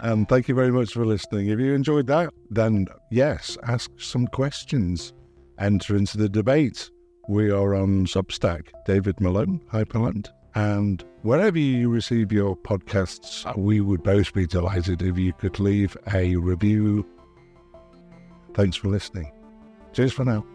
And 0.00 0.26
thank 0.28 0.48
you 0.48 0.54
very 0.54 0.72
much 0.72 0.94
for 0.94 1.04
listening. 1.04 1.48
If 1.48 1.58
you 1.58 1.74
enjoyed 1.74 2.06
that, 2.06 2.32
then 2.50 2.86
yes, 3.10 3.58
ask 3.64 3.90
some 3.98 4.26
questions. 4.28 5.12
Enter 5.58 5.94
into 5.94 6.16
the 6.16 6.28
debate. 6.28 6.90
We 7.28 7.50
are 7.50 7.74
on 7.74 8.06
Substack, 8.06 8.68
David 8.86 9.20
Malone, 9.20 9.60
Hyperland. 9.70 10.30
And 10.54 11.04
wherever 11.20 11.58
you 11.58 11.90
receive 11.90 12.32
your 12.32 12.56
podcasts, 12.56 13.44
we 13.56 13.82
would 13.82 14.02
both 14.02 14.32
be 14.32 14.46
delighted 14.46 15.02
if 15.02 15.18
you 15.18 15.34
could 15.34 15.60
leave 15.60 15.96
a 16.14 16.36
review. 16.36 17.06
Thanks 18.54 18.76
for 18.76 18.88
listening. 18.88 19.30
Cheers 19.92 20.14
for 20.14 20.24
now. 20.24 20.46